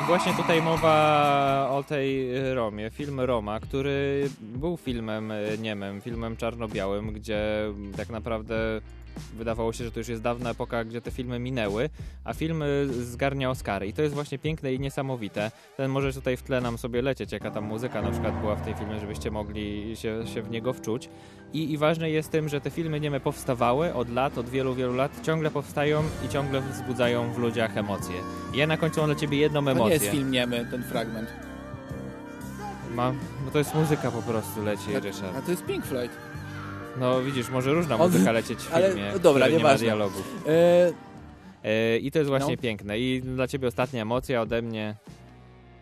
Właśnie 0.07 0.33
tutaj 0.33 0.61
mowa 0.61 1.67
o 1.71 1.83
tej 1.83 2.29
Romie, 2.53 2.89
film 2.89 3.19
Roma, 3.19 3.59
który 3.59 4.29
był 4.41 4.77
filmem 4.77 5.33
niemym, 5.59 6.01
filmem 6.01 6.37
czarno-białym, 6.37 7.13
gdzie 7.13 7.41
tak 7.97 8.09
naprawdę 8.09 8.81
wydawało 9.37 9.73
się, 9.73 9.83
że 9.83 9.91
to 9.91 9.99
już 9.99 10.07
jest 10.07 10.21
dawna 10.21 10.49
epoka, 10.49 10.83
gdzie 10.83 11.01
te 11.01 11.11
filmy 11.11 11.39
minęły, 11.39 11.89
a 12.23 12.33
film 12.33 12.61
e, 12.63 12.65
zgarnia 13.03 13.49
Oscary 13.49 13.87
i 13.87 13.93
to 13.93 14.01
jest 14.01 14.13
właśnie 14.15 14.39
piękne 14.39 14.73
i 14.73 14.79
niesamowite. 14.79 15.51
Ten 15.77 15.91
może 15.91 16.13
tutaj 16.13 16.37
w 16.37 16.43
tle 16.43 16.61
nam 16.61 16.77
sobie 16.77 17.01
lecieć, 17.01 17.31
jaka 17.31 17.51
tam 17.51 17.63
muzyka 17.63 18.01
na 18.01 18.11
przykład 18.11 18.39
była 18.41 18.55
w 18.55 18.61
tym 18.65 18.75
filmie, 18.75 18.99
żebyście 18.99 19.31
mogli 19.31 19.95
się, 19.97 20.27
się 20.27 20.41
w 20.41 20.49
niego 20.49 20.73
wczuć. 20.73 21.09
I, 21.53 21.71
I 21.71 21.77
ważne 21.77 22.09
jest 22.09 22.31
tym, 22.31 22.49
że 22.49 22.61
te 22.61 22.69
filmy 22.69 22.99
nieme 22.99 23.19
powstawały 23.19 23.93
od 23.93 24.09
lat, 24.09 24.37
od 24.37 24.49
wielu, 24.49 24.75
wielu 24.75 24.95
lat, 24.95 25.11
ciągle 25.25 25.51
powstają 25.51 26.03
i 26.25 26.29
ciągle 26.29 26.61
wzbudzają 26.61 27.33
w 27.33 27.37
ludziach 27.37 27.77
emocje. 27.77 28.15
I 28.53 28.57
ja 28.57 28.67
na 28.67 28.77
końcu 28.77 28.99
mam 29.01 29.09
dla 29.09 29.19
ciebie 29.19 29.37
jedną 29.37 29.65
To 29.65 29.71
emocję. 29.71 29.87
nie 29.97 30.03
jest 30.03 30.11
film 30.11 30.31
niemy, 30.31 30.67
ten 30.71 30.83
fragment. 30.83 31.29
Ma, 32.95 33.13
bo 33.45 33.51
to 33.51 33.57
jest 33.57 33.75
muzyka 33.75 34.11
po 34.11 34.21
prostu 34.21 34.63
leci, 34.63 34.99
Ryszard. 34.99 35.37
A 35.37 35.41
to 35.41 35.51
jest 35.51 35.65
Pink 35.65 35.85
Floyd. 35.85 36.11
No 36.97 37.21
widzisz, 37.21 37.49
może 37.49 37.73
różna 37.73 37.97
muzyka 37.97 38.31
lecieć 38.31 38.59
w 38.59 38.73
ale- 38.73 38.87
filmie, 38.89 39.09
no 39.13 39.19
dobra, 39.19 39.45
którym 39.45 39.57
nie 39.63 39.71
ma 39.71 39.75
dialogów. 39.77 40.35
E, 40.47 41.09
E, 41.63 41.97
I 41.97 42.11
to 42.11 42.19
jest 42.19 42.29
właśnie 42.29 42.55
No. 42.55 42.61
piękne. 42.61 42.99
I 42.99 43.21
dla 43.21 43.47
ciebie 43.47 43.67
ostatnia 43.67 44.01
emocja 44.01 44.41
ode 44.41 44.61
mnie. 44.61 44.95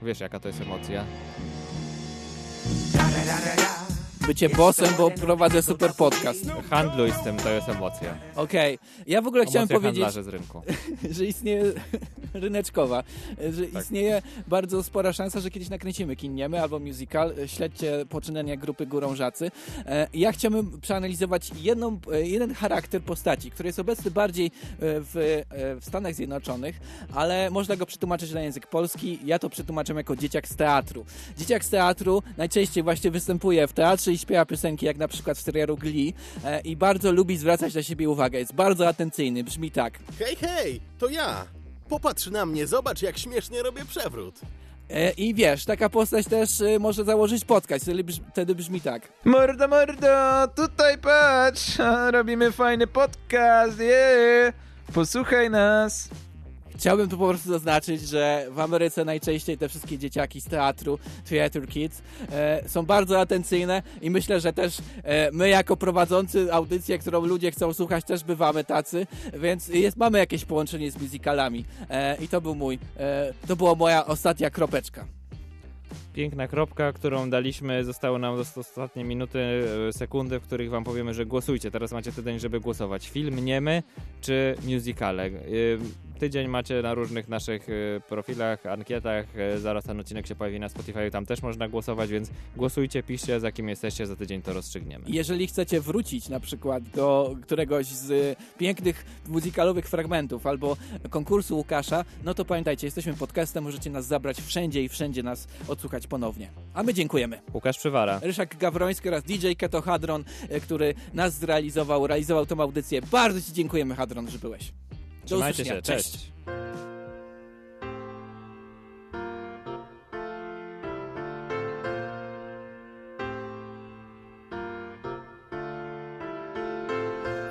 Wiesz, 0.01 0.19
jaka 0.19 0.39
to 0.39 0.47
jest 0.47 0.61
emocja? 0.61 1.03
Bycie 4.27 4.49
bossem, 4.49 4.89
bo 4.97 5.11
prowadzę 5.11 5.61
super 5.61 5.93
podcast. 5.93 6.45
Handluj 6.69 7.11
z 7.11 7.23
tym, 7.23 7.37
to 7.37 7.49
jest 7.49 7.69
emocja. 7.69 8.17
Okej, 8.35 8.79
ja 9.07 9.21
w 9.21 9.27
ogóle 9.27 9.45
chciałem 9.45 9.67
powiedzieć, 9.67 10.11
z 10.11 10.27
rynku. 10.27 10.61
że 11.15 11.25
istnieje 11.25 11.63
ryneczkowa, 12.33 13.03
że 13.51 13.67
Tak. 13.67 13.83
istnieje 13.83 14.21
bardzo 14.47 14.83
spora 14.83 15.13
szansa, 15.13 15.39
że 15.39 15.49
kiedyś 15.49 15.69
nakręcimy 15.69 16.15
Kinniemy 16.15 16.61
albo 16.61 16.79
musical. 16.79 17.33
Śledźcie 17.45 18.05
poczynania 18.09 18.55
grupy 18.57 18.85
Górążacy. 18.85 19.51
E, 19.85 20.07
Ja 20.13 20.31
chciałbym 20.31 20.81
przeanalizować 20.81 21.51
jedną, 21.61 21.99
e, 22.11 22.27
jeden 22.27 22.53
charakter 22.53 23.01
postaci, 23.01 23.51
który 23.51 23.69
jest 23.69 23.79
obecny 23.79 24.11
bardziej 24.11 24.45
e, 24.45 24.49
w, 24.79 25.43
w 25.81 25.85
Stanach 25.85 26.15
Zjednoczonych, 26.15 26.79
ale 27.13 27.49
można 27.49 27.75
go 27.75 27.85
przetłumaczyć 27.85 28.31
na 28.31 28.41
język 28.41 28.67
polski. 28.67 29.19
Ja 29.25 29.39
to 29.39 29.49
przetłumaczę 29.49 29.93
jako 29.93 30.15
dzieciak 30.15 30.47
z 30.47 30.55
teatru. 30.55 31.05
Dzieciak 31.37 31.65
z 31.65 31.69
teatru 31.69 32.23
najczęściej 32.37 32.83
właśnie 32.83 33.11
występuje 33.11 33.67
w 33.67 33.73
teatrze 33.73 34.16
i 34.17 34.19
śpiewa 34.19 34.45
piosenki, 34.45 34.85
jak 34.85 34.97
na 34.97 35.07
przykład 35.07 35.37
w 35.37 35.41
serialu 35.41 35.77
Glee 35.77 36.13
e, 36.45 36.61
i 36.61 36.75
bardzo 36.75 37.11
lubi 37.11 37.37
zwracać 37.37 37.75
na 37.75 37.83
siebie 37.83 38.09
uwagę. 38.09 38.39
Jest 38.39 38.53
bardzo 38.53 38.87
atencyjny, 38.87 39.43
brzmi 39.43 39.71
tak. 39.71 39.99
Hej, 40.19 40.35
hej, 40.35 40.81
to 40.99 41.09
ja. 41.09 41.45
Popatrz 41.89 42.27
na 42.27 42.45
mnie, 42.45 42.67
zobacz 42.67 43.01
jak 43.01 43.17
śmiesznie 43.17 43.63
robię 43.63 43.85
przewrót. 43.85 44.39
E, 44.89 45.11
I 45.11 45.33
wiesz, 45.33 45.65
taka 45.65 45.89
postać 45.89 46.25
też 46.25 46.61
e, 46.61 46.79
może 46.79 47.03
założyć 47.03 47.45
podcast, 47.45 47.85
wtedy, 47.85 48.03
brz, 48.03 48.19
wtedy 48.31 48.55
brzmi 48.55 48.81
tak. 48.81 49.09
Mordo, 49.25 49.67
mordo, 49.67 50.47
tutaj 50.55 50.97
patrz, 50.97 51.77
robimy 52.17 52.51
fajny 52.51 52.87
podcast, 52.87 53.79
yeah. 53.79 54.53
Posłuchaj 54.93 55.49
nas. 55.49 56.09
Chciałbym 56.77 57.09
tu 57.09 57.17
po 57.17 57.27
prostu 57.27 57.49
zaznaczyć, 57.49 58.01
że 58.01 58.47
w 58.51 58.59
Ameryce 58.59 59.05
najczęściej 59.05 59.57
te 59.57 59.69
wszystkie 59.69 59.97
dzieciaki 59.97 60.41
z 60.41 60.45
teatru, 60.45 60.99
Theater 61.29 61.67
Kids, 61.67 62.01
e, 62.31 62.69
są 62.69 62.85
bardzo 62.85 63.19
atencyjne 63.19 63.83
i 64.01 64.09
myślę, 64.09 64.39
że 64.39 64.53
też 64.53 64.77
e, 65.03 65.31
my 65.31 65.49
jako 65.49 65.77
prowadzący 65.77 66.53
audycję, 66.53 66.99
którą 66.99 67.25
ludzie 67.25 67.51
chcą 67.51 67.73
słuchać, 67.73 68.05
też 68.05 68.23
bywamy 68.23 68.63
tacy, 68.63 69.07
więc 69.33 69.67
jest, 69.67 69.97
mamy 69.97 70.17
jakieś 70.19 70.45
połączenie 70.45 70.91
z 70.91 71.01
musicalami 71.01 71.65
e, 71.89 72.17
i 72.23 72.27
to 72.27 72.41
był 72.41 72.55
mój, 72.55 72.79
e, 72.97 73.33
to 73.47 73.55
była 73.55 73.75
moja 73.75 74.05
ostatnia 74.05 74.49
kropeczka. 74.49 75.05
Piękna 76.13 76.47
kropka, 76.47 76.93
którą 76.93 77.29
daliśmy. 77.29 77.85
Zostały 77.85 78.19
nam 78.19 78.43
ostatnie 78.55 79.03
minuty, 79.03 79.39
e, 79.89 79.93
sekundy, 79.93 80.39
w 80.39 80.43
których 80.43 80.69
wam 80.69 80.83
powiemy, 80.83 81.13
że 81.13 81.25
głosujcie. 81.25 81.71
Teraz 81.71 81.91
macie 81.91 82.11
tydzień, 82.11 82.39
żeby 82.39 82.59
głosować. 82.59 83.09
Film 83.09 83.45
niemy 83.45 83.83
czy 84.21 84.55
musicale. 84.67 85.29
Tydzień 86.19 86.47
macie 86.47 86.81
na 86.81 86.93
różnych 86.93 87.27
naszych 87.27 87.67
e, 87.69 87.73
profilach, 88.09 88.65
ankietach. 88.65 89.25
E, 89.37 89.59
Zaraz 89.59 89.83
ten 89.83 89.99
odcinek 89.99 90.27
się 90.27 90.35
pojawi 90.35 90.59
na 90.59 90.69
Spotify, 90.69 91.11
tam 91.11 91.25
też 91.25 91.41
można 91.41 91.67
głosować, 91.67 92.09
więc 92.09 92.29
głosujcie, 92.55 93.03
piszcie, 93.03 93.39
za 93.39 93.51
kim 93.51 93.69
jesteście, 93.69 94.07
za 94.07 94.15
tydzień 94.15 94.41
to 94.41 94.53
rozstrzygniemy. 94.53 95.05
Jeżeli 95.07 95.47
chcecie 95.47 95.81
wrócić 95.81 96.29
na 96.29 96.39
przykład 96.39 96.83
do 96.83 97.35
któregoś 97.41 97.85
z 97.85 98.37
pięknych 98.57 99.05
muzykalowych 99.27 99.89
fragmentów 99.89 100.47
albo 100.47 100.77
konkursu 101.09 101.57
Łukasza, 101.57 102.05
no 102.23 102.33
to 102.33 102.45
pamiętajcie, 102.45 102.87
jesteśmy 102.87 103.13
podcastem, 103.13 103.63
możecie 103.63 103.89
nas 103.89 104.05
zabrać 104.05 104.41
wszędzie 104.41 104.83
i 104.83 104.89
wszędzie 104.89 105.23
nas 105.23 105.47
odsłuchać 105.67 106.07
ponownie. 106.07 106.49
A 106.73 106.83
my 106.83 106.93
dziękujemy. 106.93 107.41
Łukasz 107.53 107.77
Przywara. 107.77 108.19
Ryszak 108.23 108.57
Gawroński 108.57 109.07
oraz 109.07 109.23
DJ 109.23 109.51
Keto 109.57 109.81
Hadron, 109.81 110.23
e, 110.49 110.59
który 110.59 110.93
nas 111.13 111.33
zrealizował, 111.33 112.07
realizował 112.07 112.45
tą 112.45 112.61
audycję. 112.61 113.01
Bardzo 113.01 113.41
Ci 113.41 113.53
dziękujemy, 113.53 113.95
Hadron, 113.95 114.29
że 114.29 114.39
byłeś. 114.39 114.71
Trzymajcie 115.27 115.65
się, 115.65 115.81
cześć. 115.81 116.31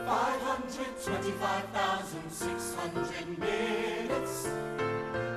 Five 0.07 0.43
hundred 0.43 1.05
twenty-five 1.05 1.67
thousand 1.73 2.33
six 2.33 2.75
hundred 2.75 3.27
minutes. 3.39 4.49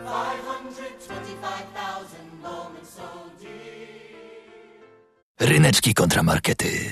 Five 0.06 0.44
hundred 0.48 1.08
twenty-five 1.08 1.68
thousand 1.76 2.42
moments 2.42 2.94
so 2.96 3.30
dear. 3.40 3.50
Ryneczki 5.40 5.94
kontramarkety. 5.94 6.92